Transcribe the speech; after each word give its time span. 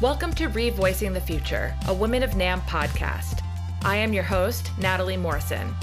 Welcome 0.00 0.32
to 0.34 0.48
Revoicing 0.48 1.12
the 1.12 1.20
Future, 1.20 1.74
a 1.88 1.92
Women 1.92 2.22
of 2.22 2.30
NAMM 2.30 2.60
podcast. 2.68 3.42
I 3.82 3.96
am 3.96 4.12
your 4.12 4.22
host, 4.22 4.70
Natalie 4.78 5.16
Morrison. 5.16 5.74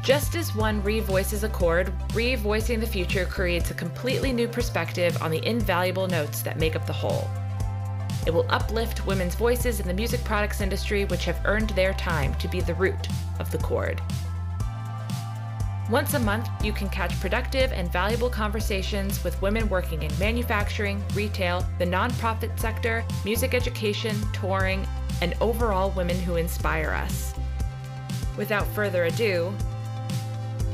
Just 0.00 0.36
as 0.36 0.54
one 0.54 0.80
revoices 0.84 1.42
a 1.42 1.48
chord, 1.48 1.92
revoicing 2.10 2.78
the 2.78 2.86
future 2.86 3.24
creates 3.24 3.72
a 3.72 3.74
completely 3.74 4.32
new 4.32 4.46
perspective 4.46 5.20
on 5.20 5.32
the 5.32 5.44
invaluable 5.44 6.06
notes 6.06 6.40
that 6.42 6.60
make 6.60 6.76
up 6.76 6.86
the 6.86 6.92
whole. 6.92 7.28
It 8.28 8.30
will 8.32 8.46
uplift 8.48 9.08
women's 9.08 9.34
voices 9.34 9.80
in 9.80 9.88
the 9.88 9.94
music 9.94 10.22
products 10.22 10.60
industry, 10.60 11.04
which 11.06 11.24
have 11.24 11.44
earned 11.46 11.70
their 11.70 11.94
time 11.94 12.32
to 12.36 12.46
be 12.46 12.60
the 12.60 12.74
root 12.74 13.08
of 13.40 13.50
the 13.50 13.58
chord. 13.58 14.00
Once 15.88 16.14
a 16.14 16.18
month, 16.18 16.48
you 16.64 16.72
can 16.72 16.88
catch 16.88 17.18
productive 17.20 17.70
and 17.72 17.92
valuable 17.92 18.28
conversations 18.28 19.22
with 19.22 19.40
women 19.40 19.68
working 19.68 20.02
in 20.02 20.18
manufacturing, 20.18 21.00
retail, 21.14 21.64
the 21.78 21.84
nonprofit 21.84 22.58
sector, 22.58 23.04
music 23.24 23.54
education, 23.54 24.16
touring, 24.32 24.84
and 25.22 25.36
overall 25.40 25.92
women 25.92 26.18
who 26.18 26.34
inspire 26.34 26.90
us. 26.90 27.34
Without 28.36 28.66
further 28.66 29.04
ado, 29.04 29.54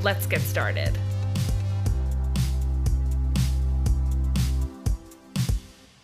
let's 0.03 0.25
get 0.25 0.41
started. 0.41 0.97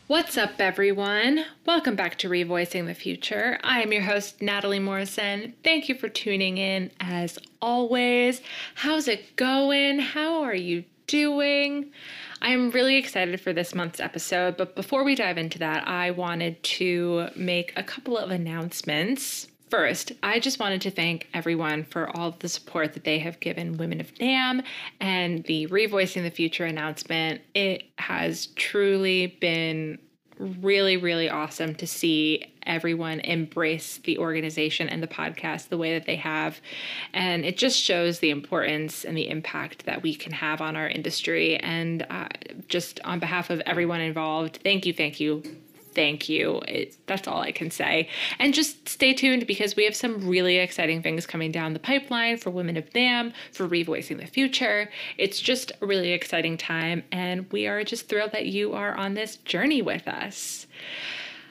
What's 0.07 0.37
up, 0.37 0.53
everyone? 0.59 1.47
Welcome 1.65 1.97
back 1.97 2.19
to 2.19 2.29
Revoicing 2.29 2.85
the 2.85 2.95
Future. 2.95 3.59
I 3.65 3.81
am 3.81 3.91
your 3.91 4.03
host, 4.03 4.43
Natalie 4.43 4.79
Morrison. 4.79 5.55
Thank 5.65 5.89
you 5.89 5.95
for 5.95 6.11
tuning 6.11 6.59
in 6.59 6.91
as 7.01 7.39
always. 7.61 8.41
How's 8.75 9.09
it 9.09 9.37
going? 9.37 9.99
How 9.99 10.43
are 10.43 10.55
you 10.55 10.85
doing? 11.07 11.93
I'm 12.41 12.71
really 12.71 12.97
excited 12.97 13.41
for 13.41 13.53
this 13.53 13.75
month's 13.75 14.01
episode, 14.01 14.57
but 14.57 14.77
before 14.77 15.03
we 15.03 15.15
dive 15.15 15.39
into 15.39 15.59
that, 15.59 15.89
I 15.89 16.13
wanted 16.13 16.63
to 16.63 17.29
make 17.35 17.73
a 17.77 17.83
couple 17.83 18.17
of 18.17 18.31
announcements. 18.31 19.49
First, 19.71 20.13
I 20.23 20.39
just 20.39 20.61
wanted 20.61 20.81
to 20.83 20.91
thank 20.91 21.29
everyone 21.35 21.85
for 21.85 22.09
all 22.17 22.29
of 22.29 22.39
the 22.39 22.49
support 22.49 22.95
that 22.95 23.05
they 23.05 23.19
have 23.19 23.41
given 23.41 23.77
Women 23.77 24.01
of 24.01 24.15
NAMM 24.15 24.65
and 25.01 25.45
the 25.45 25.67
Revoicing 25.67 26.23
the 26.23 26.31
Future 26.31 26.65
announcement. 26.65 27.43
It 27.55 27.83
has 27.99 28.47
truly 28.57 29.37
been 29.41 29.99
really, 30.39 30.97
really 30.97 31.29
awesome 31.29 31.75
to 31.77 31.87
see 31.87 32.53
everyone 32.65 33.21
embrace 33.21 33.99
the 33.99 34.19
organization 34.19 34.89
and 34.89 35.03
the 35.03 35.09
podcast 35.09 35.69
the 35.69 35.79
way 35.79 35.95
that 35.99 36.07
they 36.07 36.17
have. 36.17 36.61
And 37.13 37.45
it 37.45 37.57
just 37.57 37.81
shows 37.81 38.19
the 38.19 38.31
importance 38.31 39.05
and 39.05 39.17
the 39.17 39.29
impact 39.29 39.87
that 39.87 40.03
we 40.03 40.15
can 40.15 40.33
have 40.33 40.61
on 40.61 40.77
our 40.77 40.89
industry. 40.89 41.57
And 41.57 42.07
uh, 42.11 42.29
just 42.69 43.01
on 43.05 43.19
behalf 43.19 43.51
of 43.51 43.61
everyone 43.61 44.01
involved, 44.01 44.61
thank 44.63 44.87
you, 44.87 44.93
thank 44.93 45.21
you 45.21 45.43
thank 45.95 46.29
you. 46.29 46.61
It's, 46.69 46.99
that's 47.07 47.29
all 47.29 47.41
I 47.41 47.53
can 47.53 47.71
say. 47.71 48.09
And 48.39 48.55
just 48.55 48.89
stay 48.89 49.15
tuned 49.15 49.47
because 49.47 49.77
we 49.77 49.85
have 49.85 49.97
some 49.97 50.29
really 50.29 50.59
exciting 50.59 51.03
things 51.03 51.27
coming 51.27 51.53
down 51.53 51.73
the 51.73 51.79
pipeline 51.79 52.37
for 52.37 52.51
Women 52.51 52.77
of 52.77 52.89
NAMM, 52.91 53.33
for 53.53 53.69
Revoicing 53.69 54.19
the 54.19 54.27
Future. 54.27 54.91
It's 55.17 55.41
just 55.41 55.73
a 55.81 55.87
really 55.87 56.13
exciting 56.13 56.57
time, 56.57 57.03
and 57.13 57.51
we 57.53 57.67
are 57.67 57.85
just 57.85 58.09
thrilled 58.09 58.33
that 58.33 58.47
you 58.47 58.73
are 58.75 58.95
on 58.97 59.15
this 59.15 59.37
journey 59.37 59.83
with 59.83 60.07
us. 60.07 60.67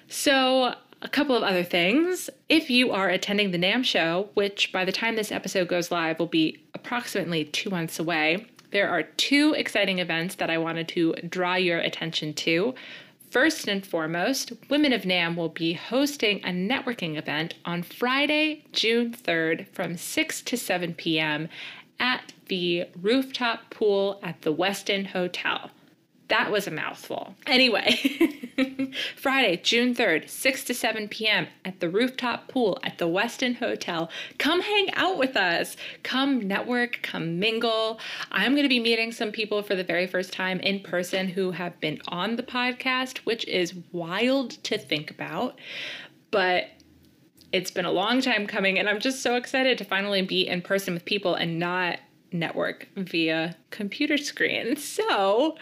So, 0.08 0.74
a 1.02 1.08
couple 1.10 1.36
of 1.36 1.44
other 1.44 1.64
things. 1.64 2.30
If 2.50 2.70
you 2.70 2.92
are 2.92 3.10
attending 3.10 3.52
the 3.52 3.60
NAMM 3.60 3.86
show, 3.86 4.30
which 4.34 4.72
by 4.72 4.84
the 4.84 4.92
time 4.92 5.16
this 5.16 5.32
episode 5.32 5.68
goes 5.68 5.92
live 5.92 6.18
will 6.18 6.26
be 6.26 6.58
approximately 6.74 7.46
two 7.46 7.70
months 7.70 8.00
away, 8.00 8.48
there 8.72 8.90
are 8.90 9.04
two 9.04 9.54
exciting 9.54 10.00
events 10.00 10.36
that 10.36 10.50
I 10.50 10.58
wanted 10.58 10.88
to 10.90 11.14
draw 11.28 11.56
your 11.56 11.80
attention 11.80 12.34
to. 12.36 12.76
First 13.30 13.68
and 13.68 13.86
foremost, 13.86 14.54
Women 14.70 14.94
of 14.94 15.02
NAMM 15.02 15.36
will 15.36 15.50
be 15.50 15.74
hosting 15.74 16.40
a 16.44 16.50
networking 16.50 17.18
event 17.18 17.56
on 17.66 17.84
Friday, 17.84 18.64
June 18.72 19.12
3rd 19.12 19.68
from 19.74 19.98
6 19.98 20.42
to 20.44 20.58
7 20.58 20.94
p.m. 20.94 21.50
at 22.00 22.32
the 22.48 22.86
rooftop 23.02 23.70
pool 23.70 24.20
at 24.24 24.44
the 24.44 24.54
Westin 24.54 25.08
Hotel. 25.08 25.72
That 26.30 26.52
was 26.52 26.68
a 26.68 26.72
mouthful. 26.72 27.36
Anyway, 27.46 27.96
Friday, 29.16 29.58
June 29.64 29.96
3rd, 29.96 30.30
6 30.30 30.64
to 30.66 30.74
7 30.74 31.08
p.m. 31.08 31.48
at 31.64 31.80
the 31.80 31.90
rooftop 31.90 32.50
pool 32.50 32.80
at 32.84 32.98
the 32.98 33.08
Westin 33.08 33.56
Hotel. 33.56 34.10
Come 34.38 34.62
hang 34.62 34.94
out 34.94 35.18
with 35.18 35.38
us. 35.38 35.78
Come 36.04 36.46
network, 36.46 37.00
come 37.02 37.40
mingle. 37.40 38.00
I'm 38.30 38.54
going 38.54 38.64
to 38.64 38.70
be 38.70 38.80
meeting 38.80 39.14
some 39.14 39.32
people 39.32 39.64
for 39.64 39.76
the 39.76 39.86
very 39.86 40.06
first 40.06 40.34
time 40.34 40.60
in 40.60 40.82
person 40.82 41.30
who 41.30 41.52
have 41.52 41.80
been 41.80 42.02
on 42.10 42.36
the 42.36 42.44
podcast, 42.44 43.20
which 43.20 43.48
is 43.48 43.74
wild 43.94 44.52
to 44.66 44.78
think 44.78 45.10
about. 45.10 45.58
But 46.30 46.66
it's 47.54 47.72
been 47.72 47.86
a 47.86 47.92
long 47.92 48.22
time 48.22 48.48
coming, 48.48 48.78
and 48.78 48.90
I'm 48.90 49.00
just 49.00 49.22
so 49.22 49.36
excited 49.36 49.78
to 49.78 49.86
finally 49.86 50.22
be 50.22 50.46
in 50.46 50.62
person 50.62 50.94
with 50.94 51.06
people 51.06 51.36
and 51.36 51.58
not 51.58 52.00
network 52.34 52.90
via 52.98 53.56
computer 53.70 54.18
screen. 54.18 54.76
So, 54.76 55.56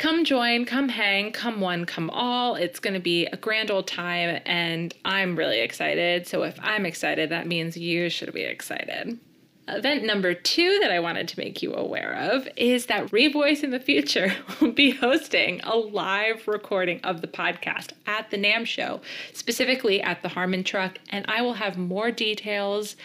come 0.00 0.24
join, 0.24 0.64
come 0.64 0.88
hang, 0.88 1.30
come 1.30 1.60
one, 1.60 1.84
come 1.84 2.10
all. 2.10 2.56
It's 2.56 2.80
going 2.80 2.94
to 2.94 3.00
be 3.00 3.26
a 3.26 3.36
grand 3.36 3.70
old 3.70 3.86
time, 3.86 4.40
and 4.46 4.92
I'm 5.04 5.36
really 5.36 5.60
excited. 5.60 6.26
So, 6.26 6.42
if 6.42 6.58
I'm 6.60 6.86
excited, 6.86 7.30
that 7.30 7.46
means 7.46 7.76
you 7.76 8.08
should 8.08 8.32
be 8.32 8.42
excited. 8.42 9.20
Event 9.68 10.02
number 10.02 10.34
two 10.34 10.78
that 10.80 10.90
I 10.90 10.98
wanted 10.98 11.28
to 11.28 11.38
make 11.38 11.62
you 11.62 11.74
aware 11.74 12.14
of 12.14 12.48
is 12.56 12.86
that 12.86 13.08
Revoice 13.12 13.62
in 13.62 13.70
the 13.70 13.78
Future 13.78 14.34
will 14.60 14.72
be 14.72 14.90
hosting 14.90 15.60
a 15.60 15.76
live 15.76 16.48
recording 16.48 17.00
of 17.02 17.20
the 17.20 17.28
podcast 17.28 17.92
at 18.06 18.30
the 18.30 18.38
NAMM 18.38 18.66
show, 18.66 19.02
specifically 19.32 20.02
at 20.02 20.22
the 20.22 20.28
Harmon 20.30 20.64
Truck, 20.64 20.98
and 21.10 21.24
I 21.28 21.42
will 21.42 21.54
have 21.54 21.76
more 21.76 22.10
details 22.10 22.96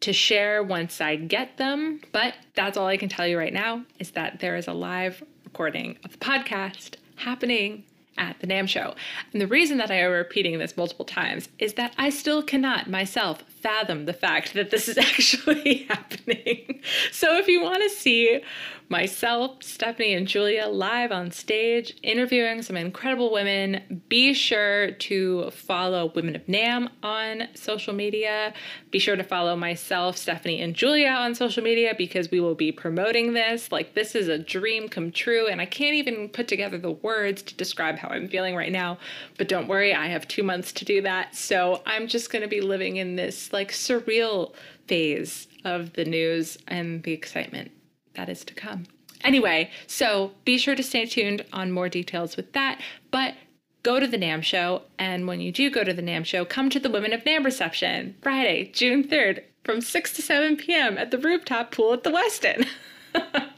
to 0.00 0.12
share 0.12 0.62
once 0.62 1.00
I 1.00 1.16
get 1.16 1.56
them. 1.56 2.00
But 2.12 2.34
that's 2.54 2.76
all 2.76 2.88
I 2.88 2.96
can 2.96 3.08
tell 3.08 3.26
you 3.26 3.38
right 3.38 3.54
now 3.54 3.84
is 4.00 4.10
that 4.10 4.40
there 4.40 4.56
is 4.56 4.66
a 4.66 4.74
live 4.74 5.22
recording 5.54 5.96
of 6.02 6.10
the 6.10 6.18
podcast 6.18 6.96
happening 7.14 7.84
at 8.18 8.36
the 8.40 8.46
NAMM 8.48 8.68
show. 8.68 8.92
And 9.32 9.40
the 9.40 9.46
reason 9.46 9.78
that 9.78 9.88
I 9.88 10.00
am 10.00 10.10
repeating 10.10 10.58
this 10.58 10.76
multiple 10.76 11.04
times 11.04 11.48
is 11.60 11.74
that 11.74 11.94
I 11.96 12.10
still 12.10 12.42
cannot 12.42 12.90
myself 12.90 13.44
fathom 13.64 14.04
the 14.04 14.12
fact 14.12 14.52
that 14.52 14.70
this 14.70 14.88
is 14.88 14.98
actually 15.10 15.86
happening. 15.88 16.80
So 17.10 17.38
if 17.38 17.48
you 17.48 17.62
want 17.62 17.82
to 17.82 17.88
see 17.88 18.42
myself, 18.90 19.62
Stephanie, 19.62 20.12
and 20.12 20.28
Julia 20.28 20.66
live 20.66 21.10
on 21.10 21.30
stage 21.30 21.96
interviewing 22.02 22.60
some 22.60 22.76
incredible 22.76 23.32
women, 23.32 24.02
be 24.10 24.34
sure 24.34 24.90
to 24.92 25.50
follow 25.50 26.12
Women 26.14 26.36
of 26.36 26.44
NAMM 26.46 26.90
on 27.02 27.48
social 27.54 27.94
media. 27.94 28.52
Be 28.90 28.98
sure 28.98 29.16
to 29.16 29.24
follow 29.24 29.56
myself, 29.56 30.18
Stephanie, 30.18 30.60
and 30.60 30.74
Julia 30.74 31.08
on 31.08 31.34
social 31.34 31.62
media 31.62 31.94
because 31.96 32.30
we 32.30 32.40
will 32.40 32.54
be 32.54 32.70
promoting 32.70 33.32
this. 33.32 33.72
Like, 33.72 33.94
this 33.94 34.14
is 34.14 34.28
a 34.28 34.38
dream 34.38 34.88
come 34.88 35.10
true, 35.10 35.46
and 35.46 35.60
I 35.60 35.66
can't 35.66 35.94
even 35.94 36.28
put 36.28 36.46
together 36.46 36.76
the 36.76 36.92
words 36.92 37.42
to 37.42 37.54
describe 37.54 37.96
how 37.96 38.08
I'm 38.08 38.28
feeling 38.28 38.54
right 38.54 38.72
now. 38.72 38.98
But 39.38 39.48
don't 39.48 39.66
worry, 39.66 39.94
I 39.94 40.08
have 40.08 40.28
two 40.28 40.42
months 40.42 40.72
to 40.74 40.84
do 40.84 41.00
that. 41.02 41.34
So 41.34 41.82
I'm 41.86 42.06
just 42.06 42.30
going 42.30 42.42
to 42.42 42.48
be 42.48 42.60
living 42.60 42.96
in 42.96 43.16
this 43.16 43.52
like 43.54 43.72
surreal 43.72 44.52
phase 44.86 45.48
of 45.64 45.94
the 45.94 46.04
news 46.04 46.58
and 46.68 47.02
the 47.04 47.12
excitement 47.12 47.70
that 48.14 48.28
is 48.28 48.44
to 48.44 48.54
come. 48.54 48.84
Anyway, 49.22 49.70
so 49.86 50.32
be 50.44 50.58
sure 50.58 50.74
to 50.74 50.82
stay 50.82 51.06
tuned 51.06 51.42
on 51.52 51.72
more 51.72 51.88
details 51.88 52.36
with 52.36 52.52
that. 52.52 52.78
But 53.10 53.34
go 53.82 54.00
to 54.00 54.06
the 54.06 54.18
NAMM 54.18 54.42
show. 54.42 54.82
And 54.98 55.26
when 55.26 55.40
you 55.40 55.52
do 55.52 55.70
go 55.70 55.84
to 55.84 55.94
the 55.94 56.02
NAMM 56.02 56.26
show, 56.26 56.44
come 56.44 56.68
to 56.70 56.80
the 56.80 56.90
Women 56.90 57.12
of 57.12 57.24
NAMM 57.24 57.44
reception 57.44 58.16
Friday, 58.20 58.70
June 58.72 59.04
3rd 59.04 59.42
from 59.64 59.80
6 59.80 60.12
to 60.14 60.22
7 60.22 60.56
p.m. 60.56 60.98
at 60.98 61.10
the 61.10 61.18
rooftop 61.18 61.70
pool 61.70 61.94
at 61.94 62.02
the 62.02 62.10
Westin. 62.10 62.66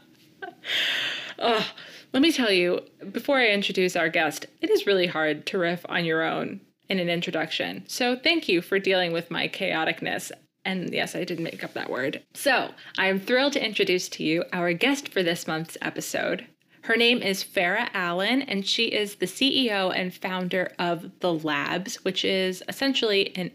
oh, 1.39 1.67
let 2.13 2.21
me 2.21 2.31
tell 2.31 2.51
you, 2.51 2.81
before 3.11 3.37
I 3.37 3.47
introduce 3.47 3.95
our 3.95 4.09
guest, 4.09 4.45
it 4.61 4.69
is 4.69 4.87
really 4.87 5.07
hard 5.07 5.45
to 5.47 5.57
riff 5.57 5.85
on 5.89 6.05
your 6.05 6.23
own 6.23 6.61
in 6.89 6.99
an 6.99 7.09
introduction. 7.09 7.83
So 7.87 8.15
thank 8.15 8.47
you 8.47 8.61
for 8.61 8.79
dealing 8.79 9.11
with 9.11 9.31
my 9.31 9.47
chaoticness 9.47 10.31
and 10.67 10.93
yes, 10.93 11.15
I 11.15 11.23
did 11.23 11.39
make 11.39 11.63
up 11.63 11.73
that 11.75 11.89
word. 11.89 12.21
So, 12.33 12.71
I 12.97 13.07
am 13.07 13.21
thrilled 13.21 13.53
to 13.53 13.65
introduce 13.65 14.09
to 14.09 14.23
you 14.23 14.43
our 14.51 14.73
guest 14.73 15.07
for 15.07 15.23
this 15.23 15.47
month's 15.47 15.77
episode. 15.81 16.45
Her 16.81 16.97
name 16.97 17.21
is 17.21 17.43
Farah 17.43 17.89
Allen, 17.93 18.41
and 18.41 18.65
she 18.65 18.85
is 18.85 19.15
the 19.15 19.25
CEO 19.25 19.93
and 19.95 20.13
founder 20.13 20.73
of 20.77 21.09
The 21.21 21.33
Labs, 21.33 22.03
which 22.03 22.23
is 22.23 22.63
essentially 22.67 23.35
an, 23.35 23.51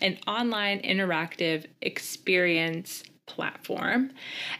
an 0.00 0.18
online 0.26 0.80
interactive 0.82 1.66
experience 1.80 3.04
platform. 3.34 4.10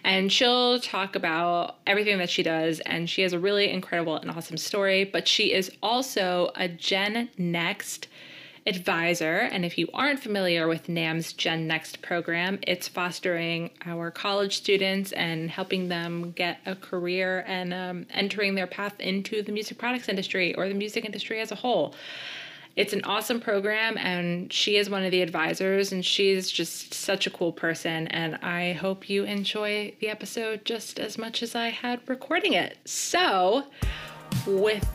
And 0.05 0.33
she'll 0.33 0.81
talk 0.81 1.15
about 1.15 1.77
everything 1.87 2.19
that 2.19 2.31
she 2.31 2.43
does. 2.43 2.81
And 2.81 3.09
she 3.09 3.23
has 3.23 3.33
a 3.33 3.39
really 3.39 3.71
incredible 3.71 4.17
and 4.17 4.31
awesome 4.31 4.57
story. 4.57 5.05
But 5.05 5.29
she 5.29 5.53
is 5.53 5.71
also 5.83 6.51
a 6.57 6.69
Gen 6.69 7.29
Next 7.37 8.09
advisor. 8.67 9.39
And 9.39 9.65
if 9.65 9.77
you 9.77 9.89
aren't 9.93 10.21
familiar 10.21 10.69
with 10.69 10.87
NAMM's 10.87 11.33
Gen 11.33 11.67
Next 11.67 12.01
program, 12.01 12.59
it's 12.63 12.89
fostering 12.89 13.71
our 13.85 14.11
college 14.11 14.57
students 14.57 15.13
and 15.13 15.51
helping 15.51 15.89
them 15.89 16.33
get 16.33 16.61
a 16.65 16.77
career 16.77 17.45
and 17.47 17.75
um, 17.75 18.07
entering 18.11 18.55
their 18.55 18.67
path 18.67 18.99
into 19.01 19.43
the 19.43 19.53
music 19.53 19.79
products 19.79 20.09
industry 20.09 20.55
or 20.55 20.69
the 20.69 20.75
music 20.75 21.05
industry 21.05 21.41
as 21.41 21.51
a 21.51 21.57
whole. 21.57 21.95
It's 22.75 22.93
an 22.93 23.05
awesome 23.05 23.41
program, 23.41 23.99
and 23.99 24.51
she 24.53 24.77
is 24.77 24.89
one 24.89 25.05
of 25.05 25.11
the 25.11 25.21
advisors, 25.21 25.93
and 25.93 26.05
she's 26.05 26.51
just 26.51 26.95
such 26.95 27.27
a 27.27 27.31
cool 27.31 27.53
person. 27.53 28.07
And 28.09 28.37
I 28.37 28.73
hope 28.73 29.11
you 29.11 29.25
enjoy 29.25 29.95
the 30.01 30.09
episode 30.09 30.65
just 30.65 30.99
as 30.99 31.19
much 31.19 31.43
as 31.43 31.55
I 31.55 31.69
had 31.69 32.01
recording 32.09 32.55
it. 32.55 32.79
So, 32.87 33.65
with 34.47 34.89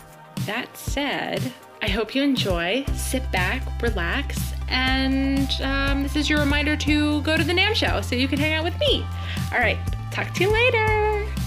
that 0.48 0.76
said, 0.76 1.42
I 1.82 1.90
hope 1.90 2.16
you 2.16 2.24
enjoy. 2.24 2.84
Sit 2.96 3.32
back, 3.32 3.62
relax, 3.82 4.54
and 4.70 5.50
um, 5.62 6.04
this 6.04 6.16
is 6.16 6.30
your 6.30 6.40
reminder 6.40 6.76
to 6.78 7.22
go 7.22 7.38
to 7.38 7.44
the 7.44 7.54
NAMM 7.54 7.76
show 7.76 8.02
so 8.02 8.16
you 8.16 8.28
can 8.28 8.40
hang 8.40 8.54
out 8.54 8.64
with 8.64 8.78
me. 8.80 9.06
All 9.54 9.60
right, 9.60 9.78
talk 10.12 10.34
to 10.34 10.44
you 10.44 10.52
later. 10.52 11.47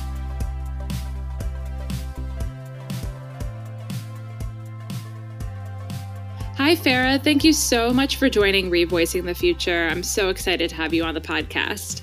Hi, 6.60 6.76
Farah. 6.76 7.18
Thank 7.24 7.42
you 7.42 7.54
so 7.54 7.90
much 7.90 8.16
for 8.16 8.28
joining 8.28 8.70
Revoicing 8.70 9.24
the 9.24 9.34
Future. 9.34 9.88
I'm 9.90 10.02
so 10.02 10.28
excited 10.28 10.68
to 10.68 10.76
have 10.76 10.92
you 10.92 11.02
on 11.04 11.14
the 11.14 11.20
podcast. 11.22 12.02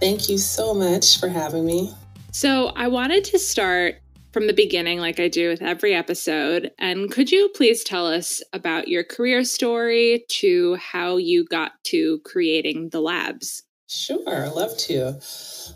Thank 0.00 0.28
you 0.28 0.38
so 0.38 0.74
much 0.74 1.20
for 1.20 1.28
having 1.28 1.64
me. 1.64 1.94
So, 2.32 2.72
I 2.74 2.88
wanted 2.88 3.22
to 3.26 3.38
start 3.38 4.00
from 4.32 4.48
the 4.48 4.52
beginning, 4.52 4.98
like 4.98 5.20
I 5.20 5.28
do 5.28 5.50
with 5.50 5.62
every 5.62 5.94
episode. 5.94 6.72
And 6.80 7.12
could 7.12 7.30
you 7.30 7.48
please 7.54 7.84
tell 7.84 8.08
us 8.08 8.42
about 8.52 8.88
your 8.88 9.04
career 9.04 9.44
story 9.44 10.24
to 10.30 10.74
how 10.74 11.16
you 11.16 11.44
got 11.44 11.70
to 11.84 12.18
creating 12.24 12.88
the 12.88 13.00
labs? 13.00 13.62
Sure, 13.88 14.46
I 14.46 14.48
love 14.48 14.76
to. 14.78 15.20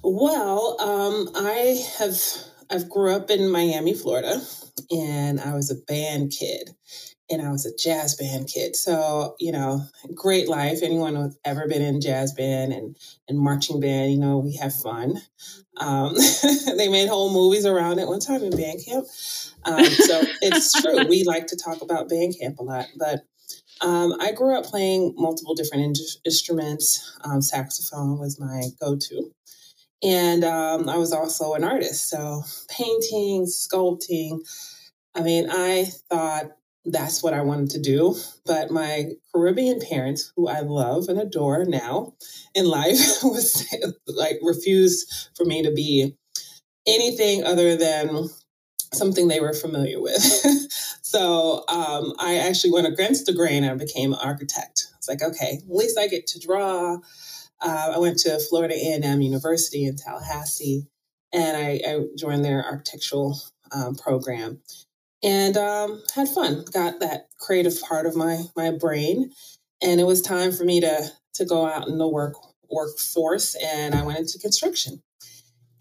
Well, 0.02 0.76
um, 0.80 1.30
I 1.36 1.80
have 1.98 2.20
I've 2.72 2.90
grew 2.90 3.14
up 3.14 3.30
in 3.30 3.48
Miami, 3.48 3.94
Florida, 3.94 4.40
and 4.90 5.40
I 5.40 5.54
was 5.54 5.70
a 5.70 5.76
band 5.76 6.32
kid 6.36 6.70
and 7.30 7.40
I 7.40 7.50
was 7.50 7.64
a 7.64 7.74
jazz 7.76 8.16
band 8.16 8.48
kid. 8.48 8.74
So, 8.74 9.36
you 9.38 9.52
know, 9.52 9.82
great 10.14 10.48
life. 10.48 10.80
Anyone 10.82 11.14
who's 11.14 11.38
ever 11.44 11.68
been 11.68 11.82
in 11.82 12.00
jazz 12.00 12.32
band 12.32 12.72
and, 12.72 12.96
and 13.28 13.38
marching 13.38 13.80
band, 13.80 14.12
you 14.12 14.18
know, 14.18 14.38
we 14.38 14.56
have 14.56 14.74
fun. 14.74 15.14
Um, 15.76 16.14
they 16.76 16.88
made 16.88 17.08
whole 17.08 17.32
movies 17.32 17.64
around 17.64 18.00
it 18.00 18.08
one 18.08 18.20
time 18.20 18.42
in 18.42 18.50
band 18.50 18.80
camp. 18.84 19.06
Um, 19.64 19.84
so 19.84 20.22
it's 20.42 20.80
true. 20.80 21.04
We 21.08 21.24
like 21.24 21.46
to 21.48 21.56
talk 21.56 21.82
about 21.82 22.08
band 22.08 22.34
camp 22.38 22.58
a 22.58 22.62
lot. 22.62 22.86
But 22.98 23.20
um, 23.80 24.14
I 24.20 24.32
grew 24.32 24.56
up 24.58 24.64
playing 24.64 25.14
multiple 25.16 25.54
different 25.54 25.84
in- 25.84 26.06
instruments. 26.24 27.16
Um, 27.24 27.40
saxophone 27.40 28.18
was 28.18 28.38
my 28.40 28.64
go 28.80 28.96
to. 28.96 29.32
And 30.02 30.44
um, 30.44 30.88
I 30.88 30.96
was 30.96 31.12
also 31.12 31.54
an 31.54 31.64
artist. 31.64 32.08
So 32.08 32.42
painting, 32.68 33.46
sculpting. 33.46 34.40
I 35.14 35.22
mean, 35.22 35.48
I 35.50 35.86
thought 36.08 36.52
that's 36.84 37.22
what 37.22 37.34
I 37.34 37.42
wanted 37.42 37.70
to 37.70 37.80
do. 37.80 38.16
But 38.46 38.70
my 38.70 39.12
Caribbean 39.34 39.80
parents, 39.80 40.32
who 40.36 40.48
I 40.48 40.60
love 40.60 41.08
and 41.08 41.20
adore 41.20 41.64
now 41.64 42.14
in 42.54 42.66
life, 42.66 42.98
was 43.22 43.66
like 44.06 44.38
refused 44.42 45.30
for 45.36 45.44
me 45.44 45.62
to 45.62 45.72
be 45.72 46.16
anything 46.86 47.44
other 47.44 47.76
than 47.76 48.28
something 48.92 49.28
they 49.28 49.40
were 49.40 49.52
familiar 49.52 50.00
with. 50.00 50.22
so 51.02 51.64
um, 51.68 52.14
I 52.18 52.38
actually 52.38 52.72
went 52.72 52.86
against 52.86 53.26
the 53.26 53.32
grain 53.32 53.62
and 53.62 53.78
became 53.78 54.12
an 54.12 54.18
architect. 54.22 54.88
It's 54.96 55.08
like, 55.08 55.22
okay, 55.22 55.60
at 55.62 55.74
least 55.74 55.98
I 55.98 56.08
get 56.08 56.26
to 56.28 56.40
draw. 56.40 56.98
Uh, 57.60 57.92
I 57.94 57.98
went 57.98 58.18
to 58.20 58.40
Florida 58.48 58.74
A&M 58.74 59.20
University 59.20 59.84
in 59.84 59.96
Tallahassee, 59.96 60.86
and 61.32 61.56
I, 61.56 61.80
I 61.86 62.00
joined 62.16 62.44
their 62.44 62.64
architectural 62.64 63.38
um, 63.72 63.94
program 63.94 64.60
and 65.22 65.56
um, 65.56 66.02
had 66.14 66.28
fun. 66.28 66.64
Got 66.72 67.00
that 67.00 67.28
creative 67.38 67.80
part 67.82 68.06
of 68.06 68.16
my 68.16 68.42
my 68.56 68.70
brain, 68.70 69.30
and 69.82 70.00
it 70.00 70.04
was 70.04 70.22
time 70.22 70.52
for 70.52 70.64
me 70.64 70.80
to 70.80 71.10
to 71.34 71.44
go 71.44 71.66
out 71.66 71.88
in 71.88 71.98
the 71.98 72.08
work 72.08 72.34
workforce, 72.70 73.56
and 73.56 73.94
I 73.94 74.02
went 74.02 74.18
into 74.18 74.38
construction. 74.38 75.02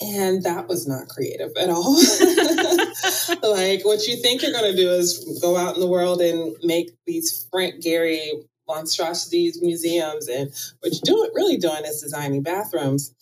And 0.02 0.44
that 0.44 0.70
was 0.70 0.88
not 0.88 1.10
creative 1.10 1.52
at 1.60 1.70
all. 1.70 1.96
like 3.54 3.84
what 3.84 4.08
you 4.08 4.16
think 4.22 4.42
you're 4.42 4.54
going 4.54 4.72
to 4.72 4.78
do 4.78 4.90
is 4.92 5.40
go 5.42 5.58
out 5.58 5.76
in 5.76 5.82
the 5.82 5.90
world 5.90 6.22
and 6.22 6.56
make 6.64 6.92
these 7.06 7.46
Frank 7.52 7.84
Gehry 7.84 8.30
monstrosities 8.66 9.62
museums, 9.62 10.28
and 10.30 10.52
what 10.80 10.94
you're 10.94 11.16
doing 11.18 11.32
really 11.34 11.58
doing 11.58 11.84
is 11.86 12.02
designing 12.02 12.44
bathrooms 12.44 13.14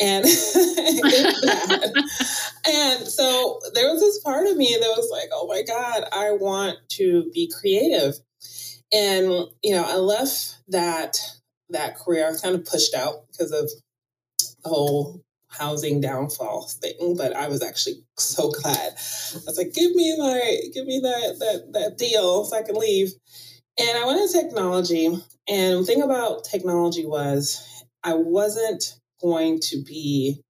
and 0.00 0.24
and 2.66 3.06
so 3.06 3.60
there 3.74 3.92
was 3.92 4.00
this 4.00 4.18
part 4.20 4.46
of 4.46 4.56
me 4.56 4.76
that 4.80 4.94
was 4.96 5.10
like 5.10 5.28
oh 5.32 5.46
my 5.46 5.62
god 5.62 6.04
i 6.12 6.32
want 6.32 6.78
to 6.88 7.30
be 7.32 7.50
creative. 7.60 8.14
And 8.92 9.48
you 9.62 9.74
know 9.74 9.84
i 9.86 9.96
left 9.96 10.56
that 10.68 11.18
that 11.70 11.96
career 11.96 12.26
i 12.26 12.30
was 12.30 12.40
kind 12.40 12.54
of 12.54 12.64
pushed 12.64 12.94
out 12.94 13.26
because 13.30 13.52
of 13.52 13.70
the 14.62 14.68
whole 14.68 15.22
housing 15.48 16.00
downfall 16.00 16.68
thing 16.68 17.14
but 17.16 17.34
i 17.36 17.46
was 17.46 17.62
actually 17.62 18.02
so 18.18 18.50
glad. 18.50 18.76
I 18.76 19.46
was 19.46 19.56
like 19.56 19.72
give 19.72 19.94
me 19.94 20.16
my 20.18 20.56
give 20.72 20.86
me 20.86 21.00
that 21.00 21.36
that 21.38 21.72
that 21.72 21.98
deal 21.98 22.44
so 22.44 22.56
i 22.56 22.62
can 22.62 22.74
leave. 22.74 23.12
And 23.78 23.98
i 23.98 24.06
went 24.06 24.20
into 24.20 24.40
technology 24.40 25.06
and 25.06 25.78
the 25.78 25.84
thing 25.84 26.02
about 26.02 26.44
technology 26.44 27.06
was 27.06 27.84
i 28.02 28.14
wasn't 28.14 28.98
going 29.24 29.58
to 29.58 29.82
be 29.82 30.42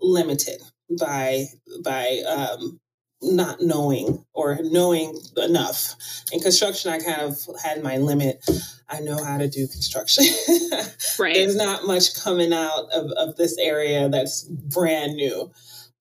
limited 0.00 0.60
by 0.98 1.46
by 1.82 2.22
um, 2.28 2.78
not 3.22 3.60
knowing 3.60 4.24
or 4.34 4.58
knowing 4.62 5.18
enough. 5.36 5.94
In 6.30 6.40
construction, 6.40 6.92
I 6.92 6.98
kind 6.98 7.22
of 7.22 7.38
had 7.62 7.82
my 7.82 7.96
limit. 7.96 8.44
I 8.88 9.00
know 9.00 9.22
how 9.24 9.38
to 9.38 9.48
do 9.48 9.66
construction. 9.66 10.24
right. 11.18 11.34
There's 11.34 11.56
not 11.56 11.86
much 11.86 12.14
coming 12.22 12.52
out 12.52 12.90
of, 12.92 13.10
of 13.12 13.36
this 13.36 13.56
area 13.58 14.08
that's 14.10 14.44
brand 14.44 15.14
new. 15.14 15.50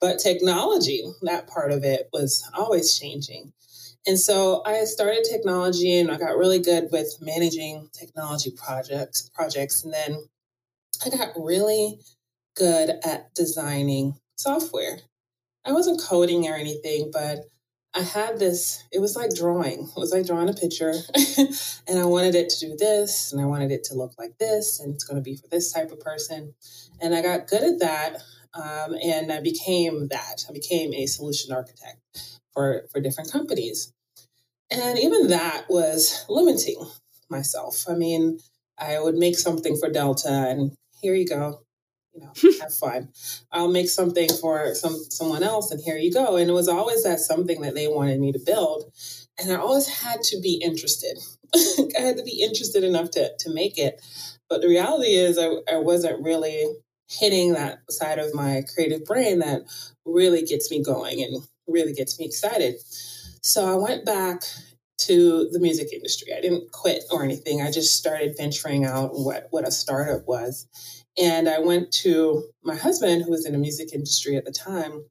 But 0.01 0.19
technology, 0.19 1.01
that 1.21 1.47
part 1.47 1.71
of 1.71 1.85
it 1.85 2.09
was 2.11 2.43
always 2.53 2.99
changing. 2.99 3.53
And 4.05 4.19
so 4.19 4.61
I 4.65 4.83
started 4.83 5.23
technology 5.23 5.97
and 5.97 6.11
I 6.11 6.17
got 6.17 6.37
really 6.37 6.59
good 6.59 6.89
with 6.91 7.15
managing 7.21 7.87
technology 7.93 8.51
projects 8.51 9.29
projects. 9.33 9.85
And 9.85 9.93
then 9.93 10.25
I 11.05 11.09
got 11.09 11.33
really 11.35 11.99
good 12.55 12.91
at 13.05 13.33
designing 13.35 14.15
software. 14.35 14.99
I 15.65 15.71
wasn't 15.71 16.01
coding 16.01 16.47
or 16.47 16.55
anything, 16.55 17.09
but 17.11 17.39
I 17.95 18.01
had 18.01 18.39
this, 18.39 18.83
it 18.91 18.99
was 18.99 19.15
like 19.15 19.35
drawing. 19.35 19.87
It 19.95 19.99
was 19.99 20.11
like 20.11 20.25
drawing 20.25 20.49
a 20.49 20.53
picture. 20.53 20.93
and 21.87 21.99
I 21.99 22.05
wanted 22.05 22.35
it 22.35 22.49
to 22.49 22.67
do 22.67 22.75
this, 22.75 23.31
and 23.31 23.41
I 23.41 23.45
wanted 23.45 23.71
it 23.71 23.83
to 23.85 23.95
look 23.95 24.13
like 24.17 24.37
this, 24.39 24.79
and 24.79 24.93
it's 24.93 25.03
going 25.03 25.17
to 25.17 25.21
be 25.21 25.35
for 25.35 25.47
this 25.47 25.71
type 25.71 25.91
of 25.91 25.99
person. 25.99 26.53
And 27.01 27.13
I 27.13 27.21
got 27.21 27.47
good 27.47 27.63
at 27.63 27.79
that. 27.79 28.17
Um, 28.55 28.95
and 29.03 29.31
I 29.31 29.41
became 29.41 30.09
that. 30.09 30.45
I 30.47 30.53
became 30.53 30.93
a 30.93 31.07
solution 31.07 31.51
architect 31.51 31.97
for, 32.53 32.85
for 32.91 32.99
different 32.99 33.31
companies. 33.31 33.91
And 34.69 34.99
even 34.99 35.27
that 35.27 35.65
was 35.69 36.23
limiting 36.29 36.83
myself. 37.29 37.85
I 37.87 37.95
mean, 37.95 38.39
I 38.77 38.99
would 38.99 39.15
make 39.15 39.37
something 39.37 39.77
for 39.77 39.89
Delta, 39.89 40.29
and 40.29 40.71
here 41.03 41.13
you 41.13 41.27
go 41.27 41.63
you 42.13 42.21
know, 42.21 42.31
have 42.61 42.73
fun. 42.73 43.09
I'll 43.51 43.71
make 43.71 43.89
something 43.89 44.29
for 44.29 44.73
some 44.75 44.95
someone 45.09 45.43
else, 45.43 45.71
and 45.71 45.81
here 45.81 45.97
you 45.97 46.13
go. 46.13 46.37
And 46.37 46.49
it 46.49 46.53
was 46.53 46.67
always 46.67 47.03
that 47.03 47.19
something 47.19 47.61
that 47.61 47.75
they 47.75 47.87
wanted 47.87 48.19
me 48.19 48.31
to 48.31 48.39
build, 48.39 48.91
and 49.39 49.51
I 49.51 49.55
always 49.55 49.87
had 49.87 50.21
to 50.23 50.39
be 50.39 50.61
interested. 50.63 51.17
I 51.55 52.01
had 52.01 52.17
to 52.17 52.23
be 52.23 52.41
interested 52.41 52.83
enough 52.83 53.11
to 53.11 53.31
to 53.37 53.53
make 53.53 53.77
it. 53.77 54.01
But 54.49 54.61
the 54.61 54.67
reality 54.67 55.13
is, 55.13 55.37
I, 55.37 55.49
I 55.71 55.77
wasn't 55.77 56.23
really 56.23 56.65
hitting 57.09 57.53
that 57.53 57.79
side 57.89 58.19
of 58.19 58.33
my 58.33 58.63
creative 58.73 59.05
brain 59.05 59.39
that 59.39 59.61
really 60.05 60.43
gets 60.43 60.71
me 60.71 60.83
going 60.83 61.21
and 61.21 61.43
really 61.67 61.93
gets 61.93 62.19
me 62.19 62.25
excited. 62.25 62.75
So 63.41 63.65
I 63.65 63.75
went 63.75 64.05
back 64.05 64.43
to 64.99 65.49
the 65.51 65.59
music 65.59 65.91
industry. 65.91 66.33
I 66.35 66.41
didn't 66.41 66.71
quit 66.71 67.03
or 67.11 67.23
anything. 67.23 67.61
I 67.61 67.71
just 67.71 67.97
started 67.97 68.35
venturing 68.37 68.85
out 68.85 69.11
what 69.13 69.47
what 69.51 69.67
a 69.67 69.71
startup 69.71 70.27
was 70.27 70.67
and 71.17 71.47
I 71.47 71.59
went 71.59 71.91
to 72.03 72.43
my 72.63 72.75
husband, 72.75 73.23
who 73.23 73.31
was 73.31 73.45
in 73.45 73.53
the 73.53 73.59
music 73.59 73.93
industry 73.93 74.35
at 74.35 74.45
the 74.45 74.51
time. 74.51 75.05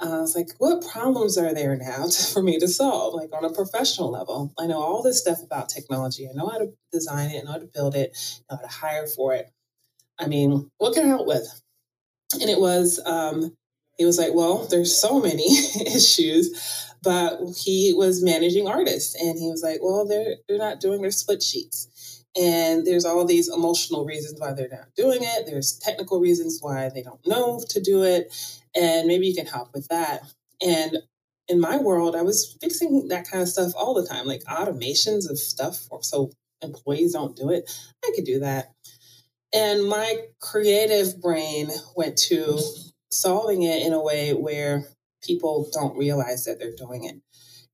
Uh, 0.00 0.18
I 0.18 0.20
was 0.20 0.34
like, 0.34 0.48
what 0.58 0.86
problems 0.86 1.38
are 1.38 1.54
there 1.54 1.76
now 1.76 2.06
to, 2.06 2.24
for 2.32 2.42
me 2.42 2.58
to 2.58 2.68
solve, 2.68 3.14
like 3.14 3.30
on 3.32 3.44
a 3.44 3.52
professional 3.52 4.10
level? 4.10 4.52
I 4.58 4.66
know 4.66 4.80
all 4.80 5.02
this 5.02 5.20
stuff 5.20 5.42
about 5.42 5.68
technology. 5.68 6.28
I 6.28 6.34
know 6.34 6.48
how 6.48 6.58
to 6.58 6.72
design 6.92 7.30
it, 7.30 7.40
I 7.40 7.44
know 7.44 7.52
how 7.52 7.58
to 7.58 7.70
build 7.72 7.94
it, 7.94 8.16
I 8.48 8.54
know 8.54 8.60
how 8.62 8.68
to 8.68 8.74
hire 8.74 9.06
for 9.06 9.34
it. 9.34 9.50
I 10.18 10.26
mean, 10.26 10.70
what 10.78 10.94
can 10.94 11.04
I 11.04 11.08
help 11.08 11.26
with? 11.26 11.62
And 12.40 12.48
it 12.48 12.60
was 12.60 13.00
um, 13.04 13.56
he 13.98 14.04
was 14.04 14.18
like, 14.18 14.34
well, 14.34 14.66
there's 14.66 14.96
so 14.96 15.20
many 15.20 15.44
issues, 15.86 16.93
but 17.04 17.38
he 17.56 17.92
was 17.94 18.22
managing 18.22 18.66
artists 18.66 19.14
and 19.14 19.38
he 19.38 19.50
was 19.50 19.62
like, 19.62 19.80
well, 19.82 20.06
they're, 20.06 20.36
they're 20.48 20.58
not 20.58 20.80
doing 20.80 21.02
their 21.02 21.10
split 21.10 21.42
sheets. 21.42 22.24
And 22.36 22.84
there's 22.84 23.04
all 23.04 23.24
these 23.24 23.48
emotional 23.48 24.04
reasons 24.04 24.40
why 24.40 24.52
they're 24.52 24.68
not 24.68 24.94
doing 24.96 25.20
it. 25.22 25.46
There's 25.46 25.78
technical 25.78 26.20
reasons 26.20 26.58
why 26.60 26.88
they 26.88 27.02
don't 27.02 27.24
know 27.26 27.62
to 27.68 27.80
do 27.80 28.02
it. 28.02 28.34
And 28.74 29.06
maybe 29.06 29.26
you 29.26 29.34
can 29.34 29.46
help 29.46 29.72
with 29.72 29.86
that. 29.88 30.22
And 30.60 30.98
in 31.46 31.60
my 31.60 31.76
world, 31.76 32.16
I 32.16 32.22
was 32.22 32.56
fixing 32.60 33.08
that 33.08 33.30
kind 33.30 33.42
of 33.42 33.48
stuff 33.48 33.72
all 33.76 33.94
the 33.94 34.06
time, 34.06 34.26
like 34.26 34.42
automations 34.44 35.30
of 35.30 35.38
stuff 35.38 35.88
so 36.00 36.32
employees 36.62 37.12
don't 37.12 37.36
do 37.36 37.50
it. 37.50 37.70
I 38.04 38.12
could 38.14 38.24
do 38.24 38.40
that. 38.40 38.72
And 39.52 39.86
my 39.86 40.16
creative 40.40 41.20
brain 41.20 41.68
went 41.94 42.16
to 42.28 42.58
solving 43.12 43.62
it 43.62 43.86
in 43.86 43.92
a 43.92 44.02
way 44.02 44.32
where 44.32 44.84
people 45.24 45.68
don't 45.72 45.96
realize 45.96 46.44
that 46.44 46.58
they're 46.58 46.76
doing 46.76 47.04
it. 47.04 47.16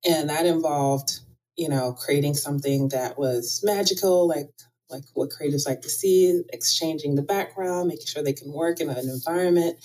And 0.08 0.30
that 0.30 0.46
involved, 0.46 1.20
you 1.56 1.68
know, 1.68 1.92
creating 1.92 2.34
something 2.34 2.88
that 2.88 3.18
was 3.18 3.60
magical, 3.64 4.26
like 4.26 4.50
like 4.90 5.04
what 5.14 5.30
creatives 5.30 5.68
like 5.68 5.82
to 5.82 5.88
see, 5.88 6.42
exchanging 6.52 7.14
the 7.14 7.22
background, 7.22 7.88
making 7.88 8.06
sure 8.06 8.22
they 8.22 8.32
can 8.32 8.52
work 8.52 8.80
in 8.80 8.90
an 8.90 9.08
environment 9.08 9.78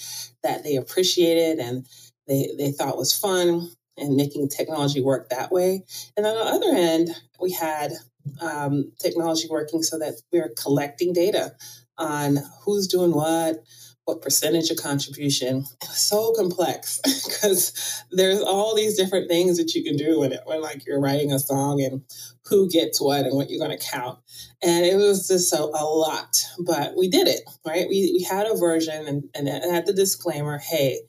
that 0.44 0.64
they 0.64 0.76
appreciated 0.76 1.60
and 1.60 1.86
they, 2.28 2.50
they 2.58 2.72
thought 2.72 2.98
was 2.98 3.14
fun 3.16 3.70
and 3.98 4.16
making 4.16 4.50
technology 4.50 5.02
work 5.02 5.30
that 5.30 5.52
way. 5.52 5.84
And 6.18 6.26
on 6.26 6.36
the 6.36 6.42
other 6.42 6.76
end, 6.76 7.10
we 7.40 7.52
had 7.52 7.94
um, 8.42 8.92
technology 9.00 9.48
working 9.50 9.84
so 9.84 10.00
that 10.00 10.16
we 10.32 10.40
we're 10.40 10.54
collecting 10.62 11.14
data 11.14 11.56
on 11.98 12.40
who's 12.64 12.88
doing 12.88 13.14
what, 13.14 13.64
what 14.06 14.22
percentage 14.22 14.70
of 14.70 14.78
contribution. 14.78 15.66
It 15.82 15.88
was 15.88 15.98
so 15.98 16.34
complex 16.34 17.02
because 17.26 18.04
there's 18.12 18.42
all 18.42 18.76
these 18.76 18.96
different 18.96 19.30
things 19.30 19.58
that 19.58 19.74
you 19.74 19.84
can 19.84 19.98
do 19.98 20.20
when, 20.20 20.32
it, 20.32 20.42
when 20.46 20.62
like 20.62 20.86
you're 20.86 21.02
writing 21.02 21.32
a 21.32 21.40
song 21.40 21.82
and 21.82 22.02
who 22.46 22.70
gets 22.70 23.02
what 23.02 23.26
and 23.26 23.36
what 23.36 23.50
you're 23.50 23.66
going 23.66 23.78
to 23.78 23.84
count. 23.84 24.20
And 24.64 24.86
it 24.86 24.96
was 24.96 25.28
just 25.28 25.52
a, 25.54 25.60
a, 25.60 25.86
lot, 25.86 26.38
but 26.60 26.96
we 26.96 27.10
did 27.10 27.28
it, 27.28 27.42
right? 27.66 27.88
We, 27.90 28.12
we 28.14 28.24
had 28.24 28.46
a 28.46 28.56
version 28.56 29.08
and, 29.08 29.24
and 29.34 29.48
it 29.48 29.64
had 29.64 29.88
the 29.88 29.94
disclaimer, 29.94 30.60
hey, 30.60 31.00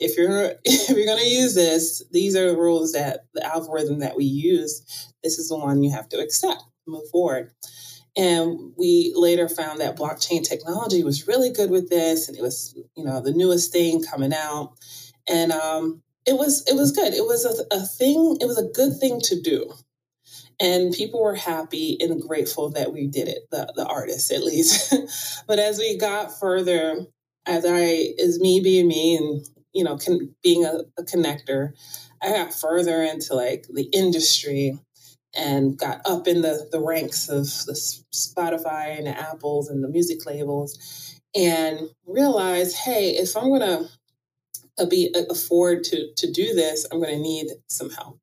if 0.00 0.16
you're 0.16 0.54
if 0.64 0.96
you're 0.96 1.06
going 1.06 1.22
to 1.22 1.28
use 1.28 1.54
this, 1.54 2.02
these 2.10 2.34
are 2.34 2.50
the 2.50 2.56
rules 2.56 2.92
that 2.92 3.26
the 3.34 3.46
algorithm 3.46 4.00
that 4.00 4.16
we 4.16 4.24
use. 4.24 5.12
This 5.22 5.38
is 5.38 5.48
the 5.48 5.56
one 5.56 5.82
you 5.82 5.92
have 5.92 6.08
to 6.08 6.18
accept, 6.18 6.62
move 6.86 7.08
forward. 7.12 7.52
And 8.16 8.72
we 8.76 9.12
later 9.14 9.48
found 9.48 9.80
that 9.80 9.96
blockchain 9.96 10.42
technology 10.42 11.04
was 11.04 11.28
really 11.28 11.50
good 11.50 11.70
with 11.70 11.88
this, 11.88 12.28
and 12.28 12.36
it 12.36 12.42
was, 12.42 12.74
you 12.96 13.04
know, 13.04 13.20
the 13.20 13.32
newest 13.32 13.72
thing 13.72 14.02
coming 14.02 14.34
out. 14.34 14.72
And 15.28 15.52
um, 15.52 16.02
it 16.26 16.36
was 16.36 16.64
it 16.66 16.74
was 16.74 16.92
good. 16.92 17.14
It 17.14 17.24
was 17.24 17.44
a, 17.44 17.74
a 17.74 17.80
thing. 17.80 18.38
It 18.40 18.46
was 18.46 18.58
a 18.58 18.68
good 18.68 18.98
thing 18.98 19.20
to 19.24 19.40
do, 19.40 19.72
and 20.60 20.92
people 20.92 21.22
were 21.22 21.36
happy 21.36 21.96
and 22.00 22.20
grateful 22.20 22.70
that 22.70 22.92
we 22.92 23.06
did 23.06 23.28
it. 23.28 23.48
The 23.50 23.72
the 23.76 23.86
artists, 23.86 24.30
at 24.32 24.42
least. 24.42 24.94
but 25.46 25.58
as 25.58 25.78
we 25.78 25.96
got 25.96 26.38
further, 26.38 27.06
as 27.46 27.64
I 27.66 28.14
as 28.22 28.40
me 28.40 28.60
being 28.60 28.88
me, 28.88 29.16
and 29.16 29.46
you 29.72 29.84
know, 29.84 29.96
con- 29.96 30.34
being 30.42 30.64
a, 30.64 30.80
a 30.98 31.02
connector, 31.04 31.72
I 32.22 32.30
got 32.32 32.52
further 32.52 33.02
into 33.02 33.34
like 33.34 33.66
the 33.72 33.88
industry 33.92 34.78
and 35.34 35.78
got 35.78 36.00
up 36.04 36.26
in 36.26 36.42
the, 36.42 36.68
the 36.72 36.80
ranks 36.80 37.28
of 37.28 37.44
the 37.66 37.72
Spotify 38.12 38.96
and 38.98 39.06
the 39.06 39.18
Apples 39.18 39.68
and 39.68 39.82
the 39.82 39.88
music 39.88 40.26
labels 40.26 41.20
and 41.34 41.88
realized, 42.06 42.76
hey, 42.76 43.10
if 43.10 43.36
I'm 43.36 43.48
going 43.48 43.60
to 43.60 43.88
uh, 44.78 44.86
be 44.86 45.14
uh, 45.14 45.22
afford 45.30 45.84
to 45.84 46.08
to 46.16 46.30
do 46.30 46.54
this, 46.54 46.86
I'm 46.90 47.00
going 47.00 47.14
to 47.14 47.22
need 47.22 47.48
some 47.68 47.90
help. 47.90 48.18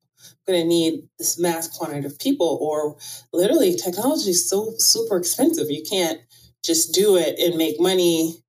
I'm 0.46 0.54
going 0.54 0.62
to 0.62 0.68
need 0.68 1.08
this 1.18 1.38
mass 1.38 1.68
quantity 1.68 2.06
of 2.06 2.18
people, 2.18 2.58
or 2.60 2.96
literally, 3.32 3.74
technology 3.74 4.30
is 4.30 4.48
so 4.48 4.72
super 4.78 5.16
expensive. 5.16 5.70
You 5.70 5.82
can't 5.88 6.20
just 6.64 6.92
do 6.92 7.16
it 7.16 7.38
and 7.38 7.56
make 7.56 7.80
money 7.80 8.42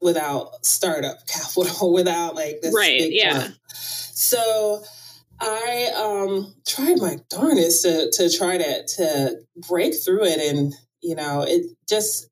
without 0.00 0.64
startup 0.64 1.26
capital, 1.26 1.92
without 1.92 2.34
like 2.34 2.60
this 2.60 2.74
right, 2.74 3.10
yeah. 3.10 3.48
So 3.72 4.82
I 5.40 5.90
um, 5.96 6.54
tried 6.66 6.98
my 6.98 7.18
darnest 7.28 7.82
to 7.82 8.10
to 8.12 8.30
try 8.30 8.58
to 8.58 8.86
to 8.96 9.36
break 9.68 9.94
through 9.94 10.24
it, 10.24 10.38
and 10.38 10.74
you 11.02 11.14
know, 11.14 11.44
it 11.46 11.66
just 11.88 12.28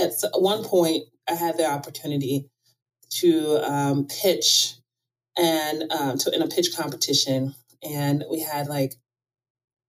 at 0.00 0.12
one 0.34 0.64
point 0.64 1.04
I 1.28 1.34
had 1.34 1.56
the 1.56 1.70
opportunity 1.70 2.48
to 3.10 3.58
um, 3.64 4.06
pitch 4.06 4.74
and 5.36 5.90
um, 5.92 6.18
to 6.18 6.34
in 6.34 6.42
a 6.42 6.48
pitch 6.48 6.76
competition, 6.76 7.54
and 7.82 8.24
we 8.30 8.40
had 8.40 8.68
like 8.68 8.94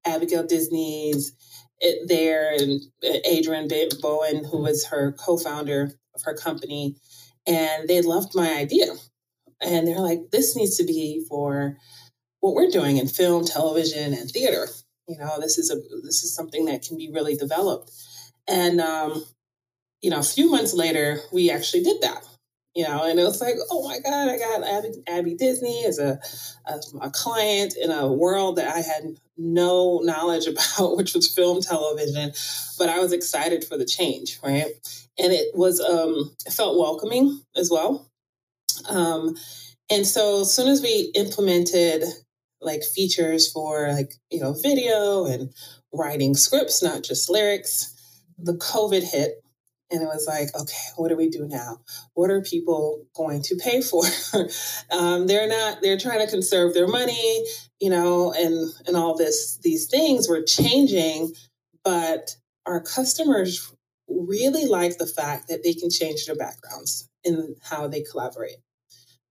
Abigail 0.06 0.46
Disney's 0.46 1.34
it 1.80 2.08
there 2.08 2.54
and 2.54 2.82
Adrian 3.26 3.68
Bowen, 4.02 4.46
who 4.46 4.62
was 4.62 4.86
her 4.86 5.12
co-founder 5.12 5.92
of 6.16 6.22
her 6.24 6.34
company, 6.34 6.96
and 7.46 7.90
they 7.90 8.02
loved 8.02 8.34
my 8.36 8.54
idea, 8.54 8.88
and 9.60 9.88
they're 9.88 10.00
like, 10.00 10.32
"This 10.32 10.56
needs 10.56 10.78
to 10.78 10.86
be 10.86 11.26
for." 11.28 11.78
What 12.44 12.56
we're 12.56 12.70
doing 12.70 12.98
in 12.98 13.08
film, 13.08 13.46
television, 13.46 14.14
and 14.14 14.30
theater. 14.30 14.68
You 15.08 15.18
know, 15.18 15.40
this 15.40 15.58
is 15.58 15.72
a 15.72 15.76
this 16.04 16.26
is 16.26 16.36
something 16.36 16.66
that 16.66 16.84
can 16.84 16.98
be 16.98 17.10
really 17.10 17.38
developed. 17.38 17.90
And 18.50 18.82
um, 18.82 19.24
you 20.02 20.10
know, 20.10 20.20
a 20.20 20.24
few 20.24 20.52
months 20.52 20.74
later, 20.74 21.20
we 21.32 21.50
actually 21.50 21.84
did 21.84 22.02
that. 22.02 22.28
You 22.76 22.84
know, 22.84 23.06
and 23.06 23.18
it 23.18 23.24
was 23.24 23.40
like, 23.40 23.56
oh 23.72 23.88
my 23.88 24.00
God, 24.00 24.30
I 24.30 24.38
got 24.38 24.64
Abby, 24.68 24.90
Abby 25.08 25.36
Disney 25.36 25.86
as 25.86 26.00
a, 26.00 26.20
a, 26.66 26.80
a 27.04 27.12
client 27.12 27.76
in 27.82 27.92
a 27.92 28.12
world 28.12 28.58
that 28.58 28.68
I 28.68 28.80
had 28.80 29.16
no 29.38 30.02
knowledge 30.04 30.48
about, 30.48 30.98
which 30.98 31.14
was 31.14 31.34
film, 31.34 31.62
television. 31.62 32.34
But 32.78 32.90
I 32.90 33.00
was 33.00 33.14
excited 33.14 33.64
for 33.64 33.78
the 33.78 33.86
change, 33.86 34.40
right? 34.44 34.66
And 35.18 35.32
it 35.32 35.56
was 35.56 35.80
um, 35.80 36.36
it 36.46 36.52
felt 36.52 36.78
welcoming 36.78 37.40
as 37.56 37.70
well. 37.72 38.06
Um, 38.90 39.38
and 39.90 40.06
so 40.06 40.42
as 40.42 40.54
soon 40.54 40.68
as 40.68 40.82
we 40.82 41.12
implemented 41.16 42.04
like 42.64 42.84
features 42.84 43.52
for 43.52 43.92
like 43.92 44.14
you 44.32 44.40
know 44.40 44.54
video 44.54 45.26
and 45.26 45.54
writing 45.94 46.36
scripts 46.36 46.84
not 46.84 47.04
just 47.04 47.30
lyrics. 47.30 47.90
The 48.38 48.54
covid 48.54 49.04
hit 49.04 49.44
and 49.92 50.02
it 50.02 50.06
was 50.06 50.26
like 50.28 50.50
okay 50.60 50.78
what 50.98 51.10
do 51.10 51.16
we 51.16 51.30
do 51.30 51.48
now? 51.48 51.80
What 52.14 52.30
are 52.30 52.42
people 52.42 53.06
going 53.16 53.42
to 53.44 53.56
pay 53.56 53.82
for? 53.82 54.04
Um, 54.92 55.26
they're 55.28 55.48
not 55.48 55.82
they're 55.82 55.98
trying 55.98 56.20
to 56.20 56.30
conserve 56.30 56.74
their 56.74 56.88
money 56.88 57.46
you 57.80 57.90
know 57.90 58.32
and 58.32 58.72
and 58.88 58.96
all 58.96 59.16
this 59.16 59.58
these 59.64 59.88
things 59.88 60.30
were 60.30 60.42
changing 60.42 61.34
but 61.84 62.36
our 62.66 62.80
customers 62.80 63.74
really 64.08 64.66
like 64.66 64.98
the 64.98 65.08
fact 65.08 65.48
that 65.50 65.64
they 65.64 65.74
can 65.74 65.90
change 65.90 66.26
their 66.26 66.36
backgrounds 66.36 67.10
in 67.24 67.56
how 67.62 67.88
they 67.88 68.02
collaborate 68.02 68.58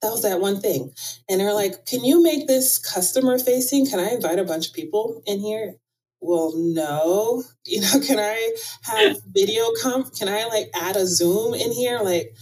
that 0.02 0.10
was 0.10 0.22
that 0.22 0.40
one 0.40 0.60
thing. 0.60 0.92
And 1.28 1.40
they're 1.40 1.54
like, 1.54 1.86
can 1.86 2.04
you 2.04 2.22
make 2.22 2.46
this 2.46 2.78
customer 2.78 3.38
facing? 3.38 3.86
Can 3.86 4.00
I 4.00 4.10
invite 4.10 4.38
a 4.38 4.44
bunch 4.44 4.68
of 4.68 4.74
people 4.74 5.22
in 5.26 5.40
here? 5.40 5.76
Well, 6.20 6.52
no. 6.56 7.44
You 7.64 7.80
know, 7.80 8.00
can 8.04 8.18
I 8.18 8.54
have 8.82 9.18
video 9.28 9.62
comp? 9.80 10.16
Can 10.16 10.28
I 10.28 10.46
like 10.46 10.68
add 10.74 10.96
a 10.96 11.06
Zoom 11.06 11.54
in 11.54 11.70
here? 11.70 12.00
Like, 12.00 12.34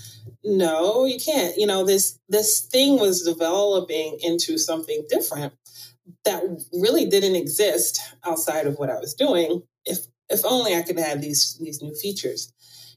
no, 0.42 1.04
you 1.04 1.18
can't. 1.20 1.58
You 1.58 1.66
know, 1.66 1.84
this 1.84 2.18
this 2.30 2.60
thing 2.62 2.98
was 2.98 3.22
developing 3.22 4.16
into 4.22 4.56
something 4.56 5.04
different 5.10 5.52
that 6.24 6.42
really 6.72 7.04
didn't 7.04 7.36
exist 7.36 8.00
outside 8.24 8.66
of 8.66 8.76
what 8.76 8.88
I 8.88 8.98
was 8.98 9.12
doing. 9.12 9.62
If 9.84 9.98
if 10.30 10.40
only 10.46 10.74
I 10.74 10.80
could 10.80 10.98
have 10.98 11.20
these 11.20 11.58
these 11.60 11.82
new 11.82 11.94
features. 11.94 12.50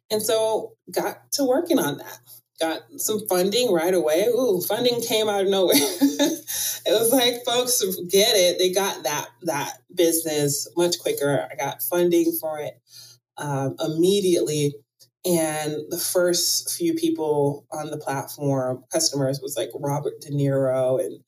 And 0.10 0.22
so 0.22 0.78
got 0.90 1.30
to 1.34 1.44
working 1.44 1.80
on 1.80 1.98
that 1.98 2.20
got 2.60 2.82
some 2.98 3.28
funding 3.28 3.72
right 3.72 3.94
away. 3.94 4.26
Ooh, 4.28 4.62
funding 4.62 5.02
came 5.02 5.28
out 5.28 5.44
of 5.44 5.50
nowhere. 5.50 5.76
it 5.76 6.86
was 6.88 7.12
like 7.12 7.44
folks 7.46 7.84
get 8.10 8.36
it. 8.36 8.58
They 8.60 8.72
got 8.72 9.04
that 9.04 9.30
that 9.44 9.80
business 9.94 10.68
much 10.78 11.00
quicker. 11.00 11.48
I 11.52 11.56
got 11.56 11.82
funding 11.82 12.32
for 12.40 12.60
it 12.60 12.80
um, 13.38 13.76
immediately. 13.80 14.76
And 15.26 15.78
the 15.90 15.98
first 15.98 16.70
few 16.74 16.96
people 16.96 17.66
on 17.72 17.92
the 17.92 17.98
platform, 17.98 18.84
customers, 18.92 19.40
was 19.42 19.56
like 19.56 19.70
Robert 19.74 20.20
De 20.20 20.30
Niro 20.32 21.00
and 21.00 21.20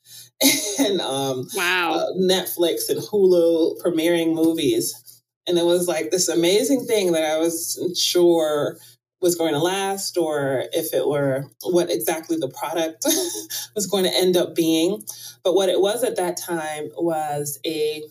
and 0.79 0.99
um, 0.99 1.47
wow, 1.55 1.93
uh, 1.93 2.13
Netflix 2.19 2.89
and 2.89 2.99
Hulu 2.99 3.81
premiering 3.81 4.33
movies. 4.33 5.21
And 5.47 5.57
it 5.57 5.63
was 5.63 5.87
like 5.87 6.11
this 6.11 6.27
amazing 6.27 6.85
thing 6.85 7.13
that 7.13 7.23
I 7.23 7.37
was 7.37 7.79
sure 7.95 8.77
was 9.21 9.35
going 9.35 9.53
to 9.53 9.59
last 9.59 10.17
or 10.17 10.65
if 10.73 10.93
it 10.93 11.07
were 11.07 11.45
what 11.63 11.89
exactly 11.89 12.37
the 12.37 12.49
product 12.49 13.05
was 13.75 13.87
going 13.87 14.03
to 14.03 14.15
end 14.15 14.37
up 14.37 14.55
being. 14.55 15.03
But 15.43 15.55
what 15.55 15.69
it 15.69 15.81
was 15.81 16.03
at 16.03 16.17
that 16.17 16.37
time 16.37 16.89
was 16.97 17.59
a 17.65 18.03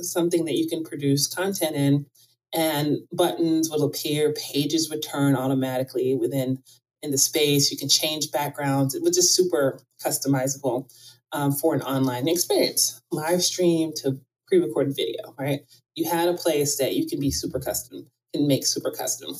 something 0.00 0.44
that 0.44 0.56
you 0.56 0.68
can 0.68 0.84
produce 0.84 1.26
content 1.26 1.76
in 1.76 2.06
and 2.54 2.98
buttons 3.12 3.70
would 3.70 3.82
appear, 3.82 4.34
pages 4.34 4.90
would 4.90 5.02
turn 5.02 5.34
automatically 5.36 6.14
within 6.14 6.62
in 7.02 7.10
the 7.10 7.18
space. 7.18 7.70
You 7.70 7.78
can 7.78 7.88
change 7.88 8.30
backgrounds. 8.30 8.94
It 8.94 9.02
was 9.02 9.16
just 9.16 9.34
super 9.34 9.80
customizable 10.04 10.92
um, 11.32 11.52
for 11.52 11.74
an 11.74 11.82
online 11.82 12.28
experience, 12.28 13.00
live 13.10 13.42
stream 13.42 13.92
to 13.96 14.20
pre-recorded 14.46 14.94
video. 14.94 15.34
Right, 15.38 15.62
you 15.94 16.08
had 16.08 16.28
a 16.28 16.34
place 16.34 16.76
that 16.76 16.94
you 16.94 17.06
can 17.06 17.20
be 17.20 17.30
super 17.30 17.58
custom, 17.58 18.06
can 18.34 18.46
make 18.46 18.66
super 18.66 18.90
custom. 18.90 19.34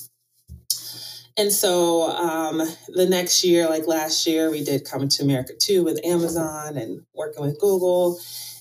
And 1.37 1.53
so 1.53 2.11
um, 2.11 2.59
the 2.89 3.07
next 3.09 3.45
year, 3.45 3.69
like 3.69 3.87
last 3.87 4.27
year, 4.27 4.51
we 4.51 4.63
did 4.65 4.85
Coming 4.85 5.09
to 5.11 5.23
America 5.23 5.55
too 5.59 5.85
with 5.85 6.05
Amazon 6.05 6.77
and 6.77 7.03
working 7.15 7.43
with 7.43 7.59
Google. 7.59 8.21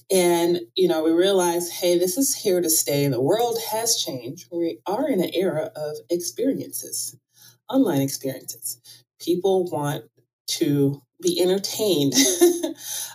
And, 0.09 0.61
you 0.75 0.87
know, 0.87 1.03
we 1.03 1.11
realized, 1.11 1.71
hey, 1.71 1.97
this 1.97 2.17
is 2.17 2.35
here 2.35 2.61
to 2.61 2.69
stay. 2.69 3.07
The 3.07 3.21
world 3.21 3.57
has 3.71 3.95
changed. 3.95 4.47
We 4.51 4.79
are 4.85 5.09
in 5.09 5.21
an 5.21 5.31
era 5.33 5.71
of 5.75 5.97
experiences, 6.09 7.15
online 7.69 8.01
experiences. 8.01 8.79
People 9.19 9.69
want 9.69 10.05
to 10.47 11.01
be 11.21 11.41
entertained. 11.41 12.13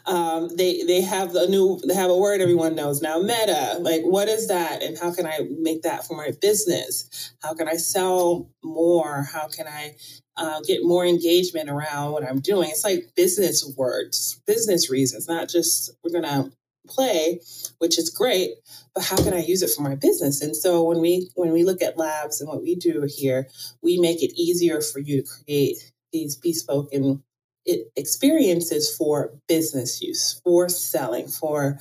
um, 0.06 0.48
they 0.56 0.82
they 0.84 1.00
have 1.02 1.34
a 1.34 1.48
new 1.48 1.80
they 1.86 1.94
have 1.94 2.10
a 2.10 2.16
word 2.16 2.40
everyone 2.40 2.74
knows 2.74 3.02
now 3.02 3.18
meta. 3.20 3.78
Like 3.80 4.02
what 4.02 4.28
is 4.28 4.48
that? 4.48 4.82
And 4.82 4.98
how 4.98 5.12
can 5.14 5.26
i 5.26 5.40
make 5.58 5.82
that 5.82 6.06
for 6.06 6.16
my 6.16 6.32
business? 6.40 7.32
How 7.42 7.54
can 7.54 7.68
i 7.68 7.76
sell 7.76 8.50
more? 8.64 9.24
How 9.32 9.48
can 9.48 9.66
i 9.68 9.96
uh, 10.36 10.60
get 10.66 10.84
more 10.84 11.04
engagement 11.06 11.70
around 11.70 12.12
what 12.12 12.24
i'm 12.28 12.40
doing? 12.40 12.70
It's 12.70 12.84
like 12.84 13.12
business 13.16 13.70
words 13.76 14.40
business 14.46 14.90
reasons 14.90 15.28
not 15.28 15.48
just 15.48 15.90
we're 16.04 16.20
gonna 16.20 16.50
play 16.88 17.40
which 17.78 17.98
is 17.98 18.10
great 18.10 18.50
but 18.94 19.04
how 19.04 19.16
can 19.16 19.34
i 19.34 19.40
use 19.44 19.62
it 19.62 19.70
for 19.70 19.82
my 19.82 19.94
business? 19.94 20.42
And 20.42 20.56
so 20.56 20.82
when 20.84 21.00
we 21.00 21.30
when 21.34 21.52
we 21.52 21.64
look 21.64 21.82
at 21.82 21.98
labs 21.98 22.40
and 22.40 22.48
what 22.48 22.62
we 22.62 22.76
do 22.76 23.06
here 23.08 23.48
we 23.82 23.98
make 23.98 24.22
it 24.22 24.32
easier 24.36 24.80
for 24.80 25.00
you 25.00 25.22
to 25.22 25.28
create 25.28 25.78
these 26.12 26.36
bespoke 26.36 26.92
and 26.92 27.22
experiences 27.96 28.94
for 28.96 29.32
business 29.48 30.00
use, 30.02 30.40
for 30.44 30.68
selling, 30.68 31.28
for 31.28 31.78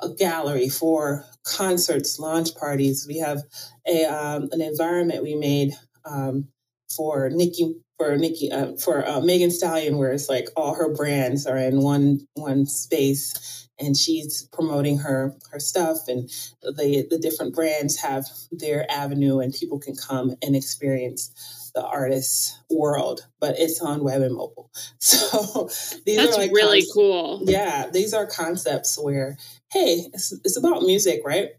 a 0.00 0.08
gallery, 0.10 0.68
for 0.68 1.24
concerts, 1.44 2.18
launch 2.18 2.54
parties. 2.54 3.06
We 3.08 3.18
have 3.18 3.42
a 3.86 4.04
um, 4.06 4.48
an 4.52 4.60
environment 4.60 5.22
we 5.22 5.34
made 5.34 5.74
um, 6.04 6.48
for 6.94 7.30
Nikki 7.30 7.76
for 7.98 8.16
Nikki 8.16 8.50
uh, 8.50 8.74
for 8.76 9.06
uh, 9.06 9.20
Megan 9.20 9.50
Stallion, 9.50 9.98
where 9.98 10.12
it's 10.12 10.28
like 10.28 10.48
all 10.56 10.74
her 10.74 10.92
brands 10.92 11.46
are 11.46 11.58
in 11.58 11.82
one 11.82 12.26
one 12.34 12.66
space, 12.66 13.68
and 13.78 13.96
she's 13.96 14.48
promoting 14.52 14.98
her 14.98 15.34
her 15.50 15.60
stuff, 15.60 16.08
and 16.08 16.28
the 16.62 17.06
the 17.10 17.18
different 17.18 17.54
brands 17.54 17.96
have 17.98 18.26
their 18.50 18.90
avenue, 18.90 19.40
and 19.40 19.54
people 19.54 19.78
can 19.78 19.94
come 19.96 20.34
and 20.42 20.56
experience 20.56 21.30
the 21.74 21.84
artist's 21.84 22.58
world, 22.70 23.26
but 23.40 23.58
it's 23.58 23.80
on 23.80 24.04
web 24.04 24.22
and 24.22 24.34
mobile. 24.34 24.70
So 25.00 25.68
these 26.06 26.16
That's 26.16 26.36
are 26.36 26.40
like 26.40 26.52
really 26.52 26.84
cool. 26.92 27.40
Yeah, 27.44 27.88
these 27.92 28.12
are 28.12 28.26
concepts 28.26 28.98
where, 29.00 29.36
hey, 29.72 30.08
it's, 30.12 30.32
it's 30.44 30.56
about 30.56 30.82
music, 30.82 31.22
right? 31.24 31.50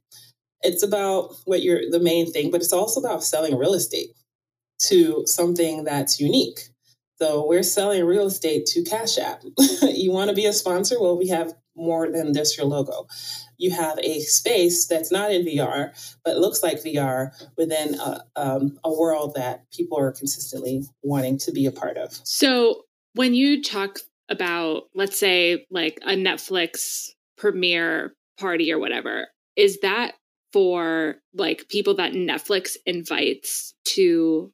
It's 0.62 0.84
about 0.84 1.36
what 1.46 1.62
you're 1.62 1.90
the 1.90 2.00
main 2.00 2.32
thing, 2.32 2.52
but 2.52 2.62
it's 2.62 2.74
also 2.74 3.00
about 3.00 3.24
selling 3.24 3.58
real 3.58 3.74
estate 3.74 4.10
to 4.82 5.24
something 5.26 5.84
that's 5.84 6.20
unique. 6.20 6.60
So 7.22 7.46
we're 7.48 7.64
selling 7.64 8.04
real 8.04 8.28
estate 8.28 8.66
to 8.68 8.84
Cash 8.84 9.18
App. 9.18 9.44
you 9.84 10.12
want 10.12 10.30
to 10.30 10.36
be 10.36 10.46
a 10.48 10.54
sponsor? 10.54 11.00
Well, 11.00 11.18
we 11.18 11.28
have 11.28 11.54
more 11.76 12.12
than 12.12 12.34
just 12.34 12.58
your 12.58 12.66
logo. 12.66 13.08
You 13.58 13.72
have 13.72 14.00
a 14.00 14.20
space 14.22 14.88
that's 14.88 15.12
not 15.12 15.32
in 15.32 15.46
VR, 15.46 15.92
but 16.24 16.38
looks 16.38 16.64
like 16.64 16.84
VR 16.84 17.32
within 17.58 17.96
a, 18.00 18.24
um, 18.36 18.78
a 18.84 18.92
world 18.92 19.34
that 19.36 19.70
people 19.72 19.98
are 19.98 20.12
consistently 20.12 20.84
wanting 21.04 21.38
to 21.40 21.52
be 21.52 21.66
a 21.66 21.72
part 21.72 21.98
of. 21.98 22.20
So 22.24 22.84
when 23.14 23.34
you 23.34 23.62
talk 23.62 24.00
about, 24.30 24.84
let's 24.96 25.20
say, 25.20 25.66
like 25.70 26.00
a 26.04 26.14
Netflix 26.14 27.10
premiere 27.38 28.16
party 28.40 28.72
or 28.72 28.80
whatever, 28.80 29.28
is 29.56 29.80
that 29.82 30.14
for 30.54 31.16
like 31.34 31.68
people 31.70 31.96
that 31.96 32.14
Netflix 32.14 32.76
invites 32.86 33.74
to 33.86 34.52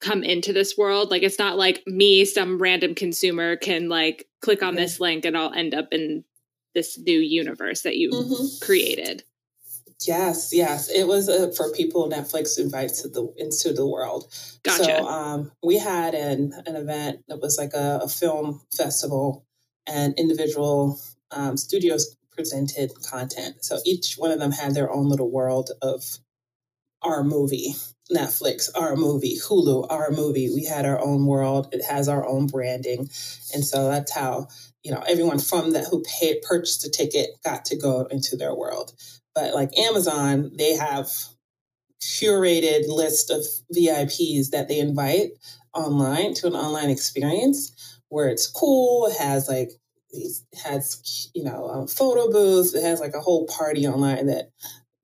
come 0.00 0.22
into 0.22 0.52
this 0.52 0.76
world. 0.76 1.10
Like 1.10 1.22
it's 1.22 1.38
not 1.38 1.56
like 1.56 1.82
me, 1.86 2.24
some 2.24 2.58
random 2.58 2.94
consumer 2.94 3.56
can 3.56 3.88
like 3.88 4.26
click 4.40 4.62
on 4.62 4.74
this 4.74 5.00
link 5.00 5.24
and 5.24 5.36
I'll 5.36 5.52
end 5.52 5.74
up 5.74 5.88
in 5.92 6.24
this 6.74 6.98
new 6.98 7.18
universe 7.18 7.82
that 7.82 7.96
you 7.96 8.10
mm-hmm. 8.10 8.64
created. 8.64 9.24
Yes, 10.06 10.50
yes, 10.52 10.88
it 10.90 11.08
was 11.08 11.28
uh, 11.28 11.50
for 11.56 11.72
people 11.72 12.08
Netflix 12.08 12.56
invites 12.56 13.02
to 13.02 13.08
the 13.08 13.32
into 13.36 13.72
the 13.72 13.86
world. 13.86 14.32
Gotcha. 14.62 14.84
So 14.84 15.08
um, 15.08 15.50
we 15.60 15.76
had 15.76 16.14
an 16.14 16.52
an 16.66 16.76
event 16.76 17.24
that 17.26 17.40
was 17.40 17.58
like 17.58 17.74
a, 17.74 18.02
a 18.04 18.08
film 18.08 18.60
festival, 18.72 19.44
and 19.88 20.14
individual 20.16 21.00
um, 21.32 21.56
studios 21.56 22.16
presented 22.30 22.92
content. 23.02 23.64
So 23.64 23.78
each 23.84 24.14
one 24.14 24.30
of 24.30 24.38
them 24.38 24.52
had 24.52 24.72
their 24.72 24.92
own 24.92 25.08
little 25.08 25.32
world 25.32 25.70
of 25.82 26.04
our 27.02 27.24
movie. 27.24 27.74
Netflix, 28.14 28.68
our 28.74 28.96
movie, 28.96 29.38
Hulu, 29.38 29.86
our 29.90 30.10
movie. 30.10 30.50
We 30.54 30.64
had 30.64 30.86
our 30.86 31.00
own 31.00 31.26
world. 31.26 31.68
It 31.72 31.84
has 31.84 32.08
our 32.08 32.26
own 32.26 32.46
branding. 32.46 33.10
And 33.54 33.64
so 33.64 33.88
that's 33.88 34.12
how, 34.12 34.48
you 34.82 34.92
know, 34.92 35.02
everyone 35.08 35.38
from 35.38 35.72
that 35.72 35.86
who 35.90 36.02
paid 36.02 36.42
purchased 36.42 36.86
a 36.86 36.90
ticket 36.90 37.30
got 37.44 37.64
to 37.66 37.76
go 37.76 38.06
into 38.10 38.36
their 38.36 38.54
world. 38.54 38.92
But 39.34 39.54
like 39.54 39.76
Amazon, 39.78 40.50
they 40.56 40.74
have 40.74 41.10
curated 42.00 42.88
list 42.88 43.30
of 43.30 43.44
VIPs 43.74 44.50
that 44.50 44.68
they 44.68 44.78
invite 44.78 45.32
online 45.74 46.34
to 46.34 46.46
an 46.46 46.54
online 46.54 46.90
experience 46.90 48.00
where 48.08 48.28
it's 48.28 48.46
cool, 48.46 49.10
has 49.18 49.48
like 49.48 49.72
these 50.12 50.44
has 50.64 51.30
you 51.34 51.44
know 51.44 51.66
a 51.66 51.86
photo 51.86 52.30
booth 52.30 52.74
it 52.74 52.82
has 52.82 53.00
like 53.00 53.14
a 53.14 53.20
whole 53.20 53.46
party 53.46 53.86
online 53.86 54.26
that 54.26 54.50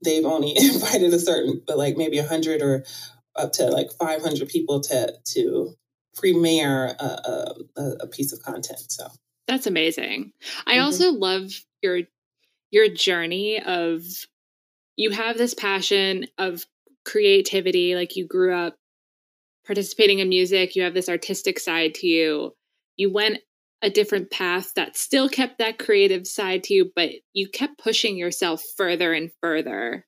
they've 0.05 0.25
only 0.25 0.51
invited 0.57 1.13
a 1.13 1.19
certain, 1.19 1.63
but 1.67 1.79
like 1.79 1.97
maybe 1.97 2.19
a 2.19 2.27
hundred 2.27 2.63
or 2.63 2.85
up 3.37 3.53
to 3.53 3.67
like 3.67 3.91
500 3.93 4.49
people 4.49 4.81
to, 4.81 5.13
to 5.33 5.75
premiere 6.15 6.95
a, 6.99 7.05
a, 7.77 7.83
a 8.03 8.07
piece 8.07 8.33
of 8.33 8.43
content. 8.43 8.85
So 8.89 9.09
that's 9.49 9.67
amazing. 9.67 10.33
I 10.67 10.75
mm-hmm. 10.75 10.85
also 10.85 11.13
love 11.13 11.51
your, 11.83 12.01
your 12.71 12.89
journey 12.89 13.61
of, 13.61 14.03
you 14.97 15.11
have 15.11 15.37
this 15.37 15.55
passion 15.55 16.27
of 16.39 16.65
creativity. 17.05 17.97
Like 17.97 18.15
you 18.17 18.27
grew 18.27 18.55
up 18.55 18.77
participating 19.67 20.21
in 20.21 20.29
music, 20.29 20.77
you 20.77 20.83
have 20.83 20.95
this 20.95 21.09
artistic 21.09 21.59
side 21.59 21.95
to 21.95 22.07
you. 22.07 22.55
You 22.97 23.13
went 23.13 23.39
a 23.85 23.91
different 23.91 24.31
path 24.31 24.73
that 24.77 24.97
still 24.97 25.29
kept 25.29 25.59
that 25.59 25.79
creative 25.79 26.27
side 26.27 26.65
to 26.65 26.75
you, 26.75 26.91
but 26.97 27.11
you 27.35 27.47
kept 27.47 27.77
pushing 27.77 28.17
yourself 28.17 28.63
further 28.79 29.13
and 29.13 29.31
further 29.43 30.07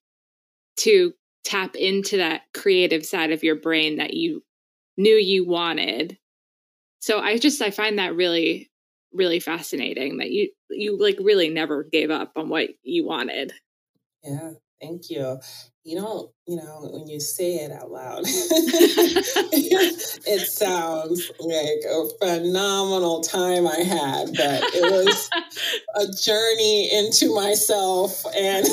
to 0.78 1.12
tap 1.44 1.76
into 1.76 2.16
that 2.16 2.40
creative 2.54 3.04
side 3.04 3.32
of 3.32 3.44
your 3.44 3.56
brain 3.56 3.98
that 3.98 4.14
you 4.14 4.42
knew 4.96 5.14
you 5.14 5.46
wanted. 5.46 6.16
So 7.00 7.20
I 7.20 7.36
just 7.36 7.60
I 7.60 7.70
find 7.70 7.98
that 7.98 8.16
really 8.16 8.70
really 9.12 9.40
fascinating 9.40 10.18
that 10.18 10.30
you 10.30 10.50
you 10.70 10.98
like 10.98 11.18
really 11.20 11.50
never 11.50 11.84
gave 11.84 12.10
up 12.10 12.32
on 12.34 12.48
what 12.48 12.70
you 12.82 13.06
wanted. 13.06 13.52
Yeah, 14.24 14.52
thank 14.80 15.10
you 15.10 15.38
you 15.86 15.96
don't, 15.96 16.28
you 16.48 16.56
know, 16.56 16.90
when 16.92 17.06
you 17.06 17.20
say 17.20 17.54
it 17.54 17.70
out 17.70 17.92
loud, 17.92 18.22
it 20.26 20.40
sounds 20.48 21.30
like 21.38 21.84
a 21.88 22.08
phenomenal 22.18 23.20
time 23.22 23.68
I 23.68 23.76
had, 23.76 24.26
but 24.36 24.64
it 24.74 24.82
was 24.82 25.30
a 25.94 26.08
journey 26.12 26.90
into 26.92 27.32
myself 27.32 28.24
and, 28.36 28.66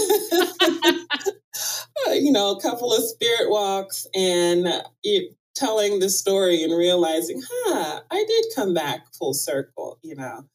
you 2.19 2.31
know, 2.31 2.55
a 2.55 2.61
couple 2.61 2.91
of 2.91 3.03
spirit 3.03 3.47
walks 3.51 4.07
and 4.15 4.67
it, 5.03 5.35
telling 5.53 5.99
the 5.99 6.09
story 6.09 6.63
and 6.63 6.75
realizing, 6.75 7.43
huh, 7.47 8.01
I 8.09 8.25
did 8.27 8.45
come 8.55 8.73
back 8.73 9.05
full 9.13 9.35
circle, 9.35 9.99
you 10.01 10.15
know. 10.15 10.45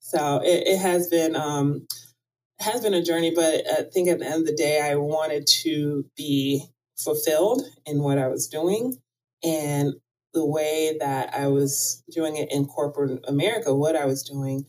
So 0.00 0.40
it, 0.42 0.66
it 0.66 0.78
has 0.78 1.08
been 1.08 1.36
um, 1.36 1.86
has 2.60 2.82
been 2.82 2.94
a 2.94 3.02
journey, 3.02 3.32
but 3.34 3.64
I 3.70 3.82
think 3.82 4.08
at 4.08 4.18
the 4.18 4.26
end 4.26 4.42
of 4.42 4.46
the 4.46 4.56
day, 4.56 4.80
I 4.80 4.96
wanted 4.96 5.46
to 5.62 6.06
be 6.16 6.64
fulfilled 6.96 7.62
in 7.84 8.02
what 8.02 8.18
I 8.18 8.28
was 8.28 8.48
doing. 8.48 8.96
And 9.44 9.94
the 10.32 10.46
way 10.46 10.96
that 11.00 11.34
I 11.34 11.48
was 11.48 12.02
doing 12.10 12.36
it 12.36 12.50
in 12.50 12.66
corporate 12.66 13.24
America, 13.28 13.74
what 13.74 13.96
I 13.96 14.06
was 14.06 14.22
doing, 14.22 14.66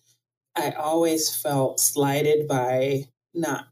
I 0.55 0.71
always 0.71 1.33
felt 1.35 1.79
slighted 1.79 2.47
by 2.47 3.05
not 3.33 3.67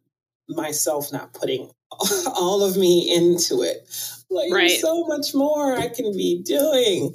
myself 0.48 1.12
not 1.12 1.34
putting 1.34 1.72
all 2.36 2.64
of 2.64 2.78
me 2.78 3.14
into 3.14 3.64
it. 3.64 3.88
Like, 4.30 4.52
right. 4.52 4.70
there's 4.70 4.82
so 4.82 5.06
much 5.06 5.34
more 5.34 5.76
I 5.76 5.90
can 5.90 6.12
be 6.12 6.42
doing 6.42 7.14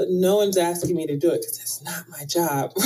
but 0.00 0.08
no 0.08 0.36
one's 0.36 0.56
asking 0.56 0.96
me 0.96 1.06
to 1.06 1.18
do 1.18 1.28
it 1.28 1.42
because 1.42 1.60
it's 1.60 1.84
not 1.84 2.08
my 2.08 2.24
job. 2.24 2.72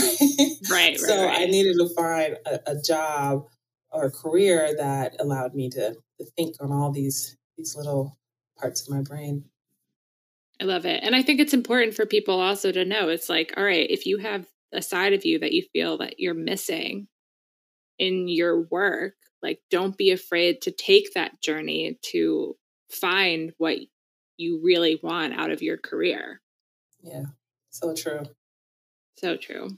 Right. 0.70 0.98
right 0.98 0.98
so 0.98 1.26
right. 1.26 1.42
I 1.42 1.44
needed 1.44 1.76
to 1.78 1.88
find 1.90 2.36
a, 2.46 2.72
a, 2.72 2.82
job 2.82 3.46
or 3.94 4.10
career 4.10 4.74
that 4.76 5.16
allowed 5.20 5.54
me 5.54 5.70
to, 5.70 5.96
to 6.18 6.24
think 6.36 6.56
on 6.60 6.72
all 6.72 6.90
these 6.90 7.36
these 7.56 7.76
little 7.76 8.18
parts 8.58 8.82
of 8.82 8.94
my 8.94 9.00
brain. 9.00 9.44
I 10.60 10.64
love 10.64 10.86
it. 10.86 11.02
And 11.02 11.14
I 11.14 11.22
think 11.22 11.40
it's 11.40 11.54
important 11.54 11.94
for 11.94 12.06
people 12.06 12.40
also 12.40 12.72
to 12.72 12.84
know 12.84 13.08
it's 13.08 13.28
like, 13.28 13.54
all 13.56 13.64
right, 13.64 13.88
if 13.88 14.06
you 14.06 14.18
have 14.18 14.46
a 14.72 14.82
side 14.82 15.12
of 15.12 15.24
you 15.24 15.38
that 15.38 15.52
you 15.52 15.62
feel 15.72 15.98
that 15.98 16.18
you're 16.18 16.34
missing 16.34 17.06
in 17.98 18.28
your 18.28 18.62
work, 18.62 19.14
like 19.42 19.60
don't 19.70 19.96
be 19.96 20.10
afraid 20.10 20.62
to 20.62 20.72
take 20.72 21.14
that 21.14 21.40
journey 21.40 21.98
to 22.02 22.56
find 22.90 23.52
what 23.58 23.78
you 24.36 24.60
really 24.64 24.98
want 25.02 25.34
out 25.34 25.50
of 25.50 25.62
your 25.62 25.76
career. 25.76 26.40
Yeah, 27.02 27.24
so 27.70 27.94
true. 27.94 28.22
So 29.18 29.36
true. 29.36 29.76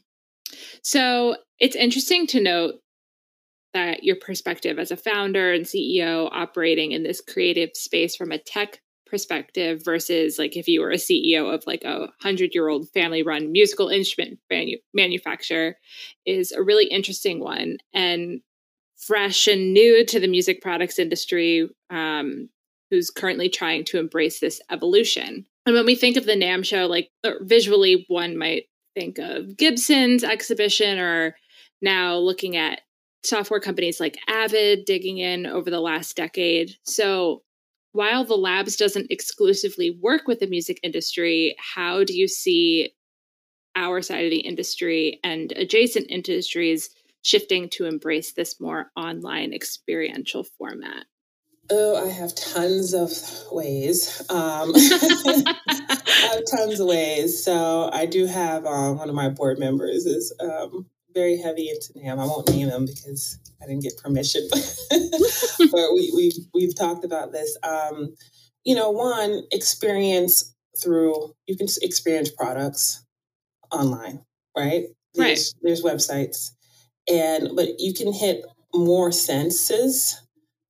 So 0.82 1.36
it's 1.58 1.76
interesting 1.76 2.26
to 2.28 2.40
note 2.40 2.76
that 3.74 4.04
your 4.04 4.16
perspective 4.16 4.78
as 4.78 4.90
a 4.90 4.96
founder 4.96 5.52
and 5.52 5.64
CEO 5.64 6.28
operating 6.32 6.92
in 6.92 7.02
this 7.02 7.20
creative 7.20 7.70
space 7.74 8.16
from 8.16 8.32
a 8.32 8.38
tech 8.38 8.80
perspective 9.06 9.82
versus 9.84 10.38
like 10.38 10.56
if 10.56 10.66
you 10.66 10.80
were 10.80 10.90
a 10.90 10.96
CEO 10.96 11.52
of 11.54 11.62
like 11.66 11.84
a 11.84 12.08
hundred 12.20 12.54
year 12.54 12.68
old 12.68 12.88
family 12.90 13.22
run 13.22 13.52
musical 13.52 13.88
instrument 13.88 14.38
manu- 14.50 14.78
manufacturer 14.92 15.76
is 16.24 16.50
a 16.50 16.62
really 16.62 16.86
interesting 16.86 17.38
one 17.38 17.76
and 17.94 18.40
fresh 18.96 19.46
and 19.46 19.72
new 19.72 20.04
to 20.06 20.18
the 20.18 20.26
music 20.26 20.60
products 20.60 20.98
industry 20.98 21.68
um, 21.90 22.48
who's 22.90 23.10
currently 23.10 23.48
trying 23.48 23.84
to 23.84 23.98
embrace 23.98 24.40
this 24.40 24.60
evolution. 24.70 25.46
And 25.66 25.74
when 25.74 25.86
we 25.86 25.94
think 25.94 26.16
of 26.16 26.24
the 26.24 26.32
NAMM 26.32 26.64
show, 26.64 26.86
like 26.86 27.10
visually, 27.42 28.04
one 28.08 28.38
might 28.38 28.64
think 28.94 29.18
of 29.18 29.56
Gibson's 29.56 30.24
exhibition 30.24 30.98
or 30.98 31.36
now 31.82 32.16
looking 32.16 32.56
at 32.56 32.80
software 33.26 33.60
companies 33.60 34.00
like 34.00 34.18
Avid 34.28 34.84
digging 34.84 35.18
in 35.18 35.46
over 35.46 35.70
the 35.70 35.80
last 35.80 36.16
decade. 36.16 36.76
So 36.84 37.42
while 37.92 38.24
the 38.24 38.36
labs 38.36 38.76
doesn't 38.76 39.10
exclusively 39.10 39.90
work 39.90 40.26
with 40.26 40.40
the 40.40 40.46
music 40.46 40.78
industry, 40.82 41.56
how 41.58 42.04
do 42.04 42.14
you 42.14 42.28
see 42.28 42.92
our 43.74 44.02
side 44.02 44.24
of 44.24 44.30
the 44.30 44.40
industry 44.40 45.20
and 45.24 45.52
adjacent 45.52 46.06
industries 46.10 46.90
shifting 47.22 47.68
to 47.70 47.86
embrace 47.86 48.32
this 48.32 48.60
more 48.60 48.90
online 48.96 49.52
experiential 49.52 50.44
format? 50.44 51.06
Oh, 51.68 51.96
I 51.96 52.08
have 52.08 52.34
tons 52.34 52.94
of 52.94 53.10
ways. 53.50 54.20
Um, 54.30 54.72
I 54.76 56.30
have 56.32 56.44
tons 56.56 56.78
of 56.78 56.86
ways. 56.86 57.42
So 57.42 57.90
I 57.92 58.06
do 58.06 58.26
have 58.26 58.64
um, 58.66 58.98
one 58.98 59.08
of 59.08 59.14
my 59.14 59.30
board 59.30 59.58
members 59.58 60.06
is 60.06 60.32
um, 60.38 60.86
very 61.16 61.38
heavy 61.38 61.70
into 61.70 61.94
NAMM. 61.94 62.20
I 62.20 62.26
won't 62.26 62.50
name 62.50 62.68
them 62.68 62.84
because 62.84 63.40
I 63.60 63.66
didn't 63.66 63.82
get 63.82 63.96
permission, 63.96 64.46
but 64.50 65.94
we, 65.94 66.12
we've 66.14 66.46
we've 66.52 66.76
talked 66.76 67.04
about 67.04 67.32
this. 67.32 67.56
Um, 67.62 68.14
you 68.64 68.74
know, 68.74 68.90
one 68.90 69.42
experience 69.50 70.54
through 70.80 71.34
you 71.46 71.56
can 71.56 71.68
experience 71.80 72.30
products 72.30 73.04
online, 73.72 74.22
right? 74.56 74.84
There's, 75.14 75.54
right. 75.54 75.62
There's 75.62 75.82
websites, 75.82 76.50
and 77.10 77.56
but 77.56 77.80
you 77.80 77.94
can 77.94 78.12
hit 78.12 78.44
more 78.74 79.10
senses. 79.10 80.20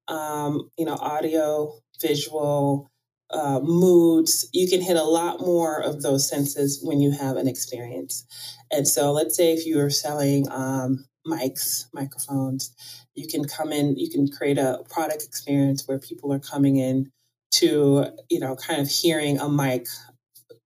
Um, 0.09 0.70
you 0.78 0.85
know, 0.85 0.94
audio, 0.94 1.80
visual, 2.00 2.88
uh, 3.30 3.60
moods. 3.62 4.48
You 4.52 4.68
can 4.68 4.80
hit 4.80 4.96
a 4.96 5.02
lot 5.02 5.40
more 5.40 5.80
of 5.80 6.02
those 6.02 6.28
senses 6.28 6.80
when 6.82 7.00
you 7.00 7.10
have 7.12 7.36
an 7.36 7.48
experience. 7.48 8.24
And 8.70 8.86
so, 8.86 9.12
let's 9.12 9.36
say 9.36 9.52
if 9.52 9.66
you 9.66 9.80
are 9.80 9.90
selling 9.90 10.50
um, 10.50 11.04
mics, 11.26 11.86
microphones, 11.92 12.74
you 13.14 13.26
can 13.26 13.44
come 13.44 13.72
in, 13.72 13.96
you 13.96 14.10
can 14.10 14.28
create 14.28 14.58
a 14.58 14.82
product 14.88 15.24
experience 15.24 15.86
where 15.86 15.98
people 15.98 16.32
are 16.32 16.38
coming 16.38 16.76
in 16.76 17.10
to, 17.52 18.06
you 18.28 18.40
know, 18.40 18.56
kind 18.56 18.80
of 18.80 18.88
hearing 18.88 19.38
a 19.38 19.48
mic 19.48 19.86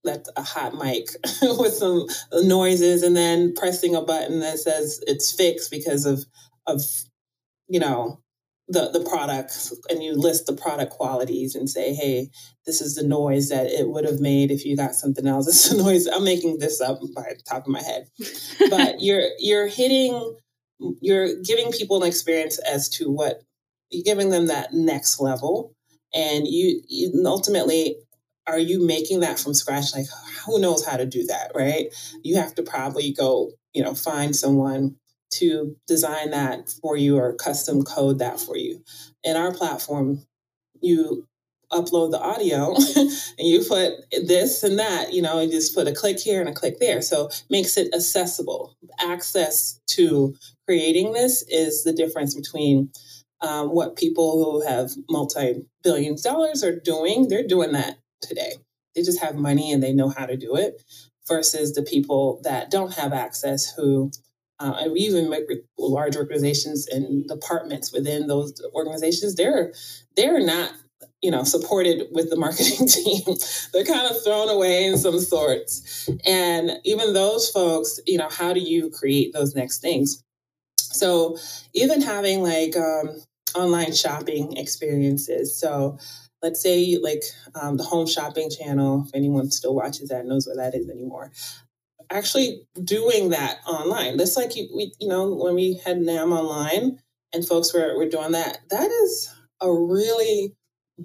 that's 0.04 0.30
a 0.36 0.42
hot 0.42 0.74
mic 0.74 1.08
with 1.42 1.74
some 1.74 2.06
noises 2.32 3.02
and 3.02 3.16
then 3.16 3.54
pressing 3.54 3.94
a 3.94 4.02
button 4.02 4.40
that 4.40 4.58
says 4.58 5.02
it's 5.06 5.32
fixed 5.32 5.70
because 5.70 6.06
of 6.06 6.24
of 6.66 6.80
you 7.68 7.80
know 7.80 8.18
the 8.70 8.88
the 8.90 9.00
product 9.00 9.72
and 9.90 10.02
you 10.02 10.14
list 10.14 10.46
the 10.46 10.52
product 10.52 10.92
qualities 10.92 11.54
and 11.54 11.68
say 11.68 11.92
hey 11.92 12.28
this 12.66 12.80
is 12.80 12.94
the 12.94 13.02
noise 13.02 13.48
that 13.48 13.66
it 13.66 13.88
would 13.88 14.04
have 14.04 14.20
made 14.20 14.50
if 14.50 14.64
you 14.64 14.76
got 14.76 14.94
something 14.94 15.26
else. 15.26 15.48
It's 15.48 15.70
the 15.70 15.82
noise 15.82 16.06
i'm 16.06 16.24
making 16.24 16.58
this 16.58 16.80
up 16.80 17.00
by 17.14 17.34
the 17.36 17.42
top 17.48 17.62
of 17.62 17.68
my 17.68 17.82
head. 17.82 18.08
But 18.70 18.96
you're 19.00 19.28
you're 19.38 19.66
hitting 19.66 20.36
you're 21.00 21.42
giving 21.42 21.72
people 21.72 22.02
an 22.02 22.08
experience 22.08 22.58
as 22.60 22.88
to 22.90 23.10
what 23.10 23.42
you're 23.90 24.04
giving 24.04 24.30
them 24.30 24.46
that 24.46 24.72
next 24.72 25.20
level 25.20 25.74
and 26.14 26.46
you, 26.46 26.80
you 26.88 27.22
ultimately 27.26 27.96
are 28.46 28.58
you 28.58 28.84
making 28.84 29.20
that 29.20 29.38
from 29.38 29.54
scratch? 29.54 29.94
Like 29.94 30.06
who 30.46 30.60
knows 30.60 30.84
how 30.84 30.96
to 30.96 31.06
do 31.06 31.24
that 31.26 31.52
right? 31.54 31.86
You 32.22 32.36
have 32.36 32.54
to 32.54 32.62
probably 32.62 33.12
go 33.12 33.50
you 33.74 33.82
know 33.82 33.94
find 33.94 34.36
someone 34.36 34.96
to 35.32 35.76
design 35.86 36.30
that 36.30 36.70
for 36.80 36.96
you 36.96 37.18
or 37.18 37.34
custom 37.34 37.82
code 37.82 38.18
that 38.18 38.40
for 38.40 38.56
you. 38.56 38.82
In 39.24 39.36
our 39.36 39.52
platform, 39.52 40.22
you 40.80 41.26
upload 41.72 42.10
the 42.10 42.20
audio 42.20 42.74
and 42.96 43.48
you 43.48 43.64
put 43.64 43.92
this 44.26 44.62
and 44.62 44.78
that, 44.78 45.12
you 45.12 45.22
know, 45.22 45.38
and 45.38 45.52
just 45.52 45.74
put 45.74 45.86
a 45.86 45.92
click 45.92 46.18
here 46.18 46.40
and 46.40 46.48
a 46.48 46.52
click 46.52 46.78
there. 46.80 47.00
So 47.00 47.30
makes 47.48 47.76
it 47.76 47.94
accessible. 47.94 48.76
Access 49.00 49.80
to 49.90 50.34
creating 50.66 51.12
this 51.12 51.42
is 51.48 51.84
the 51.84 51.92
difference 51.92 52.34
between 52.34 52.90
um, 53.40 53.68
what 53.68 53.96
people 53.96 54.44
who 54.44 54.66
have 54.66 54.90
multi 55.08 55.64
billions 55.82 56.22
dollars 56.22 56.64
are 56.64 56.78
doing. 56.78 57.28
They're 57.28 57.46
doing 57.46 57.72
that 57.72 57.98
today. 58.20 58.54
They 58.94 59.02
just 59.02 59.20
have 59.20 59.36
money 59.36 59.72
and 59.72 59.82
they 59.82 59.92
know 59.92 60.08
how 60.08 60.26
to 60.26 60.36
do 60.36 60.56
it 60.56 60.82
versus 61.28 61.74
the 61.74 61.82
people 61.82 62.40
that 62.42 62.70
don't 62.70 62.94
have 62.94 63.12
access 63.12 63.72
who 63.72 64.10
uh, 64.60 64.88
we 64.92 65.00
even 65.00 65.30
make 65.30 65.44
large 65.78 66.16
organizations 66.16 66.86
and 66.86 67.26
departments 67.26 67.92
within 67.92 68.26
those 68.26 68.52
organizations. 68.74 69.34
They're 69.34 69.72
they're 70.16 70.44
not 70.44 70.72
you 71.22 71.30
know 71.30 71.44
supported 71.44 72.08
with 72.12 72.30
the 72.30 72.36
marketing 72.36 72.86
team. 72.88 73.36
they're 73.72 73.84
kind 73.84 74.08
of 74.10 74.22
thrown 74.22 74.50
away 74.50 74.84
in 74.84 74.98
some 74.98 75.18
sorts. 75.18 76.08
And 76.26 76.72
even 76.84 77.14
those 77.14 77.48
folks, 77.50 77.98
you 78.06 78.18
know, 78.18 78.28
how 78.28 78.52
do 78.52 78.60
you 78.60 78.90
create 78.90 79.32
those 79.32 79.54
next 79.54 79.80
things? 79.80 80.22
So 80.76 81.38
even 81.72 82.02
having 82.02 82.42
like 82.42 82.76
um, 82.76 83.22
online 83.54 83.94
shopping 83.94 84.56
experiences. 84.56 85.58
So 85.58 85.98
let's 86.42 86.62
say 86.62 86.98
like 87.02 87.22
um, 87.54 87.76
the 87.76 87.84
home 87.84 88.06
shopping 88.06 88.50
channel 88.50 89.04
if 89.06 89.14
anyone 89.14 89.50
still 89.50 89.74
watches 89.74 90.08
that 90.08 90.26
knows 90.26 90.46
what 90.46 90.56
that 90.56 90.74
is 90.74 90.88
anymore 90.88 91.30
actually 92.10 92.62
doing 92.82 93.30
that 93.30 93.58
online. 93.66 94.16
That's 94.16 94.36
like 94.36 94.56
you, 94.56 94.68
we, 94.74 94.92
you 95.00 95.08
know, 95.08 95.32
when 95.34 95.54
we 95.54 95.80
had 95.84 95.98
NAMM 95.98 96.32
online 96.32 96.98
and 97.32 97.46
folks 97.46 97.72
were, 97.72 97.96
were 97.96 98.08
doing 98.08 98.32
that, 98.32 98.58
that 98.70 98.90
is 98.90 99.32
a 99.60 99.72
really 99.72 100.54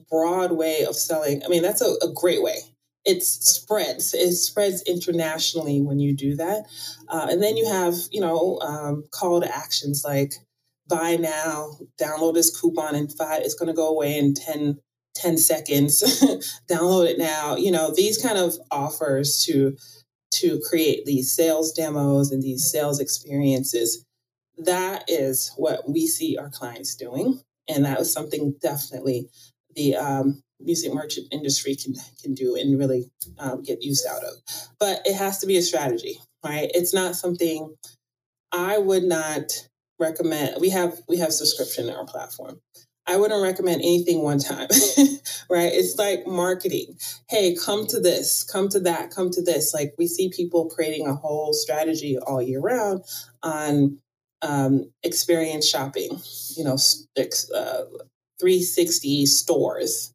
broad 0.09 0.51
way 0.51 0.85
of 0.85 0.95
selling. 0.95 1.43
I 1.45 1.47
mean, 1.47 1.61
that's 1.61 1.81
a, 1.81 1.93
a 2.01 2.11
great 2.13 2.41
way. 2.41 2.57
It 3.05 3.21
spreads. 3.21 4.13
It 4.13 4.35
spreads 4.35 4.81
internationally 4.83 5.79
when 5.81 5.99
you 5.99 6.15
do 6.15 6.35
that. 6.37 6.65
Uh, 7.07 7.27
and 7.29 7.41
then 7.41 7.55
you 7.55 7.67
have, 7.67 7.93
you 8.11 8.19
know, 8.19 8.59
um, 8.61 9.03
call 9.11 9.41
to 9.41 9.55
actions 9.55 10.03
like 10.03 10.33
buy 10.87 11.15
now, 11.15 11.77
download 12.01 12.33
this 12.33 12.59
coupon 12.59 12.95
in 12.95 13.07
five, 13.07 13.41
it's 13.41 13.55
going 13.55 13.67
to 13.67 13.73
go 13.73 13.89
away 13.89 14.17
in 14.17 14.33
10, 14.33 14.77
10 15.15 15.37
seconds, 15.37 16.01
download 16.69 17.07
it 17.07 17.17
now. 17.17 17.55
You 17.55 17.71
know, 17.71 17.93
these 17.95 18.21
kind 18.21 18.37
of 18.37 18.55
offers 18.71 19.43
to 19.45 19.75
to 20.35 20.61
create 20.69 21.05
these 21.05 21.31
sales 21.31 21.71
demos 21.71 22.31
and 22.31 22.41
these 22.41 22.69
sales 22.69 22.99
experiences. 22.99 24.05
That 24.57 25.03
is 25.07 25.51
what 25.57 25.89
we 25.89 26.07
see 26.07 26.37
our 26.37 26.49
clients 26.49 26.95
doing. 26.95 27.41
And 27.67 27.85
that 27.85 27.99
was 27.99 28.11
something 28.11 28.55
definitely 28.61 29.29
the 29.75 29.95
um, 29.95 30.43
music 30.59 30.93
merchant 30.93 31.27
industry 31.31 31.75
can, 31.75 31.93
can 32.21 32.33
do 32.33 32.55
and 32.55 32.79
really 32.79 33.11
um, 33.39 33.61
get 33.61 33.83
used 33.83 34.05
out 34.07 34.23
of. 34.23 34.33
But 34.79 35.01
it 35.05 35.15
has 35.15 35.39
to 35.39 35.47
be 35.47 35.57
a 35.57 35.61
strategy, 35.61 36.19
right? 36.43 36.71
It's 36.73 36.93
not 36.93 37.15
something 37.15 37.75
I 38.51 38.77
would 38.77 39.03
not 39.03 39.51
recommend. 39.99 40.61
We 40.61 40.69
have 40.69 40.99
we 41.07 41.17
have 41.17 41.33
subscription 41.33 41.89
in 41.89 41.95
our 41.95 42.05
platform. 42.05 42.61
I 43.07 43.17
wouldn't 43.17 43.43
recommend 43.43 43.81
anything 43.81 44.21
one 44.21 44.39
time, 44.39 44.67
right? 45.49 45.71
It's 45.71 45.97
like 45.97 46.25
marketing. 46.25 46.97
Hey, 47.29 47.55
come 47.55 47.85
to 47.87 47.99
this, 47.99 48.43
come 48.43 48.67
to 48.69 48.79
that, 48.81 49.11
come 49.11 49.29
to 49.31 49.41
this. 49.43 49.73
Like 49.73 49.93
we 49.97 50.07
see 50.07 50.29
people 50.29 50.69
creating 50.69 51.07
a 51.07 51.15
whole 51.15 51.53
strategy 51.53 52.17
all 52.17 52.41
year 52.41 52.59
round 52.59 53.03
on 53.43 53.99
um, 54.41 54.91
experience 55.03 55.67
shopping, 55.67 56.19
you 56.55 56.63
know, 56.63 56.77
uh, 57.55 57.83
360 58.39 59.25
stores. 59.27 60.13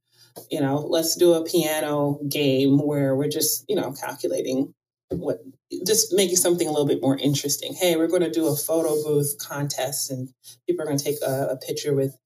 You 0.51 0.61
know, 0.61 0.77
let's 0.77 1.17
do 1.17 1.35
a 1.35 1.45
piano 1.45 2.19
game 2.29 2.79
where 2.79 3.15
we're 3.15 3.29
just, 3.29 3.65
you 3.69 3.77
know, 3.77 3.93
calculating 3.93 4.75
what 5.11 5.41
just 5.87 6.13
making 6.13 6.37
something 6.37 6.67
a 6.67 6.71
little 6.71 6.87
bit 6.87 7.03
more 7.03 7.17
interesting. 7.19 7.75
Hey, 7.75 7.97
we're 7.97 8.09
going 8.09 8.23
to 8.23 8.31
do 8.31 8.49
a 8.49 8.57
photo 8.57 9.03
booth 9.03 9.37
contest 9.39 10.11
and 10.11 10.29
people 10.67 10.83
are 10.83 10.87
going 10.87 10.99
to 10.99 11.05
take 11.05 11.19
a, 11.27 11.49
a 11.53 11.57
picture 11.57 11.95
with 11.95 12.17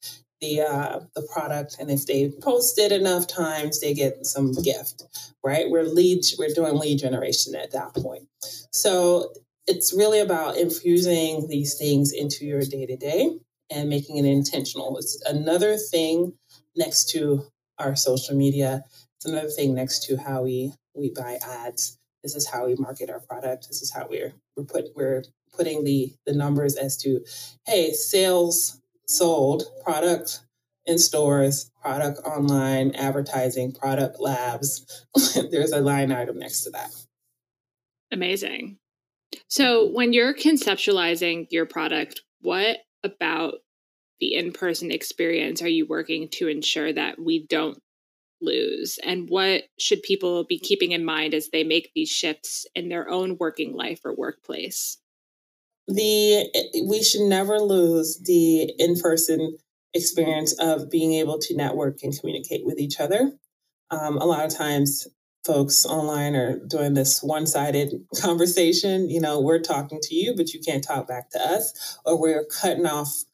the 0.45 0.61
uh, 0.63 1.01
the 1.15 1.27
product, 1.33 1.77
and 1.79 1.91
if 1.91 2.07
they 2.07 2.31
post 2.43 2.79
it 2.79 2.93
enough 2.93 3.27
times, 3.27 3.81
they 3.81 3.95
get 3.95 4.27
some 4.27 4.53
gift, 4.53 5.05
right? 5.43 5.71
We're 5.71 5.85
lead, 5.85 6.21
we're 6.39 6.55
doing 6.55 6.77
lead 6.77 6.99
generation 6.99 7.55
at 7.55 7.73
that 7.73 7.95
point. 7.95 8.29
So 8.73 9.33
it's 9.67 9.95
really 9.97 10.21
about 10.21 10.57
infusing 10.57 11.49
these 11.49 11.77
things 11.77 12.13
into 12.13 12.45
your 12.45 12.63
day 12.63 12.87
to 12.87 12.97
day 12.97 13.31
and 13.71 13.89
making 13.89 14.19
it 14.19 14.27
intentional. 14.27 14.99
It's 14.99 15.21
another 15.27 15.77
thing 15.77 16.35
next 16.77 17.11
to 17.11 17.45
our 17.79 17.97
social 17.97 18.37
media. 18.37 18.85
It's 19.17 19.27
another 19.27 19.49
thing 19.49 19.75
next 19.75 20.05
to 20.05 20.17
how 20.17 20.43
we 20.43 20.73
we 20.95 21.11
buy 21.11 21.39
ads. 21.43 21.99
This 22.23 22.37
is 22.37 22.49
how 22.49 22.67
we 22.67 22.75
market 22.77 23.11
our 23.11 23.21
product. 23.21 23.69
This 23.69 23.83
is 23.83 23.93
how 23.93 24.07
we're 24.09 24.35
we're 24.57 24.65
put 24.65 24.91
we're 24.95 25.25
putting 25.57 25.85
the 25.85 26.13
the 26.27 26.35
numbers 26.35 26.77
as 26.77 26.97
to 26.99 27.21
hey 27.67 27.93
sales 27.93 28.81
sold 29.07 29.65
product 29.85 30.41
in 30.87 30.99
stores 30.99 31.71
product 31.81 32.21
online 32.27 32.95
advertising 32.95 33.73
product 33.73 34.21
labs. 34.21 35.07
There's 35.51 35.73
a 35.73 35.81
line 35.81 36.13
item 36.13 36.39
next 36.39 36.63
to 36.63 36.71
that. 36.71 36.91
Amazing. 38.13 38.79
So 39.49 39.91
when 39.91 40.13
you're 40.13 40.35
conceptualizing 40.35 41.47
your 41.51 41.67
product 41.67 42.23
what 42.45 42.79
about 43.03 43.55
the 44.21 44.35
in-person 44.35 44.91
experience 44.91 45.63
are 45.63 45.69
you 45.69 45.87
working 45.87 46.29
to 46.29 46.47
ensure 46.47 46.93
that 46.93 47.19
we 47.19 47.47
don't 47.47 47.79
lose? 48.43 48.99
And 49.03 49.31
what 49.31 49.63
should 49.79 50.03
people 50.03 50.45
be 50.45 50.59
keeping 50.59 50.93
in 50.93 51.07
mind 51.07 51.33
as 51.33 51.49
they 51.49 51.65
make 51.65 51.91
these 51.95 52.11
shifts 52.11 52.67
in 52.75 52.91
their 52.91 53.09
own 53.09 53.39
working 53.41 53.75
life 53.75 54.01
or 54.05 54.15
workplace 54.15 54.99
the 55.87 56.49
we 56.89 57.03
should 57.03 57.23
never 57.23 57.59
lose 57.59 58.21
the 58.25 58.73
in-person 58.79 59.57
experience 59.93 60.55
of 60.59 60.91
being 60.91 61.15
able 61.15 61.39
to 61.39 61.57
network 61.57 62.03
and 62.03 62.19
communicate 62.19 62.65
with 62.65 62.79
each 62.79 62.99
other. 62.99 63.33
Um, 63.91 64.17
a 64.19 64.25
lot 64.25 64.45
of 64.45 64.55
times 64.55 65.07
folks 65.45 65.85
online 65.85 66.35
are 66.35 66.59
doing 66.67 66.95
this 66.95 67.23
one-sided 67.23 67.93
conversation 68.23 69.11
you 69.11 69.21
know 69.21 69.39
we're 69.43 69.59
talking 69.59 69.99
to 70.01 70.15
you 70.15 70.35
but 70.35 70.55
you 70.55 70.61
can't 70.67 70.83
talk 70.83 71.07
back 71.07 71.29
to 71.29 71.39
us 71.39 71.99
or 72.07 72.19
we're 72.19 72.47
cutting 72.47 72.87
off 72.87 73.25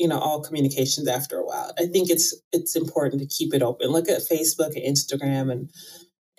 you 0.00 0.08
know 0.08 0.18
all 0.18 0.42
communications 0.42 1.06
after 1.06 1.36
a 1.36 1.44
while. 1.44 1.72
I 1.78 1.86
think 1.86 2.10
it's 2.10 2.34
it's 2.52 2.74
important 2.74 3.20
to 3.20 3.28
keep 3.28 3.54
it 3.54 3.62
open. 3.62 3.90
Look 3.90 4.08
at 4.08 4.22
facebook 4.22 4.74
and 4.74 4.96
instagram 4.96 5.52
and 5.52 5.70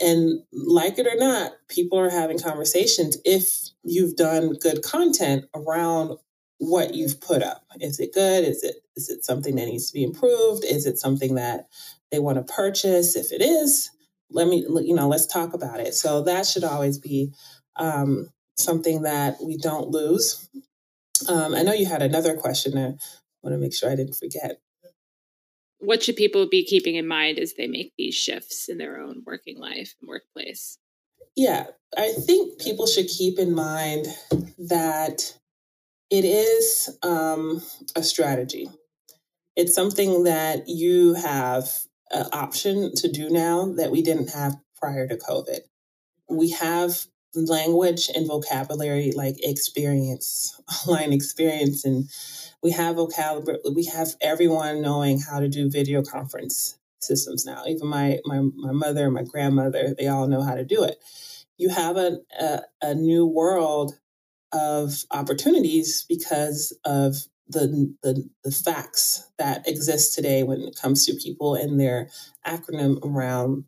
and 0.02 0.42
like 0.52 0.98
it 0.98 1.08
or 1.08 1.16
not, 1.16 1.54
people 1.68 2.00
are 2.00 2.10
having 2.10 2.40
conversations 2.40 3.18
if 3.26 3.70
you've 3.84 4.16
done 4.16 4.54
good 4.54 4.84
content 4.84 5.46
around 5.56 6.18
what 6.58 6.94
you've 6.94 7.20
put 7.20 7.42
up. 7.42 7.66
Is 7.80 8.00
it 8.00 8.14
good? 8.14 8.44
Is 8.44 8.64
it 8.64 8.76
is 8.96 9.10
it 9.10 9.26
something 9.26 9.56
that 9.56 9.66
needs 9.66 9.88
to 9.88 9.94
be 9.94 10.04
improved? 10.04 10.64
Is 10.64 10.86
it 10.86 11.00
something 11.00 11.36
that 11.36 11.68
they 12.12 12.20
want 12.20 12.38
to 12.38 12.54
purchase? 12.54 13.16
If 13.16 13.32
it 13.32 13.42
is, 13.42 13.90
let 14.30 14.48
me 14.48 14.66
you 14.84 14.94
know 14.94 15.08
let's 15.08 15.26
talk 15.26 15.54
about 15.54 15.80
it. 15.80 15.94
So 15.94 16.24
that 16.24 16.46
should 16.46 16.64
always 16.64 16.98
be 16.98 17.34
um, 17.78 18.30
something 18.58 19.04
that 19.04 19.38
we 19.44 19.58
don't 19.58 19.90
lose. 19.90 20.50
Um, 21.28 21.56
I 21.56 21.62
know 21.62 21.74
you 21.74 21.86
had 21.86 22.02
another 22.02 22.36
question. 22.36 22.78
I 22.78 22.94
want 23.42 23.54
to 23.54 23.58
make 23.58 23.74
sure 23.74 23.92
I 23.92 23.96
didn't 23.96 24.16
forget 24.16 24.60
what 25.82 26.04
should 26.04 26.16
people 26.16 26.48
be 26.48 26.64
keeping 26.64 26.96
in 26.96 27.08
mind 27.08 27.40
as 27.40 27.54
they 27.54 27.68
make 27.68 27.94
these 27.98 28.16
shifts 28.16 28.70
in 28.70 28.78
their 28.78 29.00
own 29.00 29.24
working 29.26 29.60
life 29.60 29.96
and 30.00 30.08
workplace? 30.08 30.78
Yeah, 31.36 31.68
I 31.98 32.14
think 32.14 32.60
people 32.60 32.88
should 32.88 33.08
keep 33.08 33.40
in 33.40 33.54
mind 33.54 34.08
that 34.58 35.38
it 36.10 36.26
is 36.26 36.96
um, 37.04 37.62
a 37.96 38.04
strategy. 38.04 38.70
It's 39.56 39.74
something 39.74 40.24
that 40.24 40.68
you 40.68 41.16
have 41.16 41.70
an 42.12 42.28
option 42.32 42.94
to 42.96 43.12
do 43.12 43.30
now 43.30 43.74
that 43.78 43.92
we 43.92 44.02
didn't 44.02 44.32
have 44.32 44.58
prior 44.80 45.08
to 45.08 45.18
COVID. 45.18 45.60
We 46.30 46.52
have 46.52 47.06
language 47.36 48.10
and 48.14 48.28
vocabulary 48.28 49.12
like 49.12 49.36
experience, 49.44 50.60
online 50.88 51.14
experience, 51.14 51.86
and 51.86 52.10
we 52.64 52.72
have 52.72 52.96
vocabulary. 52.96 53.60
We 53.74 53.86
have 53.86 54.16
everyone 54.22 54.82
knowing 54.82 55.20
how 55.20 55.40
to 55.40 55.48
do 55.48 55.70
video 55.70 56.02
conference 56.02 56.78
systems 57.00 57.46
now. 57.46 57.64
Even 57.68 57.88
my 57.88 58.20
my 58.26 58.42
my 58.56 58.72
mother, 58.72 59.10
my 59.10 59.24
grandmother, 59.24 59.96
they 59.98 60.08
all 60.08 60.28
know 60.28 60.42
how 60.42 60.56
to 60.56 60.66
do 60.66 60.84
it. 60.84 60.98
You 61.58 61.70
have 61.70 61.98
a, 61.98 62.18
a, 62.40 62.62
a 62.82 62.96
new 62.96 63.26
world 63.26 63.94
of 64.52 65.04
opportunities 65.12 66.06
because 66.10 66.78
of 66.86 67.16
the, 67.48 67.94
the 68.02 68.30
the 68.44 68.52
facts 68.52 69.30
that 69.38 69.68
exist 69.68 70.16
today 70.16 70.44
when 70.44 70.62
it 70.62 70.78
comes 70.82 71.06
to 71.06 71.14
people 71.16 71.56
and 71.56 71.80
their 71.80 72.10
acronym 72.48 73.00
around 73.04 73.66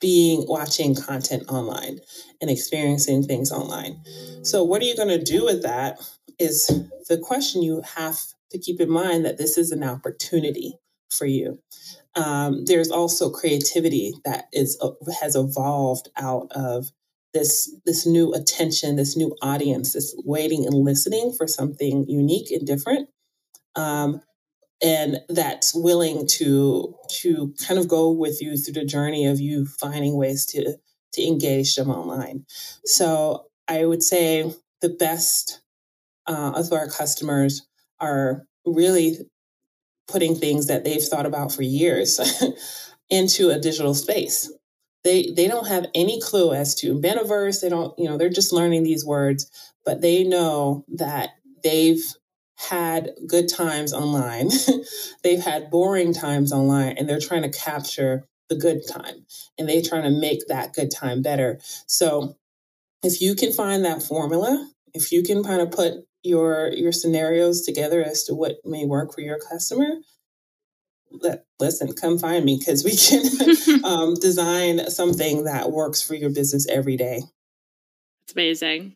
being 0.00 0.44
watching 0.46 0.94
content 0.94 1.44
online 1.48 2.00
and 2.40 2.50
experiencing 2.50 3.22
things 3.22 3.50
online. 3.50 4.00
So 4.42 4.62
what 4.62 4.82
are 4.82 4.84
you 4.84 4.96
going 4.96 5.08
to 5.08 5.22
do 5.22 5.44
with 5.44 5.62
that 5.62 5.98
is 6.38 6.66
the 7.08 7.18
question 7.18 7.62
you 7.62 7.82
have 7.96 8.18
to 8.50 8.58
keep 8.58 8.80
in 8.80 8.90
mind 8.90 9.24
that 9.24 9.38
this 9.38 9.56
is 9.56 9.72
an 9.72 9.82
opportunity 9.82 10.78
for 11.10 11.26
you. 11.26 11.58
Um, 12.14 12.64
there's 12.64 12.90
also 12.90 13.30
creativity 13.30 14.14
that 14.24 14.46
is 14.52 14.78
uh, 14.80 14.92
has 15.20 15.36
evolved 15.36 16.08
out 16.16 16.48
of 16.52 16.90
this 17.34 17.74
this 17.84 18.06
new 18.06 18.32
attention, 18.32 18.96
this 18.96 19.16
new 19.16 19.36
audience, 19.42 19.92
this 19.92 20.14
waiting 20.24 20.64
and 20.64 20.74
listening 20.74 21.32
for 21.36 21.46
something 21.46 22.06
unique 22.08 22.50
and 22.50 22.66
different. 22.66 23.08
Um, 23.74 24.22
and 24.82 25.18
that's 25.28 25.74
willing 25.74 26.26
to 26.26 26.94
to 27.08 27.54
kind 27.66 27.80
of 27.80 27.88
go 27.88 28.10
with 28.10 28.42
you 28.42 28.56
through 28.56 28.74
the 28.74 28.84
journey 28.84 29.26
of 29.26 29.40
you 29.40 29.66
finding 29.66 30.16
ways 30.16 30.46
to 30.46 30.76
to 31.12 31.26
engage 31.26 31.74
them 31.74 31.90
online. 31.90 32.44
So 32.84 33.46
I 33.68 33.86
would 33.86 34.02
say 34.02 34.52
the 34.82 34.90
best 34.90 35.62
uh, 36.26 36.52
of 36.54 36.72
our 36.72 36.88
customers 36.88 37.66
are 38.00 38.46
really 38.66 39.18
putting 40.08 40.34
things 40.34 40.66
that 40.66 40.84
they've 40.84 41.02
thought 41.02 41.26
about 41.26 41.52
for 41.52 41.62
years 41.62 42.20
into 43.10 43.50
a 43.50 43.58
digital 43.58 43.94
space. 43.94 44.52
They 45.04 45.32
they 45.36 45.48
don't 45.48 45.68
have 45.68 45.86
any 45.94 46.20
clue 46.20 46.52
as 46.52 46.74
to 46.76 46.98
metaverse. 46.98 47.60
They 47.60 47.68
don't, 47.68 47.96
you 47.98 48.08
know, 48.08 48.18
they're 48.18 48.28
just 48.28 48.52
learning 48.52 48.82
these 48.82 49.04
words, 49.04 49.50
but 49.84 50.00
they 50.00 50.24
know 50.24 50.84
that 50.88 51.30
they've 51.62 52.02
had 52.56 53.10
good 53.26 53.48
times 53.48 53.92
online. 53.92 54.50
they've 55.22 55.42
had 55.42 55.70
boring 55.70 56.12
times 56.12 56.52
online 56.52 56.96
and 56.96 57.08
they're 57.08 57.20
trying 57.20 57.42
to 57.42 57.50
capture 57.50 58.24
the 58.48 58.56
good 58.56 58.86
time 58.86 59.26
and 59.58 59.68
they're 59.68 59.82
trying 59.82 60.04
to 60.04 60.20
make 60.20 60.46
that 60.48 60.72
good 60.72 60.90
time 60.90 61.22
better. 61.22 61.58
So 61.86 62.36
if 63.02 63.20
you 63.20 63.34
can 63.34 63.52
find 63.52 63.84
that 63.84 64.02
formula, 64.02 64.70
if 64.94 65.12
you 65.12 65.22
can 65.22 65.44
kind 65.44 65.60
of 65.60 65.70
put 65.70 65.94
your 66.22 66.72
your 66.72 66.92
scenarios 66.92 67.62
together 67.62 68.02
as 68.02 68.24
to 68.24 68.34
what 68.34 68.56
may 68.64 68.84
work 68.84 69.14
for 69.14 69.20
your 69.20 69.38
customer, 69.38 69.86
let, 71.10 71.44
listen, 71.60 71.92
come 71.92 72.18
find 72.18 72.44
me 72.44 72.58
because 72.58 72.84
we 72.84 72.96
can 72.96 73.84
um, 73.84 74.14
design 74.14 74.90
something 74.90 75.44
that 75.44 75.70
works 75.70 76.02
for 76.02 76.14
your 76.14 76.30
business 76.30 76.66
every 76.68 76.96
day. 76.96 77.22
It's 78.24 78.32
amazing 78.32 78.95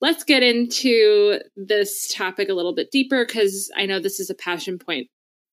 let's 0.00 0.24
get 0.24 0.42
into 0.42 1.40
this 1.56 2.12
topic 2.12 2.48
a 2.48 2.54
little 2.54 2.74
bit 2.74 2.90
deeper 2.90 3.24
because 3.24 3.70
I 3.76 3.86
know 3.86 4.00
this 4.00 4.20
is 4.20 4.30
a 4.30 4.34
passion 4.34 4.78
point 4.78 5.08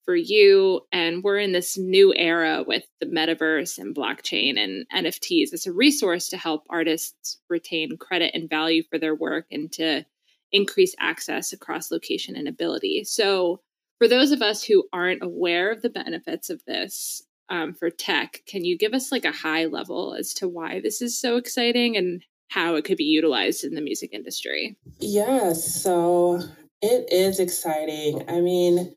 for 0.06 0.16
you. 0.16 0.82
And 0.92 1.24
we're 1.24 1.40
in 1.40 1.52
this 1.52 1.78
new 1.78 2.14
era 2.16 2.64
with 2.66 2.84
the 3.00 3.08
metaverse 3.08 3.78
and 3.80 3.96
blockchain 3.96 4.58
and 4.58 4.86
NFTs 4.94 5.52
as 5.52 5.66
a 5.66 5.74
resource 5.74 6.30
to 6.30 6.38
help 6.38 6.64
artists 6.70 7.40
retain 7.50 7.98
credit 7.98 8.32
and 8.34 8.50
value 8.50 8.84
for 8.84 9.00
their 9.00 9.16
work 9.16 9.48
and 9.52 9.72
to 9.74 10.06
increase 10.52 10.96
access 11.00 11.52
across 11.52 11.92
location 11.92 12.36
and 12.36 12.48
ability. 12.48 13.04
So, 13.04 13.62
for 13.98 14.08
those 14.08 14.32
of 14.32 14.42
us 14.42 14.62
who 14.62 14.84
aren't 14.92 15.24
aware 15.24 15.72
of 15.72 15.82
the 15.82 15.90
benefits 15.90 16.50
of 16.50 16.62
this 16.66 17.24
um, 17.50 17.74
for 17.74 17.90
tech, 17.90 18.42
can 18.46 18.66
you 18.66 18.78
give 18.78 18.94
us 18.94 19.12
like 19.12 19.24
a 19.24 19.32
high 19.32 19.66
level 19.66 20.14
as 20.14 20.34
to 20.36 20.50
why 20.50 20.82
this 20.82 21.02
is 21.02 21.20
so 21.20 21.38
exciting 21.38 21.96
and 21.96 22.22
how 22.56 22.76
it 22.76 22.86
could 22.86 22.96
be 22.96 23.04
utilized 23.04 23.66
in 23.66 23.76
the 23.76 23.82
music 23.82 24.12
industry. 24.14 24.78
Yes, 25.00 25.76
so 25.76 26.42
it 26.82 27.12
is 27.12 27.42
exciting. 27.42 28.24
I 28.30 28.40
mean, 28.40 28.96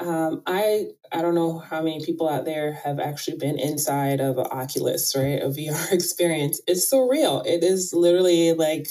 um, 0.00 0.42
I 0.48 0.88
I 1.12 1.22
don't 1.22 1.36
know 1.36 1.60
how 1.60 1.80
many 1.80 2.04
people 2.04 2.28
out 2.28 2.44
there 2.44 2.72
have 2.72 2.98
actually 2.98 3.36
been 3.36 3.56
inside 3.56 4.20
of 4.20 4.36
an 4.36 4.46
Oculus, 4.50 5.14
right? 5.16 5.40
A 5.40 5.46
VR 5.48 5.92
experience. 5.92 6.60
It's 6.66 6.88
so 6.88 7.06
real. 7.06 7.42
It 7.46 7.62
is 7.62 7.94
literally 7.94 8.52
like 8.54 8.88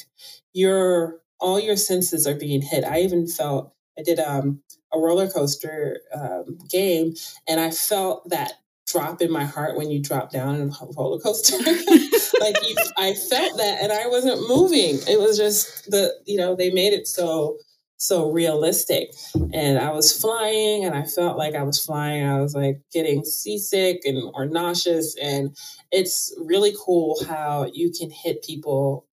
your 0.54 1.20
all 1.42 1.60
your 1.60 1.76
senses 1.76 2.26
are 2.26 2.36
being 2.36 2.62
hit. 2.62 2.86
I 2.86 3.02
even 3.02 3.28
felt 3.28 3.74
I 4.00 4.04
did 4.04 4.20
um, 4.20 4.62
a 4.94 5.00
roller 5.00 5.30
coaster 5.30 6.00
um, 6.16 6.58
game, 6.70 7.16
and 7.46 7.60
I 7.60 7.72
felt 7.72 8.30
that 8.30 8.54
drop 8.88 9.22
in 9.22 9.32
my 9.32 9.44
heart 9.44 9.78
when 9.78 9.92
you 9.92 10.02
drop 10.02 10.32
down 10.32 10.56
in 10.56 10.70
a 10.70 10.86
roller 10.96 11.20
coaster. 11.20 11.58
like 12.40 12.58
you, 12.68 12.76
I 12.98 13.14
felt 13.14 13.58
that 13.58 13.80
and 13.82 13.92
I 13.92 14.08
wasn't 14.08 14.48
moving. 14.48 14.98
It 15.08 15.20
was 15.20 15.38
just 15.38 15.92
the, 15.92 16.14
you 16.26 16.38
know, 16.38 16.56
they 16.56 16.72
made 16.72 16.94
it 16.94 17.08
so 17.08 17.58
so 17.98 18.32
realistic. 18.32 19.12
And 19.54 19.80
I 19.80 19.92
was 19.92 20.16
flying 20.16 20.86
and 20.86 20.96
I 20.96 21.04
felt 21.04 21.38
like 21.38 21.56
I 21.56 21.64
was 21.64 21.84
flying. 21.84 22.26
I 22.26 22.40
was 22.40 22.54
like 22.54 22.80
getting 22.94 23.26
seasick 23.26 24.02
and 24.06 24.22
or 24.36 24.46
nauseous. 24.46 25.16
And 25.18 25.58
it's 25.92 26.34
really 26.38 26.76
cool 26.80 27.18
how 27.28 27.70
you 27.74 27.92
can 27.92 28.12
hit 28.12 28.44
people 28.44 29.08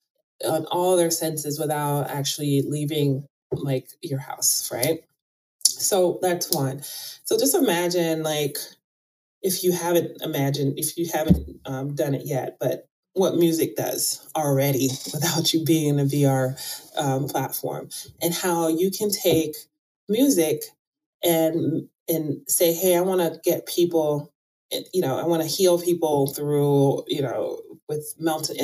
on 0.46 0.66
all 0.66 0.96
their 0.96 1.10
senses 1.10 1.58
without 1.58 2.10
actually 2.10 2.62
leaving 2.62 3.26
like 3.52 3.88
your 4.02 4.18
house, 4.18 4.70
right? 4.72 5.00
So 5.64 6.18
that's 6.20 6.50
one. 6.50 6.82
So 6.82 7.38
just 7.38 7.54
imagine 7.54 8.22
like 8.22 8.58
if 9.44 9.64
you 9.64 9.72
haven't 9.72 10.22
imagined, 10.22 10.78
if 10.78 10.98
you 10.98 11.08
haven't 11.14 11.60
um, 11.66 11.94
done 11.94 12.16
it 12.16 12.26
yet, 12.26 12.58
but 12.60 12.88
what 13.14 13.36
music 13.36 13.76
does 13.76 14.28
already 14.36 14.90
without 15.14 15.54
you 15.54 15.64
being 15.64 16.00
in 16.00 16.00
a 16.00 16.06
VR 16.06 16.56
um, 16.98 17.28
platform, 17.28 17.90
and 18.22 18.34
how 18.34 18.68
you 18.68 18.90
can 18.90 19.10
take 19.10 19.56
music 20.10 20.64
and 21.24 21.88
and 22.08 22.42
say, 22.48 22.74
hey, 22.74 22.96
I 22.96 23.02
want 23.02 23.22
to 23.22 23.40
get 23.44 23.66
people, 23.66 24.32
eh, 24.72 24.82
you 24.94 25.02
know, 25.02 25.18
I 25.18 25.26
want 25.26 25.42
to 25.42 25.48
heal 25.48 25.80
people 25.80 26.28
through, 26.34 27.04
you 27.08 27.22
know, 27.22 27.60
with 27.88 28.14
mental, 28.18 28.56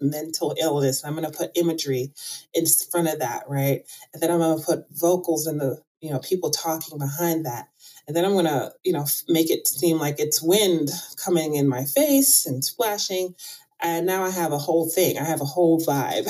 mental 0.00 0.54
illness. 0.60 1.04
I'm 1.04 1.16
going 1.16 1.30
to 1.30 1.36
put 1.38 1.52
imagery 1.56 2.12
in 2.54 2.66
front 2.90 3.08
of 3.08 3.20
that, 3.20 3.44
right? 3.48 3.82
And 4.14 4.22
then 4.22 4.30
I'm 4.30 4.40
going 4.40 4.60
to 4.60 4.66
put 4.66 4.86
vocals 4.92 5.48
in 5.48 5.58
the, 5.58 5.82
you 6.00 6.12
know, 6.12 6.20
people 6.20 6.50
talking 6.50 6.98
behind 6.98 7.46
that. 7.46 7.68
And 8.08 8.16
then 8.16 8.24
I'm 8.24 8.32
going 8.32 8.46
to, 8.46 8.72
you 8.84 8.92
know, 8.92 9.04
make 9.28 9.50
it 9.50 9.66
seem 9.68 9.98
like 9.98 10.18
it's 10.18 10.42
wind 10.42 10.90
coming 11.22 11.54
in 11.54 11.68
my 11.68 11.84
face 11.84 12.46
and 12.46 12.64
splashing. 12.64 13.34
And 13.80 14.06
now 14.06 14.24
I 14.24 14.30
have 14.30 14.50
a 14.50 14.58
whole 14.58 14.88
thing. 14.88 15.18
I 15.18 15.24
have 15.24 15.42
a 15.42 15.44
whole 15.44 15.78
vibe, 15.78 16.26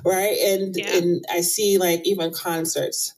right? 0.04 0.36
And 0.38 0.74
yeah. 0.74 0.96
and 0.96 1.24
I 1.30 1.42
see 1.42 1.78
like 1.78 2.00
even 2.04 2.32
concerts. 2.32 3.14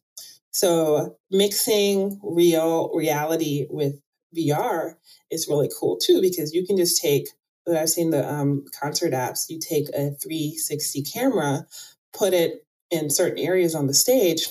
So 0.51 1.17
mixing 1.31 2.21
real 2.23 2.91
reality 2.93 3.67
with 3.71 3.99
VR 4.37 4.97
is 5.31 5.49
really 5.49 5.71
cool 5.79 5.97
too 5.97 6.21
because 6.21 6.53
you 6.53 6.67
can 6.67 6.77
just 6.77 7.01
take 7.01 7.29
I've 7.69 7.89
seen 7.89 8.11
the 8.11 8.29
um, 8.29 8.65
concert 8.79 9.13
apps. 9.13 9.49
You 9.49 9.61
take 9.61 9.89
a 9.91 10.11
360 10.11 11.03
camera, 11.03 11.67
put 12.13 12.33
it 12.33 12.67
in 12.91 13.11
certain 13.11 13.39
areas 13.39 13.75
on 13.75 13.87
the 13.87 13.95
stage, 13.95 14.49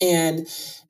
and 0.00 0.46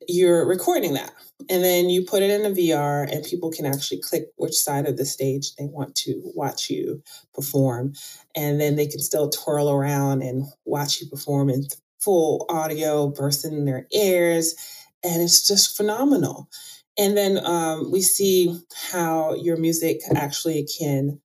you're 0.07 0.45
recording 0.45 0.93
that. 0.93 1.11
And 1.49 1.63
then 1.63 1.89
you 1.89 2.05
put 2.05 2.23
it 2.23 2.29
in 2.29 2.45
a 2.45 2.55
VR, 2.55 3.11
and 3.11 3.25
people 3.25 3.51
can 3.51 3.65
actually 3.65 4.01
click 4.01 4.27
which 4.37 4.53
side 4.53 4.87
of 4.87 4.97
the 4.97 5.05
stage 5.05 5.55
they 5.55 5.65
want 5.65 5.95
to 5.95 6.21
watch 6.35 6.69
you 6.69 7.03
perform. 7.33 7.93
And 8.35 8.61
then 8.61 8.75
they 8.75 8.87
can 8.87 8.99
still 8.99 9.29
twirl 9.29 9.69
around 9.69 10.21
and 10.21 10.45
watch 10.65 11.01
you 11.01 11.07
perform 11.07 11.49
in 11.49 11.67
full 11.99 12.45
audio, 12.49 13.09
bursting 13.09 13.53
in 13.53 13.65
their 13.65 13.87
ears. 13.91 14.55
And 15.03 15.21
it's 15.21 15.45
just 15.45 15.75
phenomenal. 15.75 16.49
And 16.97 17.17
then 17.17 17.43
um, 17.45 17.91
we 17.91 18.01
see 18.01 18.59
how 18.91 19.33
your 19.35 19.57
music 19.57 20.01
actually 20.15 20.67
can 20.79 21.19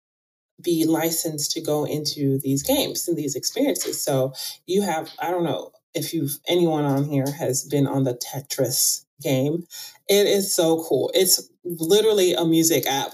be 0.60 0.84
licensed 0.84 1.52
to 1.52 1.60
go 1.60 1.84
into 1.84 2.38
these 2.40 2.62
games 2.62 3.06
and 3.06 3.16
these 3.16 3.36
experiences. 3.36 4.02
So 4.02 4.32
you 4.66 4.82
have, 4.82 5.10
I 5.20 5.30
don't 5.30 5.44
know 5.44 5.70
if 5.94 6.12
you've 6.14 6.38
anyone 6.46 6.84
on 6.84 7.04
here 7.04 7.30
has 7.30 7.64
been 7.64 7.86
on 7.86 8.04
the 8.04 8.14
Tetris 8.14 9.04
game. 9.22 9.64
It 10.08 10.26
is 10.26 10.54
so 10.54 10.84
cool. 10.84 11.10
It's 11.14 11.48
literally 11.64 12.34
a 12.34 12.44
music 12.44 12.86
app, 12.86 13.12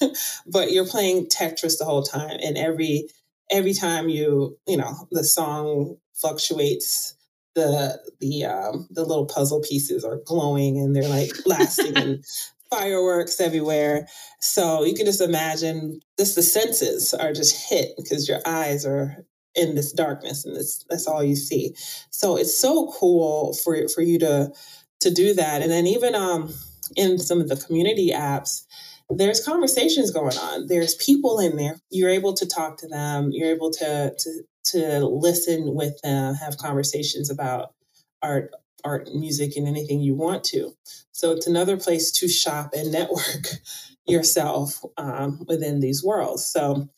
but 0.46 0.72
you're 0.72 0.86
playing 0.86 1.26
Tetris 1.26 1.78
the 1.78 1.84
whole 1.84 2.02
time, 2.02 2.38
and 2.42 2.56
every 2.56 3.08
every 3.50 3.74
time 3.74 4.08
you 4.08 4.58
you 4.66 4.76
know 4.76 5.08
the 5.10 5.24
song 5.24 5.96
fluctuates 6.14 7.14
the 7.54 8.00
the 8.20 8.44
um, 8.44 8.86
the 8.90 9.04
little 9.04 9.26
puzzle 9.26 9.60
pieces 9.60 10.04
are 10.04 10.20
glowing 10.24 10.78
and 10.78 10.94
they're 10.94 11.08
like 11.08 11.30
blasting 11.44 11.96
and 11.96 12.24
fireworks 12.70 13.40
everywhere. 13.40 14.06
So 14.40 14.84
you 14.84 14.94
can 14.94 15.06
just 15.06 15.20
imagine 15.20 16.00
just 16.18 16.36
the 16.36 16.42
senses 16.42 17.14
are 17.14 17.32
just 17.32 17.68
hit 17.68 17.92
because 17.96 18.28
your 18.28 18.40
eyes 18.44 18.84
are 18.84 19.24
in 19.56 19.74
this 19.74 19.92
darkness 19.92 20.44
and 20.44 20.54
this, 20.54 20.84
that's 20.88 21.06
all 21.06 21.24
you 21.24 21.36
see. 21.36 21.74
So 22.10 22.36
it's 22.36 22.58
so 22.58 22.92
cool 22.98 23.54
for 23.54 23.88
for 23.88 24.02
you 24.02 24.18
to 24.20 24.52
to 25.00 25.10
do 25.10 25.34
that. 25.34 25.62
And 25.62 25.70
then 25.70 25.86
even 25.86 26.14
um 26.14 26.52
in 26.96 27.18
some 27.18 27.40
of 27.40 27.48
the 27.48 27.56
community 27.56 28.10
apps, 28.14 28.64
there's 29.10 29.44
conversations 29.44 30.10
going 30.10 30.36
on. 30.36 30.66
There's 30.66 30.94
people 30.96 31.38
in 31.40 31.56
there. 31.56 31.76
You're 31.90 32.10
able 32.10 32.34
to 32.34 32.46
talk 32.46 32.78
to 32.78 32.88
them. 32.88 33.30
You're 33.32 33.54
able 33.54 33.70
to 33.72 34.14
to 34.16 34.42
to 34.72 35.06
listen 35.06 35.74
with 35.74 36.00
them, 36.02 36.34
have 36.34 36.58
conversations 36.58 37.30
about 37.30 37.72
art, 38.20 38.50
art, 38.84 39.08
music, 39.14 39.56
and 39.56 39.68
anything 39.68 40.00
you 40.00 40.14
want 40.14 40.42
to. 40.42 40.72
So 41.12 41.32
it's 41.32 41.46
another 41.46 41.76
place 41.76 42.10
to 42.12 42.28
shop 42.28 42.70
and 42.76 42.90
network 42.90 43.46
yourself 44.06 44.84
um, 44.96 45.44
within 45.46 45.80
these 45.80 46.02
worlds. 46.02 46.44
So 46.44 46.88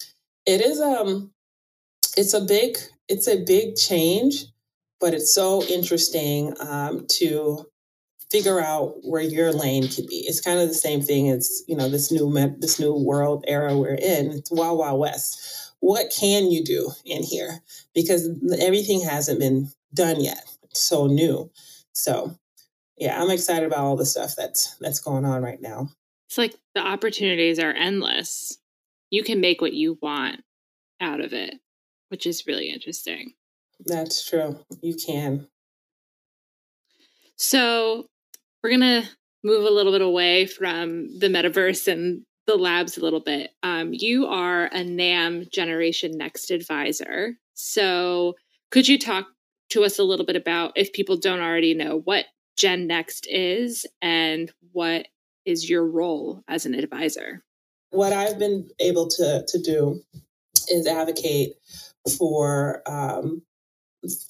it 0.46 0.62
is 0.62 0.80
um 0.80 1.30
it's 2.18 2.34
a 2.34 2.40
big 2.40 2.76
it's 3.08 3.28
a 3.28 3.42
big 3.44 3.76
change, 3.76 4.44
but 5.00 5.14
it's 5.14 5.32
so 5.32 5.62
interesting 5.64 6.54
um, 6.60 7.06
to 7.18 7.64
figure 8.30 8.60
out 8.60 8.96
where 9.02 9.22
your 9.22 9.52
lane 9.52 9.88
could 9.88 10.06
be. 10.06 10.16
It's 10.26 10.42
kind 10.42 10.60
of 10.60 10.68
the 10.68 10.74
same 10.74 11.00
thing 11.00 11.30
as 11.30 11.62
you 11.66 11.76
know 11.76 11.88
this 11.88 12.12
new 12.12 12.30
this 12.58 12.78
new 12.78 12.94
world 12.94 13.44
era 13.48 13.76
we're 13.76 13.94
in. 13.94 14.32
It's 14.32 14.50
wild 14.50 14.78
wild 14.78 15.00
west 15.00 15.68
what 15.80 16.12
can 16.16 16.50
you 16.50 16.64
do 16.64 16.90
in 17.04 17.22
here? 17.22 17.60
Because 17.94 18.28
everything 18.60 19.00
hasn't 19.00 19.40
been 19.40 19.70
done 19.94 20.20
yet. 20.20 20.44
It's 20.64 20.82
so 20.82 21.06
new. 21.06 21.50
So 21.92 22.36
yeah, 22.96 23.20
I'm 23.20 23.30
excited 23.30 23.66
about 23.66 23.80
all 23.80 23.96
the 23.96 24.06
stuff 24.06 24.34
that's 24.36 24.76
that's 24.80 25.00
going 25.00 25.24
on 25.24 25.42
right 25.42 25.60
now. 25.60 25.90
It's 26.26 26.38
like 26.38 26.54
the 26.74 26.80
opportunities 26.80 27.58
are 27.58 27.72
endless. 27.72 28.58
You 29.10 29.22
can 29.22 29.40
make 29.40 29.60
what 29.60 29.72
you 29.72 29.98
want 30.02 30.42
out 31.00 31.20
of 31.20 31.32
it, 31.32 31.54
which 32.08 32.26
is 32.26 32.46
really 32.46 32.70
interesting. 32.70 33.34
That's 33.86 34.28
true. 34.28 34.58
You 34.82 34.94
can. 34.94 35.46
So, 37.36 38.06
we're 38.62 38.70
going 38.70 38.80
to 38.80 39.08
move 39.44 39.64
a 39.64 39.70
little 39.70 39.92
bit 39.92 40.02
away 40.02 40.46
from 40.46 41.18
the 41.18 41.28
metaverse 41.28 41.86
and 41.90 42.22
the 42.46 42.56
labs 42.56 42.96
a 42.96 43.02
little 43.02 43.20
bit. 43.20 43.50
Um, 43.62 43.90
you 43.92 44.26
are 44.26 44.66
a 44.66 44.78
NAMM 44.78 45.52
Generation 45.52 46.16
Next 46.16 46.50
advisor. 46.50 47.34
So, 47.54 48.34
could 48.70 48.88
you 48.88 48.98
talk 48.98 49.26
to 49.70 49.84
us 49.84 49.98
a 49.98 50.04
little 50.04 50.26
bit 50.26 50.36
about, 50.36 50.72
if 50.76 50.92
people 50.92 51.16
don't 51.16 51.40
already 51.40 51.74
know, 51.74 52.00
what 52.00 52.24
Gen 52.56 52.86
Next 52.86 53.26
is 53.30 53.86
and 54.02 54.50
what 54.72 55.06
is 55.44 55.68
your 55.70 55.86
role 55.86 56.42
as 56.48 56.66
an 56.66 56.74
advisor? 56.74 57.44
What 57.90 58.12
I've 58.12 58.38
been 58.38 58.68
able 58.80 59.08
to, 59.08 59.44
to 59.46 59.58
do 59.62 60.02
is 60.68 60.86
advocate 60.86 61.54
for 62.08 62.82
um, 62.86 63.42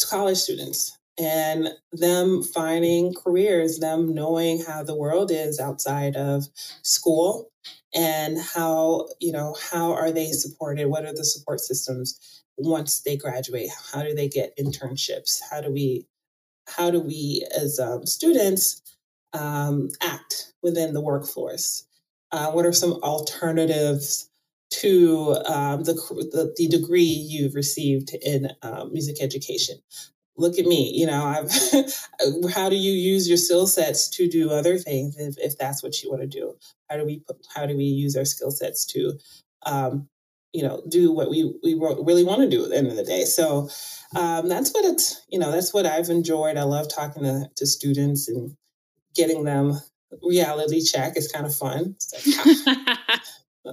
college 0.08 0.38
students 0.38 0.98
and 1.18 1.68
them 1.92 2.42
finding 2.42 3.12
careers, 3.12 3.78
them 3.78 4.14
knowing 4.14 4.62
how 4.64 4.82
the 4.82 4.94
world 4.94 5.30
is 5.32 5.58
outside 5.58 6.16
of 6.16 6.44
school 6.82 7.50
and 7.94 8.38
how, 8.38 9.08
you 9.20 9.32
know, 9.32 9.56
how 9.70 9.92
are 9.92 10.12
they 10.12 10.30
supported? 10.30 10.86
What 10.86 11.04
are 11.04 11.12
the 11.12 11.24
support 11.24 11.60
systems 11.60 12.44
once 12.56 13.00
they 13.00 13.16
graduate? 13.16 13.70
How 13.92 14.02
do 14.02 14.14
they 14.14 14.28
get 14.28 14.56
internships? 14.56 15.40
How 15.50 15.60
do 15.60 15.72
we, 15.72 16.06
how 16.68 16.90
do 16.90 17.00
we 17.00 17.46
as 17.56 17.80
um, 17.80 18.06
students 18.06 18.80
um, 19.32 19.88
act 20.00 20.52
within 20.62 20.92
the 20.92 21.00
workforce? 21.00 21.84
Uh, 22.30 22.52
what 22.52 22.66
are 22.66 22.72
some 22.72 22.92
alternatives 23.02 24.27
to 24.70 25.36
um, 25.46 25.84
the, 25.84 25.94
the, 26.32 26.52
the 26.56 26.68
degree 26.68 27.02
you've 27.02 27.54
received 27.54 28.14
in 28.22 28.50
um, 28.62 28.92
music 28.92 29.16
education? 29.20 29.76
look 30.40 30.56
at 30.56 30.66
me 30.66 30.92
you 30.94 31.04
know 31.04 31.24
i've 31.24 31.50
how 32.54 32.68
do 32.68 32.76
you 32.76 32.92
use 32.92 33.28
your 33.28 33.36
skill 33.36 33.66
sets 33.66 34.08
to 34.08 34.28
do 34.28 34.50
other 34.50 34.78
things 34.78 35.16
if, 35.16 35.36
if 35.38 35.58
that's 35.58 35.82
what 35.82 36.02
you 36.02 36.10
want 36.10 36.22
to 36.22 36.26
do? 36.26 36.54
How 36.88 36.96
do 36.96 37.04
we 37.04 37.20
put, 37.20 37.36
how 37.54 37.66
do 37.66 37.76
we 37.76 37.84
use 37.84 38.16
our 38.16 38.24
skill 38.24 38.50
sets 38.50 38.84
to 38.86 39.18
um, 39.64 40.08
you 40.52 40.62
know 40.62 40.82
do 40.88 41.12
what 41.12 41.30
we 41.30 41.52
we 41.62 41.74
really 41.74 42.24
want 42.24 42.40
to 42.40 42.48
do 42.48 42.64
at 42.64 42.70
the 42.70 42.76
end 42.76 42.88
of 42.88 42.96
the 42.96 43.04
day? 43.04 43.24
So 43.24 43.68
um, 44.16 44.48
that's 44.48 44.72
what 44.72 44.84
it's 44.84 45.22
you 45.28 45.38
know 45.38 45.52
that's 45.52 45.72
what 45.72 45.86
i've 45.86 46.08
enjoyed. 46.08 46.56
I 46.56 46.64
love 46.64 46.88
talking 46.88 47.22
to, 47.24 47.48
to 47.56 47.66
students 47.66 48.28
and 48.28 48.56
getting 49.14 49.44
them 49.44 49.78
reality 50.22 50.82
check 50.82 51.16
is 51.16 51.30
kind 51.30 51.44
of 51.44 51.54
fun 51.54 51.94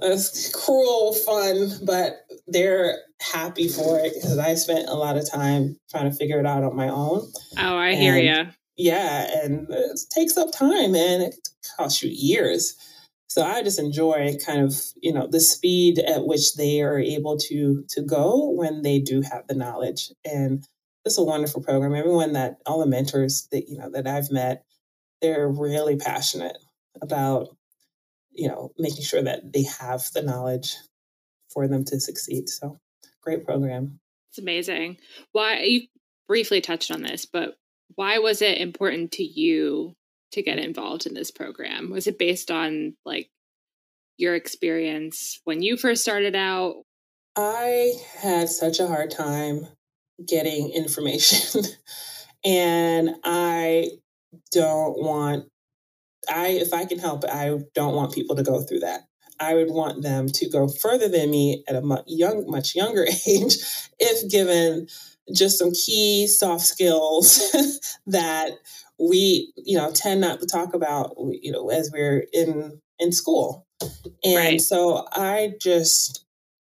it's 0.02 0.50
cruel 0.50 1.12
fun, 1.12 1.72
but 1.84 2.26
they're 2.46 2.98
happy 3.20 3.68
for 3.68 3.98
it 3.98 4.14
because 4.14 4.38
I 4.38 4.54
spent 4.54 4.88
a 4.88 4.94
lot 4.94 5.16
of 5.16 5.30
time 5.30 5.78
trying 5.90 6.10
to 6.10 6.16
figure 6.16 6.38
it 6.38 6.46
out 6.46 6.64
on 6.64 6.76
my 6.76 6.88
own. 6.88 7.30
Oh, 7.58 7.76
I 7.76 7.90
and, 7.90 7.98
hear 7.98 8.16
you. 8.16 8.50
Yeah, 8.76 9.42
and 9.42 9.66
it 9.70 10.00
takes 10.10 10.36
up 10.36 10.52
time 10.52 10.94
and 10.94 11.22
it 11.22 11.34
costs 11.76 12.02
you 12.02 12.10
years. 12.12 12.76
So 13.28 13.42
I 13.42 13.62
just 13.62 13.78
enjoy 13.78 14.36
kind 14.44 14.60
of, 14.60 14.80
you 15.02 15.12
know, 15.12 15.26
the 15.26 15.40
speed 15.40 15.98
at 15.98 16.26
which 16.26 16.54
they 16.54 16.80
are 16.82 16.98
able 16.98 17.36
to 17.48 17.84
to 17.90 18.02
go 18.02 18.50
when 18.50 18.82
they 18.82 18.98
do 18.98 19.20
have 19.22 19.46
the 19.46 19.54
knowledge 19.54 20.12
and 20.24 20.66
it's 21.06 21.18
a 21.18 21.22
wonderful 21.22 21.62
program. 21.62 21.94
Everyone 21.94 22.32
that 22.32 22.58
all 22.66 22.80
the 22.80 22.86
mentors 22.86 23.46
that 23.52 23.68
you 23.68 23.78
know 23.78 23.88
that 23.90 24.06
I've 24.06 24.30
met, 24.30 24.64
they're 25.22 25.48
really 25.48 25.96
passionate 25.96 26.58
about 27.00 27.56
you 28.36 28.48
know 28.48 28.72
making 28.78 29.02
sure 29.02 29.22
that 29.22 29.52
they 29.52 29.64
have 29.64 30.04
the 30.14 30.22
knowledge 30.22 30.76
for 31.48 31.66
them 31.68 31.84
to 31.84 32.00
succeed. 32.00 32.48
So 32.48 32.78
great 33.22 33.44
program. 33.44 33.98
It's 34.30 34.38
amazing. 34.38 34.98
Why 35.32 35.62
you 35.62 35.82
briefly 36.28 36.60
touched 36.60 36.90
on 36.90 37.02
this, 37.02 37.24
but 37.24 37.56
why 37.94 38.18
was 38.18 38.42
it 38.42 38.58
important 38.58 39.12
to 39.12 39.22
you 39.22 39.94
to 40.32 40.42
get 40.42 40.58
involved 40.58 41.06
in 41.06 41.14
this 41.14 41.30
program? 41.30 41.90
Was 41.90 42.06
it 42.06 42.18
based 42.18 42.50
on 42.50 42.94
like 43.04 43.30
your 44.18 44.34
experience 44.34 45.40
when 45.44 45.62
you 45.62 45.76
first 45.76 46.02
started 46.02 46.34
out? 46.34 46.82
I 47.36 47.92
had 48.18 48.48
such 48.48 48.80
a 48.80 48.86
hard 48.86 49.10
time 49.10 49.66
getting 50.26 50.70
information 50.70 51.62
and 52.44 53.10
I 53.24 53.90
don't 54.52 55.02
want 55.02 55.46
I 56.28 56.48
if 56.48 56.72
I 56.72 56.84
can 56.84 56.98
help 56.98 57.24
I 57.24 57.58
don't 57.74 57.94
want 57.94 58.14
people 58.14 58.36
to 58.36 58.42
go 58.42 58.62
through 58.62 58.80
that. 58.80 59.02
I 59.38 59.54
would 59.54 59.70
want 59.70 60.02
them 60.02 60.28
to 60.28 60.48
go 60.48 60.66
further 60.66 61.08
than 61.08 61.30
me 61.30 61.62
at 61.68 61.76
a 61.76 61.82
much 61.82 62.04
young 62.06 62.50
much 62.50 62.74
younger 62.74 63.04
age 63.26 63.56
if 63.98 64.30
given 64.30 64.88
just 65.34 65.58
some 65.58 65.72
key 65.72 66.26
soft 66.26 66.64
skills 66.64 67.40
that 68.06 68.52
we 68.98 69.52
you 69.56 69.76
know 69.76 69.90
tend 69.92 70.20
not 70.20 70.40
to 70.40 70.46
talk 70.46 70.74
about 70.74 71.14
you 71.42 71.52
know 71.52 71.68
as 71.70 71.90
we're 71.92 72.24
in 72.32 72.80
in 72.98 73.12
school 73.12 73.66
and 74.24 74.36
right. 74.36 74.60
so 74.60 75.06
i 75.12 75.52
just 75.60 76.24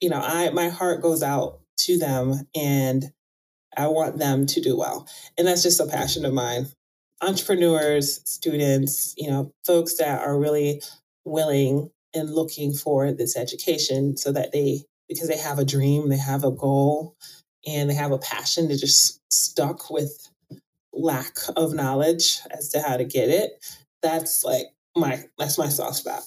you 0.01 0.09
know 0.09 0.21
i 0.21 0.49
my 0.51 0.69
heart 0.69 1.01
goes 1.01 1.23
out 1.23 1.59
to 1.77 1.97
them 1.97 2.47
and 2.55 3.11
i 3.75 3.87
want 3.87 4.19
them 4.19 4.45
to 4.45 4.61
do 4.61 4.77
well 4.77 5.07
and 5.37 5.47
that's 5.47 5.63
just 5.63 5.79
a 5.79 5.87
passion 5.87 6.25
of 6.25 6.33
mine 6.33 6.67
entrepreneurs 7.21 8.21
students 8.25 9.13
you 9.17 9.29
know 9.29 9.51
folks 9.65 9.97
that 9.97 10.21
are 10.21 10.39
really 10.39 10.81
willing 11.25 11.89
and 12.13 12.33
looking 12.33 12.73
for 12.73 13.11
this 13.11 13.37
education 13.37 14.17
so 14.17 14.31
that 14.31 14.51
they 14.51 14.83
because 15.07 15.27
they 15.27 15.37
have 15.37 15.59
a 15.59 15.65
dream 15.65 16.09
they 16.09 16.17
have 16.17 16.43
a 16.43 16.51
goal 16.51 17.15
and 17.67 17.89
they 17.89 17.93
have 17.93 18.11
a 18.11 18.17
passion 18.17 18.67
to 18.67 18.77
just 18.77 19.21
stuck 19.31 19.89
with 19.89 20.29
lack 20.93 21.37
of 21.55 21.73
knowledge 21.73 22.39
as 22.51 22.69
to 22.69 22.81
how 22.81 22.97
to 22.97 23.05
get 23.05 23.29
it. 23.29 23.51
That's 24.01 24.43
like 24.43 24.67
my 24.95 25.23
that's 25.37 25.57
my 25.57 25.69
soft 25.69 25.97
spot. 25.97 26.23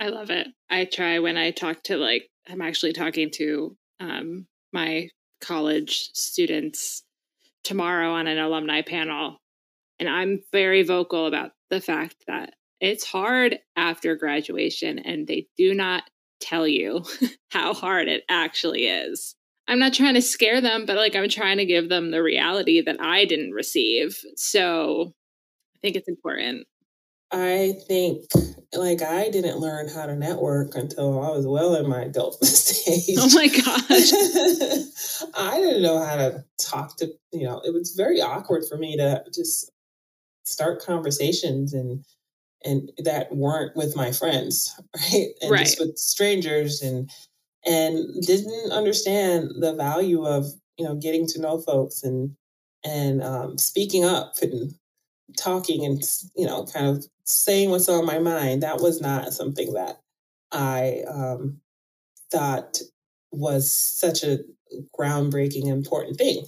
I 0.00 0.08
love 0.08 0.30
it. 0.30 0.48
I 0.70 0.84
try 0.84 1.18
when 1.18 1.36
i 1.36 1.50
talk 1.50 1.82
to 1.84 1.96
like 1.96 2.28
i'm 2.48 2.60
actually 2.60 2.92
talking 2.92 3.30
to 3.30 3.76
um, 4.00 4.46
my 4.72 5.08
college 5.40 6.10
students 6.14 7.04
tomorrow 7.62 8.12
on 8.12 8.26
an 8.26 8.38
alumni 8.38 8.82
panel 8.82 9.38
and 9.98 10.08
i'm 10.08 10.40
very 10.52 10.82
vocal 10.82 11.26
about 11.26 11.52
the 11.70 11.80
fact 11.80 12.16
that 12.26 12.54
it's 12.80 13.04
hard 13.04 13.58
after 13.76 14.16
graduation 14.16 14.98
and 14.98 15.26
they 15.26 15.46
do 15.56 15.74
not 15.74 16.04
tell 16.40 16.66
you 16.66 17.04
how 17.50 17.72
hard 17.72 18.08
it 18.08 18.24
actually 18.28 18.86
is 18.86 19.34
I'm 19.66 19.78
not 19.78 19.94
trying 19.94 20.14
to 20.14 20.22
scare 20.22 20.60
them, 20.60 20.84
but 20.86 20.96
like 20.96 21.16
I'm 21.16 21.28
trying 21.28 21.58
to 21.58 21.64
give 21.64 21.88
them 21.88 22.10
the 22.10 22.22
reality 22.22 22.82
that 22.82 23.00
I 23.00 23.24
didn't 23.24 23.52
receive. 23.52 24.18
So 24.36 25.14
I 25.74 25.78
think 25.80 25.96
it's 25.96 26.08
important. 26.08 26.66
I 27.32 27.74
think 27.88 28.26
like 28.74 29.02
I 29.02 29.30
didn't 29.30 29.58
learn 29.58 29.88
how 29.88 30.06
to 30.06 30.14
network 30.14 30.74
until 30.74 31.20
I 31.22 31.30
was 31.30 31.46
well 31.46 31.74
in 31.76 31.88
my 31.88 32.02
adult 32.02 32.34
stage. 32.44 33.16
Oh 33.18 33.30
my 33.34 33.48
gosh. 33.48 34.12
I 35.34 35.60
didn't 35.60 35.82
know 35.82 36.04
how 36.04 36.16
to 36.16 36.44
talk 36.60 36.96
to, 36.98 37.08
you 37.32 37.44
know, 37.44 37.60
it 37.64 37.72
was 37.72 37.94
very 37.96 38.20
awkward 38.20 38.64
for 38.68 38.76
me 38.76 38.96
to 38.98 39.24
just 39.34 39.70
start 40.44 40.84
conversations 40.84 41.72
and 41.72 42.04
and 42.64 42.90
that 42.98 43.34
weren't 43.34 43.76
with 43.76 43.94
my 43.94 44.10
friends, 44.10 44.74
right? 44.96 45.28
And 45.42 45.50
right. 45.50 45.60
just 45.60 45.78
with 45.78 45.98
strangers 45.98 46.82
and 46.82 47.10
and 47.66 48.22
didn't 48.22 48.72
understand 48.72 49.50
the 49.60 49.74
value 49.74 50.24
of 50.24 50.46
you 50.76 50.84
know 50.84 50.94
getting 50.94 51.26
to 51.28 51.40
know 51.40 51.58
folks 51.60 52.02
and 52.02 52.36
and 52.84 53.22
um, 53.22 53.58
speaking 53.58 54.04
up 54.04 54.34
and 54.42 54.74
talking 55.38 55.84
and 55.84 56.02
you 56.36 56.46
know 56.46 56.66
kind 56.66 56.86
of 56.86 57.04
saying 57.24 57.70
what's 57.70 57.88
on 57.88 58.04
my 58.04 58.18
mind 58.18 58.62
that 58.62 58.80
was 58.80 59.00
not 59.00 59.32
something 59.32 59.72
that 59.72 59.98
i 60.52 61.02
um, 61.08 61.58
thought 62.30 62.78
was 63.32 63.72
such 63.72 64.22
a 64.22 64.38
groundbreaking 64.96 65.66
important 65.66 66.16
thing 66.16 66.44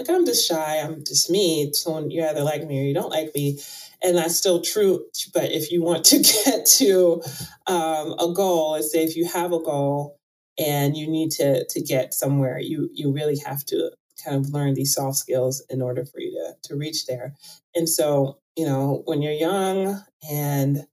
like 0.00 0.10
i'm 0.10 0.26
just 0.26 0.48
shy 0.48 0.78
i'm 0.78 1.04
just 1.04 1.30
me 1.30 1.70
so 1.72 2.06
you 2.08 2.24
either 2.24 2.42
like 2.42 2.66
me 2.66 2.80
or 2.80 2.84
you 2.84 2.94
don't 2.94 3.10
like 3.10 3.30
me 3.34 3.58
and 4.02 4.16
that's 4.16 4.36
still 4.36 4.60
true 4.60 5.04
but 5.34 5.50
if 5.52 5.70
you 5.70 5.82
want 5.82 6.04
to 6.04 6.18
get 6.44 6.66
to 6.66 7.22
um, 7.66 8.12
a 8.18 8.32
goal 8.34 8.72
let's 8.72 8.90
say 8.90 9.04
if 9.04 9.16
you 9.16 9.26
have 9.26 9.52
a 9.52 9.60
goal 9.60 10.16
and 10.58 10.96
you 10.96 11.06
need 11.06 11.30
to 11.30 11.64
to 11.68 11.80
get 11.80 12.14
somewhere 12.14 12.58
you 12.58 12.88
you 12.92 13.12
really 13.12 13.38
have 13.46 13.64
to 13.64 13.90
kind 14.22 14.36
of 14.36 14.52
learn 14.52 14.74
these 14.74 14.94
soft 14.94 15.16
skills 15.16 15.62
in 15.70 15.82
order 15.82 16.04
for 16.04 16.20
you 16.20 16.30
to 16.30 16.68
to 16.68 16.76
reach 16.76 17.06
there. 17.06 17.34
And 17.74 17.88
so 17.88 18.38
you 18.56 18.66
know 18.66 19.02
when 19.06 19.22
you're 19.22 19.32
young 19.32 20.00
and 20.30 20.86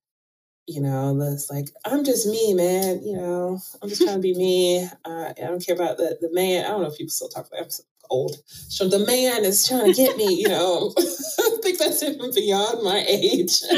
you 0.67 0.81
know 0.81 1.17
it's 1.21 1.49
like 1.49 1.69
i'm 1.85 2.03
just 2.03 2.27
me 2.27 2.53
man 2.53 3.01
you 3.03 3.15
know? 3.15 3.59
I'm 3.81 3.89
just 3.89 4.01
trying 4.01 4.17
to 4.17 4.21
be 4.21 4.33
me. 4.33 4.83
Uh, 5.05 5.33
i 5.37 5.41
don't 5.41 5.65
care 5.65 5.75
about 5.75 5.97
the, 5.97 6.17
the 6.21 6.31
man 6.31 6.65
i 6.65 6.69
don't 6.69 6.81
know 6.81 6.89
if 6.89 6.97
people 6.97 7.11
still 7.11 7.29
talk 7.29 7.47
about 7.47 7.61
I'm 7.61 7.69
old. 8.09 8.37
So 8.47 8.87
the 8.87 9.05
man 9.05 9.43
is 9.43 9.67
trying 9.67 9.87
to 9.87 9.93
get 9.93 10.17
me 10.17 10.33
you 10.33 10.47
know? 10.47 10.93
I 10.97 11.57
think 11.63 11.77
that's 11.77 12.03
even 12.03 12.33
beyond 12.33 12.83
my 12.83 13.03
age. 13.07 13.61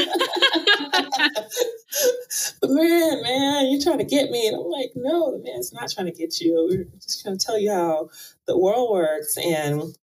The 2.62 2.68
man, 2.68 3.22
man, 3.22 3.70
you're 3.70 3.82
trying 3.82 3.98
to 3.98 4.04
get 4.04 4.30
me. 4.30 4.46
And 4.46 4.56
I'm 4.56 4.70
like, 4.70 4.92
no, 4.94 5.32
the 5.32 5.42
man's 5.42 5.72
not 5.72 5.90
trying 5.90 6.06
to 6.06 6.12
get 6.12 6.40
you. 6.40 6.68
We're 6.70 6.84
just 7.00 7.22
trying 7.22 7.36
to 7.36 7.44
tell 7.44 7.58
you 7.58 7.72
how 7.72 8.10
the 8.46 8.56
world 8.56 8.90
works 8.90 9.36
and 9.36 9.96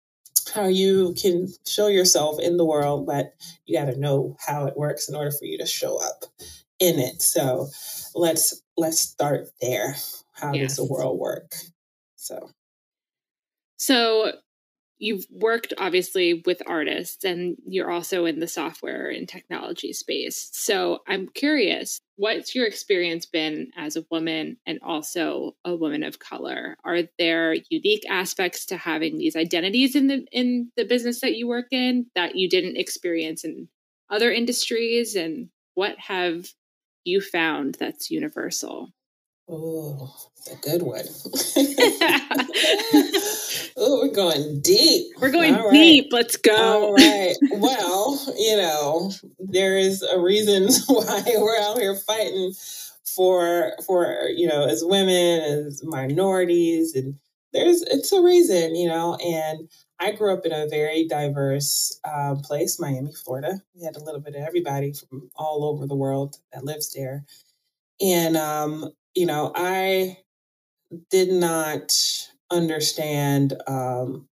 how 0.53 0.67
you 0.67 1.13
can 1.13 1.47
show 1.65 1.88
yourself 1.88 2.39
in 2.39 2.57
the 2.57 2.65
world, 2.65 3.05
but 3.05 3.33
you 3.65 3.77
got 3.77 3.85
to 3.85 3.99
know 3.99 4.35
how 4.45 4.65
it 4.65 4.75
works 4.75 5.07
in 5.07 5.15
order 5.15 5.31
for 5.31 5.45
you 5.45 5.57
to 5.59 5.65
show 5.65 5.97
up 5.97 6.25
in 6.80 6.99
it. 6.99 7.21
So 7.21 7.67
let's 8.15 8.61
let's 8.78 8.99
start 8.99 9.47
there. 9.61 9.95
How 10.34 10.53
yes. 10.53 10.75
does 10.75 10.88
the 10.88 10.93
world 10.93 11.19
work? 11.19 11.53
So 12.15 12.49
so 13.78 14.34
you've 14.99 15.25
worked 15.30 15.73
obviously 15.78 16.41
with 16.45 16.61
artists 16.65 17.23
and 17.23 17.55
you're 17.67 17.91
also 17.91 18.25
in 18.25 18.39
the 18.39 18.47
software 18.47 19.09
and 19.09 19.30
technology 19.30 19.93
space. 19.93 20.49
So 20.53 20.99
I'm 21.07 21.28
curious, 21.28 21.99
what's 22.15 22.55
your 22.55 22.65
experience 22.65 23.25
been 23.25 23.69
as 23.78 23.95
a 23.95 24.05
woman 24.09 24.57
and 24.65 24.80
also 24.82 25.55
a 25.63 25.75
woman 25.75 26.03
of 26.03 26.19
color? 26.19 26.75
Are 26.84 27.01
there 27.19 27.55
unique 27.69 28.05
aspects 28.09 28.65
to 28.67 28.78
having 28.78 29.17
these 29.17 29.36
identities 29.36 29.95
in 29.95 30.07
the 30.07 30.25
in 30.32 30.71
the 30.75 30.86
business 30.86 31.21
that 31.21 31.36
you 31.36 31.47
work 31.47 31.67
in 31.71 32.07
that 32.15 32.36
you 32.36 32.49
didn't 32.49 32.78
experience 32.78 33.43
in 33.43 33.69
other 34.09 34.32
industries 34.32 35.15
and 35.15 35.49
what 35.75 35.97
have 35.99 36.47
you 37.07 37.21
found 37.21 37.75
that's 37.75 38.11
universal? 38.11 38.89
Oh, 39.49 40.13
a 40.51 40.55
good 40.57 40.81
one. 40.81 40.99
oh, 43.77 44.01
we're 44.01 44.13
going 44.13 44.59
deep. 44.61 45.13
We're 45.19 45.31
going 45.31 45.57
deep. 45.71 46.07
Let's 46.11 46.35
go. 46.35 46.87
All 46.87 46.93
right. 46.93 47.35
Well, 47.51 48.19
you 48.37 48.57
know, 48.57 49.11
there 49.39 49.77
is 49.77 50.03
a 50.03 50.19
reason 50.19 50.67
why 50.87 51.23
we're 51.37 51.59
out 51.59 51.79
here 51.79 51.95
fighting 51.95 52.53
for 53.03 53.73
for 53.85 54.29
you 54.35 54.47
know 54.47 54.67
as 54.67 54.83
women 54.85 55.41
as 55.41 55.83
minorities 55.83 56.95
and 56.95 57.15
there's 57.53 57.81
it's 57.83 58.11
a 58.11 58.21
reason 58.21 58.75
you 58.75 58.87
know 58.87 59.15
and 59.15 59.69
i 59.99 60.11
grew 60.11 60.33
up 60.33 60.45
in 60.45 60.51
a 60.51 60.67
very 60.67 61.07
diverse 61.07 61.99
uh, 62.03 62.35
place 62.43 62.79
miami 62.79 63.11
florida 63.13 63.61
we 63.75 63.83
had 63.83 63.95
a 63.95 64.03
little 64.03 64.21
bit 64.21 64.35
of 64.35 64.41
everybody 64.41 64.93
from 64.93 65.29
all 65.35 65.63
over 65.63 65.87
the 65.87 65.95
world 65.95 66.35
that 66.53 66.65
lives 66.65 66.93
there 66.93 67.25
and 67.99 68.37
um, 68.37 68.91
you 69.17 69.25
know, 69.25 69.51
I 69.55 70.17
did 71.09 71.29
not 71.29 71.91
understand 72.51 73.55
um, 73.65 74.27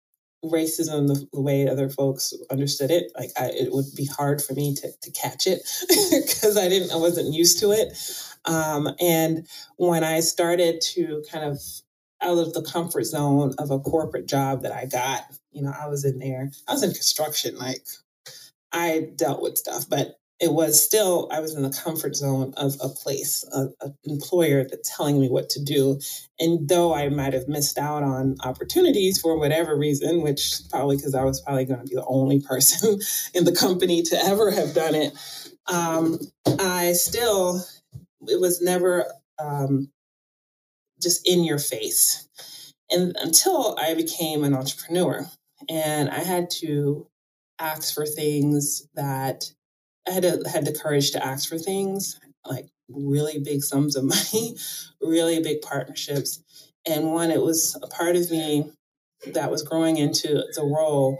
racism 0.44 1.08
the, 1.08 1.26
the, 1.32 1.40
way 1.40 1.66
other 1.66 1.88
folks 1.88 2.34
understood 2.50 2.90
it. 2.90 3.10
Like, 3.18 3.30
I, 3.38 3.46
it 3.46 3.72
would 3.72 3.86
be 3.96 4.04
hard 4.04 4.42
for 4.42 4.52
me 4.52 4.74
to, 4.74 4.88
to 5.00 5.10
catch 5.12 5.46
it 5.46 5.62
because 5.88 6.58
I 6.58 6.68
didn't, 6.68 6.92
I 6.92 6.96
wasn't 6.96 7.32
used 7.32 7.58
to 7.60 7.72
it. 7.72 7.96
Um, 8.44 8.90
and 9.00 9.48
when 9.76 10.04
I 10.04 10.20
started 10.20 10.82
to 10.92 11.24
kind 11.32 11.44
of 11.44 11.58
out 12.24 12.38
of 12.38 12.52
the 12.52 12.62
comfort 12.62 13.04
zone 13.04 13.54
of 13.58 13.70
a 13.70 13.78
corporate 13.78 14.26
job 14.26 14.62
that 14.62 14.72
I 14.72 14.86
got, 14.86 15.24
you 15.52 15.62
know, 15.62 15.72
I 15.78 15.86
was 15.86 16.04
in 16.04 16.18
there, 16.18 16.50
I 16.66 16.72
was 16.72 16.82
in 16.82 16.92
construction, 16.92 17.56
like 17.56 17.84
I 18.72 19.08
dealt 19.16 19.42
with 19.42 19.58
stuff, 19.58 19.88
but 19.88 20.18
it 20.40 20.52
was 20.52 20.82
still 20.82 21.28
I 21.30 21.40
was 21.40 21.54
in 21.54 21.62
the 21.62 21.80
comfort 21.84 22.16
zone 22.16 22.52
of 22.56 22.76
a 22.82 22.88
place, 22.88 23.44
an 23.52 23.72
employer 24.04 24.64
that's 24.64 24.94
telling 24.96 25.20
me 25.20 25.28
what 25.28 25.48
to 25.50 25.62
do. 25.62 26.00
And 26.40 26.68
though 26.68 26.94
I 26.94 27.08
might 27.08 27.34
have 27.34 27.46
missed 27.46 27.78
out 27.78 28.02
on 28.02 28.36
opportunities 28.42 29.20
for 29.20 29.38
whatever 29.38 29.76
reason, 29.76 30.22
which 30.22 30.54
probably 30.70 30.96
because 30.96 31.14
I 31.14 31.24
was 31.24 31.40
probably 31.40 31.66
going 31.66 31.80
to 31.80 31.86
be 31.86 31.94
the 31.94 32.04
only 32.06 32.40
person 32.48 33.00
in 33.32 33.44
the 33.44 33.54
company 33.54 34.02
to 34.02 34.16
ever 34.24 34.50
have 34.50 34.74
done 34.74 34.94
it, 34.94 35.14
um, 35.66 36.18
I 36.58 36.92
still 36.94 37.62
it 38.26 38.40
was 38.40 38.60
never 38.60 39.06
um, 39.38 39.90
just 41.04 41.26
in 41.28 41.44
your 41.44 41.58
face. 41.58 42.28
And 42.90 43.16
until 43.20 43.76
I 43.78 43.94
became 43.94 44.44
an 44.44 44.54
entrepreneur, 44.54 45.26
and 45.68 46.10
I 46.10 46.18
had 46.18 46.50
to 46.60 47.06
ask 47.58 47.94
for 47.94 48.04
things 48.04 48.86
that 48.94 49.44
I 50.08 50.10
had 50.10 50.22
to, 50.24 50.42
had 50.50 50.66
the 50.66 50.78
courage 50.78 51.12
to 51.12 51.24
ask 51.24 51.48
for 51.48 51.58
things 51.58 52.18
like 52.44 52.66
really 52.88 53.38
big 53.38 53.62
sums 53.62 53.96
of 53.96 54.04
money, 54.32 54.56
really 55.00 55.40
big 55.40 55.62
partnerships. 55.62 56.42
And 56.86 57.12
one, 57.12 57.30
it 57.30 57.40
was 57.40 57.78
a 57.82 57.86
part 57.86 58.16
of 58.16 58.30
me 58.30 58.70
that 59.32 59.50
was 59.50 59.62
growing 59.62 59.96
into 59.96 60.42
the 60.54 60.62
role 60.62 61.18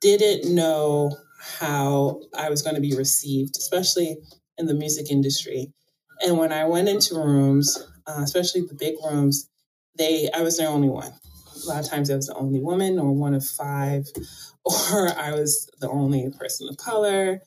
didn't 0.00 0.54
know 0.54 1.16
how 1.40 2.20
I 2.36 2.50
was 2.50 2.62
going 2.62 2.74
to 2.74 2.80
be 2.80 2.96
received, 2.96 3.56
especially 3.56 4.16
in 4.56 4.66
the 4.66 4.74
music 4.74 5.10
industry. 5.10 5.72
And 6.20 6.38
when 6.38 6.52
I 6.52 6.64
went 6.64 6.88
into 6.88 7.14
rooms, 7.14 7.78
uh, 8.08 8.22
especially 8.22 8.62
the 8.62 8.74
big 8.74 8.96
rooms, 9.04 9.48
they 9.96 10.30
I 10.34 10.42
was 10.42 10.56
the 10.56 10.66
only 10.66 10.88
one. 10.88 11.12
A 11.64 11.68
lot 11.68 11.84
of 11.84 11.90
times 11.90 12.10
I 12.10 12.16
was 12.16 12.28
the 12.28 12.34
only 12.36 12.60
woman 12.60 12.98
or 12.98 13.12
one 13.12 13.34
of 13.34 13.44
five, 13.44 14.06
or 14.64 15.08
I 15.18 15.32
was 15.32 15.68
the 15.80 15.90
only 15.90 16.30
person 16.38 16.68
of 16.68 16.76
color. 16.78 17.42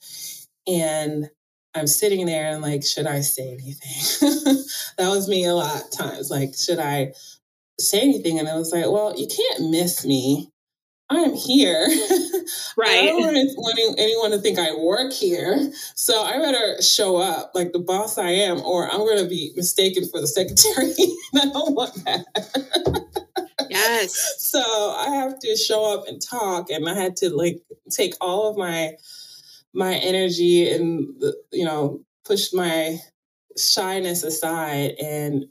And 0.68 1.30
I'm 1.74 1.88
sitting 1.88 2.26
there 2.26 2.52
and 2.54 2.62
like, 2.62 2.84
should 2.86 3.08
I 3.08 3.22
say 3.22 3.54
anything? 3.54 4.30
that 4.98 5.10
was 5.10 5.28
me 5.30 5.46
a 5.46 5.56
lot 5.56 5.82
of 5.84 5.92
times. 5.92 6.30
Like, 6.30 6.54
should 6.56 6.80
I 6.80 7.14
say 7.80 8.02
anything? 8.02 8.40
And 8.40 8.48
I 8.48 8.56
was 8.56 8.72
like, 8.72 8.86
well, 8.90 9.18
you 9.18 9.28
can't 9.28 9.72
miss 9.72 10.06
me. 10.06 10.51
I'm 11.12 11.36
here. 11.36 11.88
Right. 12.78 13.04
I 13.04 13.06
don't 13.08 13.22
want 13.22 14.00
anyone 14.00 14.32
to 14.32 14.40
think 14.40 14.58
I 14.58 14.74
work 14.74 15.12
here. 15.12 15.72
So 15.96 16.22
I 16.24 16.40
better 16.40 16.82
show 16.82 17.18
up 17.18 17.52
like 17.54 17.74
the 17.74 17.80
boss 17.80 18.18
I 18.18 18.30
am, 18.30 18.62
or 18.62 18.90
I'm 18.90 19.00
going 19.00 19.22
to 19.22 19.30
be 19.30 19.52
mistaken 19.56 20.08
for 20.08 20.22
the 20.22 20.28
secretary. 20.28 20.94
I 21.36 21.52
don't 21.52 21.76
want 21.76 21.94
that. 22.06 22.26
Yes. 23.70 24.36
so 24.40 24.62
I 24.62 25.10
have 25.16 25.38
to 25.40 25.56
show 25.56 25.94
up 25.94 26.08
and 26.08 26.22
talk, 26.22 26.70
and 26.70 26.88
I 26.90 26.94
had 26.94 27.16
to 27.18 27.30
like 27.30 27.62
take 27.90 28.16
all 28.22 28.50
of 28.50 28.58
my 28.58 28.94
my 29.74 29.96
energy 29.96 30.70
and 30.72 31.08
you 31.52 31.66
know 31.66 32.02
push 32.26 32.54
my 32.54 32.98
shyness 33.58 34.24
aside 34.24 34.92
and 35.02 35.46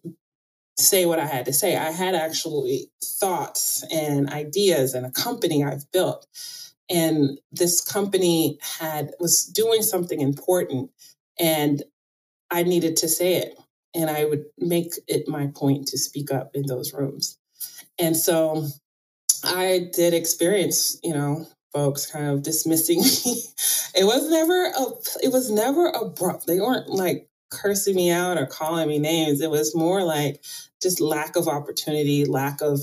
say 0.80 1.06
what 1.06 1.18
I 1.18 1.26
had 1.26 1.46
to 1.46 1.52
say. 1.52 1.76
I 1.76 1.90
had 1.90 2.14
actually 2.14 2.90
thoughts 3.02 3.84
and 3.92 4.30
ideas 4.30 4.94
and 4.94 5.06
a 5.06 5.10
company 5.10 5.64
I've 5.64 5.90
built. 5.92 6.26
And 6.90 7.38
this 7.52 7.80
company 7.80 8.58
had 8.80 9.12
was 9.20 9.44
doing 9.44 9.82
something 9.82 10.20
important 10.20 10.90
and 11.38 11.82
I 12.50 12.64
needed 12.64 12.96
to 12.98 13.08
say 13.08 13.34
it. 13.36 13.54
And 13.94 14.10
I 14.10 14.24
would 14.24 14.44
make 14.58 14.94
it 15.08 15.28
my 15.28 15.48
point 15.48 15.88
to 15.88 15.98
speak 15.98 16.32
up 16.32 16.50
in 16.54 16.66
those 16.66 16.92
rooms. 16.92 17.38
And 17.98 18.16
so 18.16 18.66
I 19.44 19.90
did 19.92 20.14
experience, 20.14 20.98
you 21.02 21.12
know, 21.12 21.46
folks 21.72 22.06
kind 22.06 22.26
of 22.26 22.42
dismissing 22.42 23.00
me. 23.24 23.42
it 23.94 24.04
was 24.04 24.28
never 24.28 24.66
a 24.66 24.84
it 25.22 25.32
was 25.32 25.50
never 25.50 25.88
abrupt. 25.88 26.46
They 26.46 26.60
weren't 26.60 26.88
like 26.88 27.28
cursing 27.50 27.96
me 27.96 28.10
out 28.10 28.38
or 28.38 28.46
calling 28.46 28.88
me 28.88 28.98
names. 28.98 29.40
It 29.40 29.50
was 29.50 29.74
more 29.74 30.02
like 30.02 30.44
just 30.82 31.00
lack 31.00 31.36
of 31.36 31.48
opportunity, 31.48 32.24
lack 32.24 32.60
of 32.62 32.80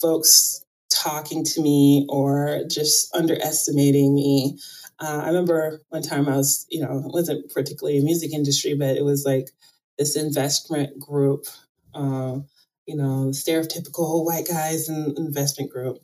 folks 0.00 0.64
talking 0.90 1.44
to 1.44 1.60
me 1.62 2.06
or 2.08 2.62
just 2.70 3.14
underestimating 3.14 4.14
me. 4.14 4.58
Uh, 5.00 5.22
I 5.24 5.26
remember 5.28 5.80
one 5.88 6.02
time 6.02 6.28
I 6.28 6.36
was, 6.36 6.66
you 6.70 6.80
know, 6.80 6.98
it 6.98 7.12
wasn't 7.12 7.52
particularly 7.52 7.98
a 7.98 8.02
music 8.02 8.32
industry, 8.32 8.74
but 8.74 8.96
it 8.96 9.04
was 9.04 9.24
like 9.24 9.50
this 9.98 10.16
investment 10.16 10.98
group, 10.98 11.46
uh, 11.94 12.38
you 12.86 12.96
know, 12.96 13.30
stereotypical 13.30 14.24
white 14.24 14.46
guys 14.48 14.88
in 14.88 15.14
investment 15.16 15.70
group. 15.70 15.98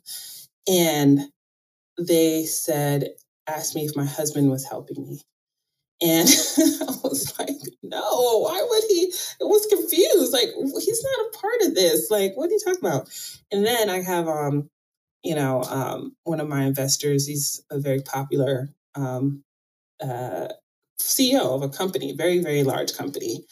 And 0.67 1.19
they 1.97 2.45
said, 2.45 3.09
asked 3.47 3.75
me 3.75 3.85
if 3.85 3.95
my 3.95 4.05
husband 4.05 4.49
was 4.49 4.67
helping 4.67 5.03
me. 5.03 5.21
And 6.01 6.27
I 6.57 6.93
was 7.03 7.33
like, 7.39 7.49
no, 7.91 8.39
why 8.39 8.65
would 8.67 8.83
he? 8.89 9.13
It 9.39 9.47
was 9.47 9.67
confused. 9.67 10.33
Like, 10.33 10.49
he's 10.79 11.03
not 11.03 11.27
a 11.27 11.37
part 11.37 11.61
of 11.69 11.75
this. 11.75 12.09
Like, 12.09 12.35
what 12.35 12.49
are 12.49 12.53
you 12.53 12.59
talking 12.63 12.79
about? 12.79 13.09
And 13.51 13.65
then 13.65 13.89
I 13.89 14.01
have, 14.01 14.27
um, 14.27 14.69
you 15.23 15.35
know, 15.35 15.63
um, 15.63 16.15
one 16.23 16.39
of 16.39 16.47
my 16.47 16.63
investors, 16.63 17.27
he's 17.27 17.63
a 17.69 17.79
very 17.79 18.01
popular 18.01 18.69
um, 18.95 19.43
uh, 20.01 20.47
CEO 20.99 21.41
of 21.41 21.61
a 21.61 21.69
company, 21.69 22.13
very, 22.15 22.39
very 22.39 22.63
large 22.63 22.95
company. 22.95 23.45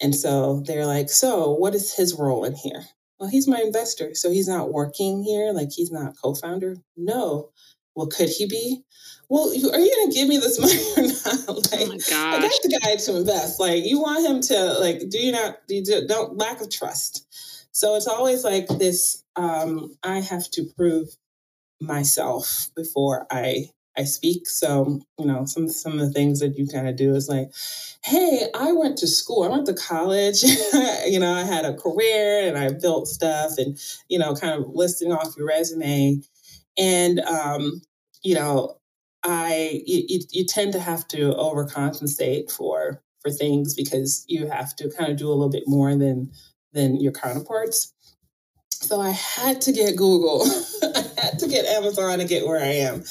And 0.00 0.14
so 0.14 0.62
they're 0.66 0.86
like, 0.86 1.10
so 1.10 1.52
what 1.52 1.74
is 1.74 1.94
his 1.94 2.14
role 2.14 2.44
in 2.44 2.54
here? 2.54 2.84
Well, 3.20 3.28
he's 3.28 3.46
my 3.46 3.60
investor. 3.60 4.14
So 4.14 4.30
he's 4.30 4.48
not 4.48 4.72
working 4.72 5.22
here. 5.22 5.52
Like, 5.52 5.68
he's 5.70 5.92
not 5.92 6.14
co 6.20 6.34
founder. 6.34 6.76
No. 6.96 7.50
Well, 7.94 8.08
could 8.08 8.30
he 8.30 8.46
be? 8.46 8.82
Well, 9.32 9.48
are 9.48 9.54
you 9.54 9.70
going 9.70 10.10
to 10.10 10.14
give 10.14 10.28
me 10.28 10.36
this 10.36 10.60
money 10.60 10.78
or 10.94 11.10
not? 11.10 11.44
Oh 11.48 11.54
like, 11.72 12.00
oh 12.12 12.36
I 12.36 12.40
got 12.42 12.52
the 12.62 12.80
guy 12.82 12.96
to 12.96 13.16
invest. 13.16 13.58
Like, 13.58 13.82
you 13.82 13.98
want 13.98 14.28
him 14.28 14.42
to, 14.42 14.78
like, 14.78 15.08
do 15.08 15.18
you 15.18 15.32
not, 15.32 15.56
do 15.66 15.76
you 15.76 16.06
don't, 16.06 16.36
lack 16.36 16.60
of 16.60 16.70
trust. 16.70 17.26
So 17.72 17.96
it's 17.96 18.06
always 18.06 18.44
like 18.44 18.68
this 18.68 19.24
um, 19.36 19.96
I 20.02 20.20
have 20.20 20.50
to 20.50 20.66
prove 20.76 21.08
myself 21.80 22.68
before 22.76 23.26
I 23.30 23.70
I 23.96 24.04
speak. 24.04 24.48
So, 24.48 25.00
you 25.18 25.24
know, 25.24 25.46
some 25.46 25.68
some 25.70 25.94
of 25.94 26.00
the 26.00 26.10
things 26.10 26.40
that 26.40 26.58
you 26.58 26.66
kind 26.66 26.88
of 26.88 26.96
do 26.96 27.14
is 27.14 27.28
like, 27.28 27.50
hey, 28.04 28.48
I 28.54 28.72
went 28.72 28.98
to 28.98 29.06
school, 29.06 29.44
I 29.44 29.48
went 29.48 29.66
to 29.66 29.74
college, 29.74 30.42
you 31.06 31.18
know, 31.18 31.32
I 31.32 31.44
had 31.44 31.64
a 31.64 31.74
career 31.74 32.46
and 32.46 32.58
I 32.58 32.70
built 32.72 33.08
stuff 33.08 33.52
and, 33.56 33.78
you 34.08 34.18
know, 34.18 34.34
kind 34.34 34.58
of 34.58 34.68
listing 34.74 35.12
off 35.12 35.36
your 35.36 35.46
resume. 35.46 36.20
And 36.78 37.20
um, 37.20 37.82
you 38.22 38.34
know, 38.34 38.76
I 39.24 39.82
you, 39.86 40.20
you 40.30 40.44
tend 40.44 40.72
to 40.72 40.80
have 40.80 41.06
to 41.08 41.32
overcompensate 41.34 42.50
for 42.50 43.02
for 43.20 43.30
things 43.30 43.74
because 43.74 44.24
you 44.28 44.46
have 44.46 44.74
to 44.76 44.90
kind 44.90 45.10
of 45.10 45.18
do 45.18 45.28
a 45.28 45.30
little 45.30 45.50
bit 45.50 45.64
more 45.66 45.94
than 45.96 46.30
than 46.72 47.00
your 47.00 47.12
counterparts. 47.12 47.92
So 48.70 49.00
I 49.00 49.10
had 49.10 49.60
to 49.62 49.72
get 49.72 49.96
Google. 49.96 50.42
I 50.82 51.04
had 51.22 51.38
to 51.38 51.48
get 51.48 51.66
Amazon 51.66 52.18
to 52.18 52.24
get 52.24 52.46
where 52.46 52.60
I 52.60 52.72
am. 52.72 53.04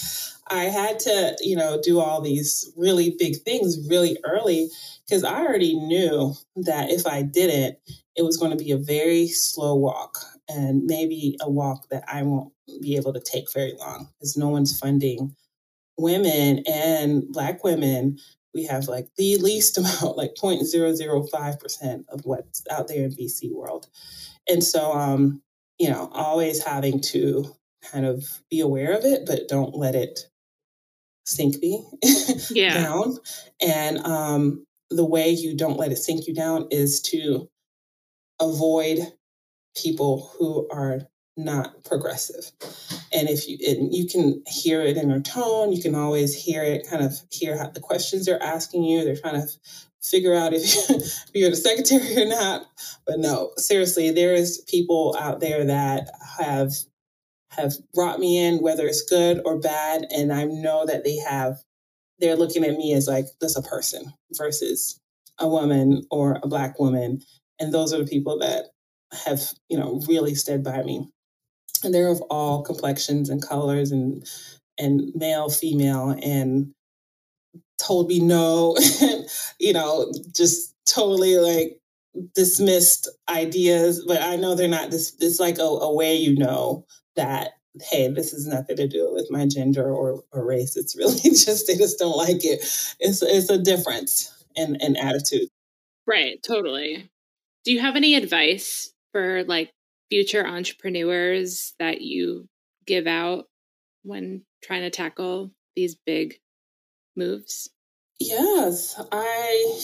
I 0.49 0.65
had 0.65 0.99
to, 0.99 1.37
you 1.39 1.55
know, 1.55 1.79
do 1.81 2.01
all 2.01 2.19
these 2.19 2.71
really 2.75 3.15
big 3.17 3.37
things 3.43 3.77
really 3.89 4.17
early 4.25 4.69
because 5.07 5.23
I 5.23 5.39
already 5.39 5.75
knew 5.75 6.35
that 6.57 6.89
if 6.89 7.07
I 7.07 7.21
didn't, 7.21 7.77
it 8.17 8.23
was 8.23 8.35
going 8.35 8.51
to 8.51 8.61
be 8.61 8.71
a 8.71 8.77
very 8.77 9.27
slow 9.27 9.75
walk 9.75 10.17
and 10.49 10.83
maybe 10.83 11.37
a 11.41 11.49
walk 11.49 11.87
that 11.89 12.03
I 12.07 12.23
won't 12.23 12.51
be 12.81 12.97
able 12.97 13.13
to 13.13 13.21
take 13.21 13.51
very 13.53 13.73
long 13.79 14.09
because 14.19 14.35
no 14.35 14.49
one's 14.49 14.77
funding 14.77 15.35
women 16.01 16.63
and 16.67 17.23
black 17.29 17.63
women 17.63 18.17
we 18.53 18.65
have 18.65 18.87
like 18.87 19.07
the 19.17 19.37
least 19.37 19.77
amount 19.77 20.17
like 20.17 20.33
0.005% 20.41 22.03
of 22.09 22.25
what's 22.25 22.63
out 22.69 22.87
there 22.87 23.05
in 23.05 23.11
vc 23.11 23.51
world 23.53 23.87
and 24.49 24.63
so 24.63 24.91
um 24.93 25.41
you 25.77 25.89
know 25.89 26.09
always 26.13 26.63
having 26.63 27.01
to 27.01 27.45
kind 27.91 28.05
of 28.05 28.25
be 28.49 28.59
aware 28.59 28.95
of 28.95 29.05
it 29.05 29.21
but 29.25 29.47
don't 29.47 29.75
let 29.75 29.95
it 29.95 30.19
sink 31.25 31.55
me 31.61 31.85
yeah. 32.51 32.73
down 32.73 33.17
and 33.61 33.99
um 34.05 34.65
the 34.89 35.05
way 35.05 35.29
you 35.29 35.55
don't 35.55 35.77
let 35.77 35.91
it 35.91 35.97
sink 35.97 36.27
you 36.27 36.33
down 36.33 36.67
is 36.69 37.01
to 37.01 37.47
avoid 38.41 38.99
people 39.75 40.31
who 40.37 40.67
are 40.71 41.01
not 41.37 41.83
progressive. 41.85 42.51
And 43.13 43.29
if 43.29 43.47
you 43.47 43.57
you 43.91 44.07
can 44.07 44.43
hear 44.47 44.81
it 44.81 44.97
in 44.97 45.09
her 45.09 45.21
tone, 45.21 45.71
you 45.71 45.81
can 45.81 45.95
always 45.95 46.35
hear 46.35 46.63
it, 46.63 46.87
kind 46.89 47.03
of 47.03 47.13
hear 47.31 47.57
how 47.57 47.69
the 47.69 47.79
questions 47.79 48.25
they're 48.25 48.41
asking 48.41 48.83
you. 48.83 49.03
They're 49.03 49.15
trying 49.15 49.41
to 49.41 49.47
figure 50.01 50.35
out 50.35 50.53
if, 50.53 50.63
if 50.89 51.29
you're 51.33 51.49
the 51.49 51.55
secretary 51.55 52.23
or 52.23 52.27
not. 52.27 52.65
But 53.05 53.19
no, 53.19 53.51
seriously, 53.57 54.11
there 54.11 54.33
is 54.33 54.63
people 54.67 55.15
out 55.19 55.39
there 55.39 55.65
that 55.65 56.09
have 56.39 56.73
have 57.51 57.73
brought 57.93 58.19
me 58.19 58.37
in, 58.37 58.59
whether 58.59 58.85
it's 58.85 59.09
good 59.09 59.41
or 59.45 59.59
bad, 59.59 60.05
and 60.09 60.31
I 60.31 60.45
know 60.45 60.85
that 60.85 61.03
they 61.03 61.17
have. 61.17 61.57
They're 62.19 62.35
looking 62.35 62.63
at 62.63 62.77
me 62.77 62.93
as 62.93 63.07
like 63.07 63.25
this 63.39 63.57
a 63.57 63.63
person 63.63 64.13
versus 64.33 64.99
a 65.39 65.47
woman 65.47 66.03
or 66.11 66.39
a 66.43 66.47
black 66.47 66.79
woman, 66.79 67.21
and 67.59 67.73
those 67.73 67.93
are 67.93 67.97
the 67.97 68.09
people 68.09 68.37
that 68.39 68.65
have 69.25 69.41
you 69.69 69.77
know 69.77 70.01
really 70.07 70.35
stood 70.35 70.63
by 70.63 70.83
me 70.83 71.09
and 71.83 71.93
they're 71.93 72.09
of 72.09 72.21
all 72.29 72.63
complexions 72.63 73.29
and 73.29 73.41
colors 73.41 73.91
and 73.91 74.25
and 74.77 75.11
male, 75.15 75.49
female, 75.49 76.17
and 76.23 76.73
told 77.77 78.07
me 78.07 78.19
no, 78.19 78.75
you 79.59 79.73
know, 79.73 80.11
just 80.35 80.75
totally 80.87 81.37
like 81.37 81.79
dismissed 82.35 83.09
ideas. 83.29 84.03
But 84.05 84.21
I 84.21 84.35
know 84.35 84.55
they're 84.55 84.67
not 84.67 84.91
this. 84.91 85.15
It's 85.19 85.39
like 85.39 85.57
a, 85.57 85.63
a 85.63 85.93
way 85.93 86.15
you 86.15 86.35
know 86.35 86.85
that 87.15 87.51
hey, 87.89 88.09
this 88.09 88.33
is 88.33 88.47
nothing 88.47 88.75
to 88.75 88.87
do 88.87 89.13
with 89.13 89.27
my 89.29 89.45
gender 89.45 89.93
or, 89.93 90.23
or 90.33 90.45
race. 90.45 90.75
It's 90.75 90.95
really 90.95 91.19
just 91.23 91.67
they 91.67 91.75
just 91.75 91.99
don't 91.99 92.17
like 92.17 92.43
it. 92.43 92.59
It's 92.99 93.21
it's 93.21 93.49
a 93.49 93.57
difference 93.57 94.45
in, 94.55 94.77
in 94.81 94.95
attitude. 94.95 95.47
Right, 96.05 96.41
totally. 96.43 97.09
Do 97.63 97.71
you 97.71 97.79
have 97.79 97.95
any 97.95 98.15
advice 98.15 98.93
for 99.11 99.43
like 99.43 99.71
future 100.11 100.45
entrepreneurs 100.45 101.73
that 101.79 102.01
you 102.01 102.47
give 102.85 103.07
out 103.07 103.45
when 104.03 104.43
trying 104.63 104.81
to 104.81 104.89
tackle 104.89 105.51
these 105.75 105.95
big 106.05 106.35
moves? 107.15 107.69
Yes, 108.19 109.01
I 109.11 109.79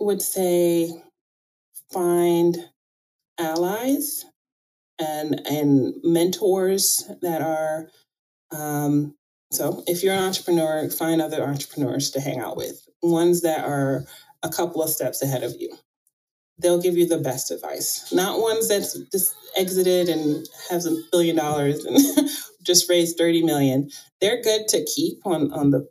would 0.00 0.22
say 0.22 0.90
find 1.92 2.56
allies 3.38 4.24
and 4.98 5.40
and 5.46 5.94
mentors 6.02 7.10
that 7.22 7.42
are 7.42 7.88
um, 8.52 9.14
so 9.50 9.82
if 9.86 10.02
you're 10.02 10.14
an 10.14 10.22
entrepreneur 10.22 10.88
find 10.90 11.20
other 11.20 11.42
entrepreneurs 11.42 12.10
to 12.10 12.20
hang 12.20 12.38
out 12.38 12.56
with 12.56 12.86
ones 13.02 13.42
that 13.42 13.64
are 13.64 14.04
a 14.42 14.48
couple 14.48 14.82
of 14.82 14.90
steps 14.90 15.22
ahead 15.22 15.42
of 15.42 15.54
you 15.58 15.70
they'll 16.58 16.80
give 16.80 16.96
you 16.96 17.06
the 17.06 17.18
best 17.18 17.50
advice 17.50 18.12
not 18.12 18.40
ones 18.40 18.68
that's 18.68 18.98
just 19.10 19.34
exited 19.56 20.08
and 20.08 20.46
has 20.70 20.86
a 20.86 20.96
billion 21.10 21.36
dollars 21.36 21.84
and 21.84 21.98
just 22.62 22.88
raised 22.88 23.18
30 23.18 23.42
million 23.42 23.88
they're 24.20 24.42
good 24.42 24.68
to 24.68 24.84
keep 24.84 25.18
on 25.24 25.52
on 25.52 25.70
the 25.70 25.88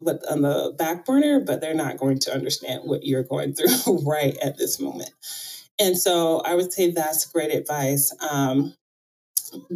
but 0.00 0.20
on 0.30 0.42
the 0.42 0.74
back 0.78 1.04
burner 1.04 1.40
but 1.40 1.60
they're 1.60 1.74
not 1.74 1.98
going 1.98 2.18
to 2.18 2.34
understand 2.34 2.82
what 2.84 3.04
you're 3.04 3.22
going 3.22 3.54
through 3.54 3.98
right 4.06 4.36
at 4.42 4.58
this 4.58 4.80
moment 4.80 5.10
and 5.80 5.98
so 5.98 6.40
I 6.40 6.54
would 6.54 6.72
say 6.72 6.90
that's 6.90 7.26
great 7.26 7.52
advice. 7.52 8.14
Um, 8.30 8.74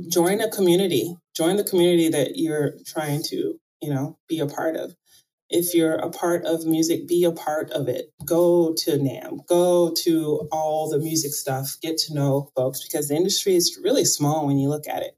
join 0.08 0.40
a 0.40 0.50
community, 0.50 1.16
join 1.36 1.56
the 1.56 1.64
community 1.64 2.08
that 2.10 2.36
you're 2.36 2.74
trying 2.86 3.22
to, 3.24 3.58
you 3.82 3.90
know, 3.90 4.16
be 4.28 4.40
a 4.40 4.46
part 4.46 4.76
of. 4.76 4.94
If 5.50 5.74
you're 5.74 5.94
a 5.94 6.10
part 6.10 6.44
of 6.44 6.66
music, 6.66 7.08
be 7.08 7.24
a 7.24 7.32
part 7.32 7.70
of 7.70 7.88
it. 7.88 8.12
Go 8.24 8.74
to 8.74 8.90
NAMM, 8.92 9.46
go 9.46 9.92
to 10.04 10.48
all 10.52 10.90
the 10.90 10.98
music 10.98 11.32
stuff, 11.32 11.76
get 11.80 11.96
to 11.98 12.14
know 12.14 12.50
folks 12.54 12.84
because 12.84 13.08
the 13.08 13.16
industry 13.16 13.54
is 13.56 13.78
really 13.82 14.04
small 14.04 14.46
when 14.46 14.58
you 14.58 14.68
look 14.68 14.86
at 14.86 15.02
it. 15.02 15.16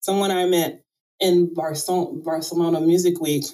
Someone 0.00 0.30
I 0.30 0.46
met 0.46 0.84
in 1.18 1.52
Barcelona 1.52 2.80
Music 2.80 3.20
Week, 3.20 3.44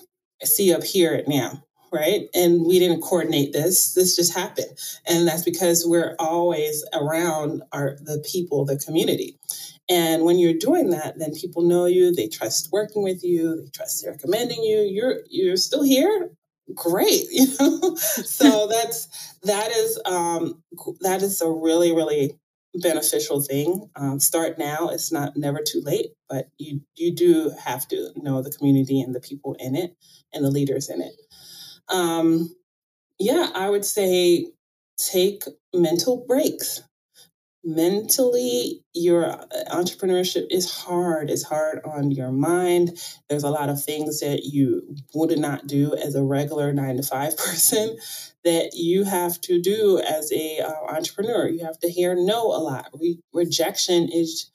I 0.43 0.45
see 0.45 0.75
up 0.75 0.85
here 0.85 1.15
at 1.15 1.27
NAMM, 1.27 1.63
right? 1.91 2.29
And 2.35 2.67
we 2.67 2.79
didn't 2.79 3.01
coordinate 3.01 3.55
this. 3.55 3.95
This 3.95 4.15
just 4.15 4.35
happened. 4.35 4.77
And 5.07 5.27
that's 5.27 5.43
because 5.43 5.87
we're 5.87 6.17
always 6.19 6.85
around 6.93 7.63
our 7.73 7.97
the 8.03 8.23
people, 8.31 8.67
the 8.67 8.77
community. 8.79 9.39
And 9.89 10.25
when 10.25 10.39
you're 10.39 10.55
doing 10.55 10.91
that, 10.91 11.19
then 11.19 11.35
people 11.35 11.63
know 11.63 11.85
you, 11.85 12.15
they 12.15 12.29
trust 12.29 12.71
working 12.73 13.03
with 13.03 13.23
you, 13.23 13.57
they 13.57 13.69
trust 13.71 14.05
recommending 14.07 14.63
you. 14.63 14.79
You're 14.81 15.21
you're 15.29 15.57
still 15.57 15.83
here? 15.83 16.31
Great. 16.75 17.27
You 17.31 17.47
know? 17.61 17.95
so 17.97 18.67
that's 18.71 19.09
that 19.43 19.71
is 19.71 20.01
um 20.07 20.63
that 21.01 21.23
is 21.23 21.41
a 21.41 21.51
really, 21.51 21.95
really 21.95 22.39
beneficial 22.75 23.41
thing. 23.41 23.89
Um, 23.97 24.19
start 24.19 24.59
now. 24.59 24.89
It's 24.89 25.13
not 25.13 25.37
never 25.37 25.61
too 25.65 25.83
late, 25.85 26.13
but 26.29 26.49
you 26.59 26.81
you 26.95 27.15
do 27.15 27.53
have 27.63 27.87
to 27.89 28.11
know 28.17 28.43
the 28.43 28.51
community 28.51 29.01
and 29.01 29.15
the 29.15 29.21
people 29.21 29.55
in 29.59 29.77
it 29.77 29.95
and 30.33 30.45
the 30.45 30.51
leaders 30.51 30.89
in 30.89 31.03
it. 31.03 31.15
Um, 31.89 32.55
yeah, 33.19 33.51
I 33.55 33.71
would 33.71 33.85
say 33.85 34.47
take 34.97 35.45
mental 35.73 36.25
breaks. 36.27 36.83
Mentally, 37.67 38.83
your 38.93 39.25
uh, 39.31 39.47
entrepreneurship 39.71 40.47
is 40.51 40.71
hard. 40.71 41.31
It's 41.31 41.43
hard 41.43 41.81
on 41.87 42.11
your 42.11 42.31
mind. 42.31 42.99
There's 43.31 43.43
a 43.43 43.51
lot 43.51 43.71
of 43.71 43.83
things 43.83 44.21
that 44.21 44.45
you 44.45 44.95
would 45.15 45.39
not 45.39 45.67
do 45.67 45.95
as 45.95 46.15
a 46.15 46.23
regular 46.23 46.75
nine 46.75 46.99
to 46.99 47.03
five 47.03 47.37
person 47.39 47.97
that 48.45 48.73
you 48.75 49.05
have 49.05 49.41
to 49.43 49.63
do 49.63 49.99
as 49.99 50.31
a 50.31 50.61
uh, 50.61 50.95
entrepreneur. 50.95 51.49
You 51.49 51.65
have 51.65 51.79
to 51.79 51.89
hear 51.89 52.15
no 52.15 52.49
a 52.49 52.61
lot. 52.61 52.91
Re- 52.93 53.21
rejection 53.33 54.11
is, 54.13 54.51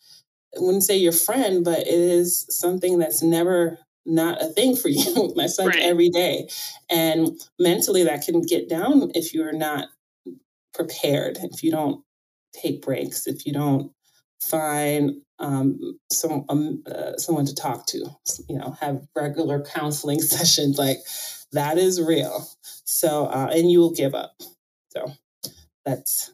I 0.55 0.59
wouldn't 0.59 0.83
say 0.83 0.97
your 0.97 1.11
friend, 1.11 1.65
but 1.65 1.79
it 1.79 1.87
is 1.87 2.45
something 2.49 2.99
that's 2.99 3.23
never 3.23 3.79
not 4.05 4.39
a 4.39 4.49
thing 4.49 4.75
for 4.75 4.89
you. 4.89 5.33
That's 5.35 5.57
like 5.57 5.69
right. 5.69 5.81
every 5.81 6.09
day. 6.09 6.47
And 6.91 7.29
mentally, 7.57 8.03
that 8.03 8.21
can 8.21 8.41
get 8.41 8.69
down 8.69 9.11
if 9.15 9.33
you're 9.33 9.51
not 9.51 9.87
prepared, 10.75 11.39
if 11.41 11.63
you 11.63 11.71
don't 11.71 12.03
take 12.53 12.81
breaks, 12.81 13.27
if 13.27 13.45
you 13.45 13.53
don't 13.53 13.91
find 14.41 15.11
um, 15.39 15.79
some 16.11 16.45
um, 16.49 16.83
uh, 16.85 17.17
someone 17.17 17.45
to 17.45 17.55
talk 17.55 17.85
to, 17.87 17.97
you 18.47 18.57
know, 18.57 18.75
have 18.79 19.01
regular 19.15 19.63
counseling 19.63 20.21
sessions. 20.21 20.77
Like 20.77 20.97
that 21.51 21.77
is 21.77 22.01
real. 22.01 22.47
So, 22.85 23.25
uh, 23.27 23.49
and 23.51 23.71
you 23.71 23.79
will 23.79 23.93
give 23.93 24.15
up. 24.15 24.33
So, 24.89 25.13
that's 25.85 26.33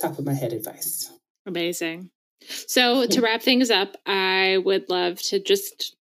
top 0.00 0.18
of 0.18 0.24
my 0.24 0.34
head 0.34 0.52
advice. 0.52 1.12
Amazing. 1.46 2.10
So, 2.66 3.06
to 3.06 3.20
wrap 3.20 3.42
things 3.42 3.70
up, 3.70 3.96
I 4.06 4.58
would 4.64 4.88
love 4.88 5.20
to 5.22 5.40
just 5.40 5.96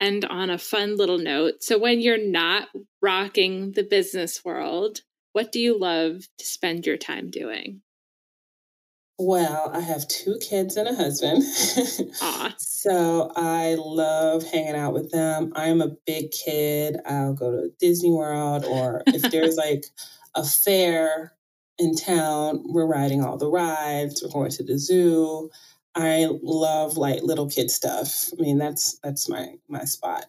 end 0.00 0.24
on 0.24 0.50
a 0.50 0.58
fun 0.58 0.96
little 0.96 1.18
note. 1.18 1.62
So, 1.62 1.78
when 1.78 2.00
you're 2.00 2.18
not 2.24 2.68
rocking 3.02 3.72
the 3.72 3.84
business 3.84 4.44
world, 4.44 5.00
what 5.32 5.52
do 5.52 5.60
you 5.60 5.78
love 5.78 6.22
to 6.38 6.44
spend 6.44 6.86
your 6.86 6.96
time 6.96 7.30
doing? 7.30 7.82
Well, 9.18 9.70
I 9.72 9.80
have 9.80 10.08
two 10.08 10.38
kids 10.40 10.76
and 10.76 10.88
a 10.88 10.94
husband. 10.94 11.44
so 12.58 13.30
I 13.36 13.76
love 13.78 14.42
hanging 14.42 14.74
out 14.74 14.92
with 14.92 15.12
them. 15.12 15.52
I'm 15.54 15.80
a 15.80 15.94
big 16.04 16.32
kid. 16.32 16.96
I'll 17.06 17.34
go 17.34 17.50
to 17.52 17.70
Disney 17.78 18.10
World, 18.10 18.64
or 18.64 19.02
if 19.06 19.22
there's 19.30 19.56
like 19.58 19.84
a 20.34 20.44
fair 20.44 21.32
in 21.78 21.94
town, 21.94 22.64
we're 22.66 22.86
riding 22.86 23.24
all 23.24 23.36
the 23.36 23.50
rides, 23.50 24.22
we're 24.22 24.32
going 24.32 24.50
to 24.50 24.64
the 24.64 24.78
zoo. 24.78 25.50
I 25.94 26.28
love 26.42 26.96
like 26.96 27.22
little 27.22 27.48
kid 27.48 27.70
stuff. 27.70 28.30
I 28.36 28.42
mean, 28.42 28.58
that's 28.58 28.98
that's 29.02 29.28
my 29.28 29.54
my 29.68 29.84
spot. 29.84 30.26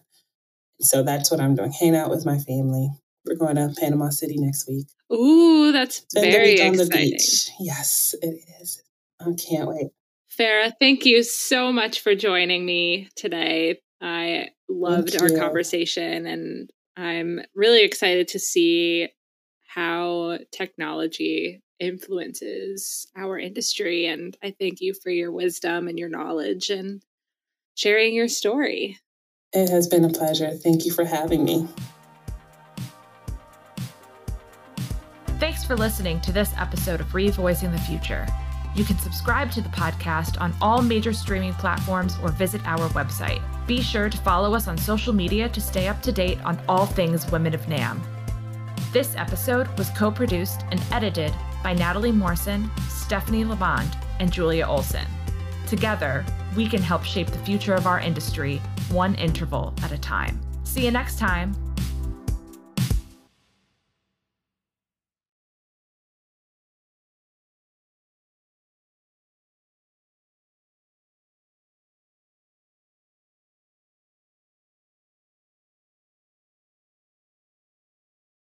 So 0.80 1.02
that's 1.02 1.30
what 1.30 1.40
I'm 1.40 1.56
doing. 1.56 1.72
Hang 1.72 1.96
out 1.96 2.10
with 2.10 2.24
my 2.24 2.38
family. 2.38 2.90
We're 3.26 3.36
going 3.36 3.56
to 3.56 3.74
Panama 3.78 4.10
City 4.10 4.36
next 4.38 4.68
week. 4.68 4.86
Ooh, 5.12 5.72
that's 5.72 6.04
Spend 6.08 6.30
very 6.30 6.52
exciting. 6.60 7.18
Yes, 7.60 8.14
it 8.22 8.38
is. 8.60 8.82
I 9.20 9.32
can't 9.34 9.68
wait. 9.68 9.88
Farah, 10.38 10.72
thank 10.78 11.06
you 11.06 11.22
so 11.22 11.72
much 11.72 12.00
for 12.00 12.14
joining 12.14 12.64
me 12.66 13.08
today. 13.16 13.80
I 14.00 14.50
loved 14.68 15.16
our 15.20 15.30
conversation 15.30 16.26
and 16.26 16.70
I'm 16.96 17.40
really 17.54 17.82
excited 17.82 18.28
to 18.28 18.38
see 18.38 19.08
how 19.66 20.38
technology 20.52 21.62
influences 21.78 23.06
our 23.16 23.38
industry. 23.38 24.06
And 24.06 24.36
I 24.42 24.54
thank 24.58 24.80
you 24.80 24.94
for 24.94 25.10
your 25.10 25.32
wisdom 25.32 25.88
and 25.88 25.98
your 25.98 26.08
knowledge 26.08 26.70
and 26.70 27.02
sharing 27.74 28.14
your 28.14 28.28
story. 28.28 28.98
It 29.52 29.70
has 29.70 29.86
been 29.88 30.04
a 30.04 30.10
pleasure. 30.10 30.50
Thank 30.50 30.84
you 30.84 30.92
for 30.92 31.04
having 31.04 31.44
me. 31.44 31.68
Thanks 35.38 35.64
for 35.64 35.76
listening 35.76 36.18
to 36.22 36.32
this 36.32 36.54
episode 36.56 36.98
of 36.98 37.08
Revoicing 37.08 37.70
the 37.70 37.78
Future. 37.78 38.26
You 38.74 38.84
can 38.84 38.98
subscribe 38.98 39.50
to 39.50 39.60
the 39.60 39.68
podcast 39.68 40.40
on 40.40 40.54
all 40.62 40.80
major 40.80 41.12
streaming 41.12 41.52
platforms 41.54 42.16
or 42.22 42.30
visit 42.30 42.66
our 42.66 42.88
website. 42.90 43.42
Be 43.66 43.82
sure 43.82 44.08
to 44.08 44.16
follow 44.18 44.54
us 44.54 44.66
on 44.66 44.78
social 44.78 45.12
media 45.12 45.46
to 45.50 45.60
stay 45.60 45.88
up 45.88 46.00
to 46.02 46.12
date 46.12 46.42
on 46.42 46.58
all 46.70 46.86
things 46.86 47.30
Women 47.30 47.52
of 47.52 47.60
NAMM. 47.66 48.00
This 48.92 49.14
episode 49.14 49.68
was 49.76 49.90
co 49.90 50.10
produced 50.10 50.62
and 50.70 50.82
edited 50.90 51.34
by 51.62 51.74
Natalie 51.74 52.12
Morrison, 52.12 52.70
Stephanie 52.88 53.44
Lavond, 53.44 53.94
and 54.20 54.32
Julia 54.32 54.66
Olson. 54.66 55.06
Together, 55.66 56.24
we 56.56 56.66
can 56.66 56.80
help 56.80 57.04
shape 57.04 57.28
the 57.28 57.38
future 57.40 57.74
of 57.74 57.86
our 57.86 58.00
industry 58.00 58.56
one 58.90 59.14
interval 59.16 59.74
at 59.82 59.92
a 59.92 59.98
time. 59.98 60.40
See 60.64 60.86
you 60.86 60.90
next 60.90 61.18
time. 61.18 61.54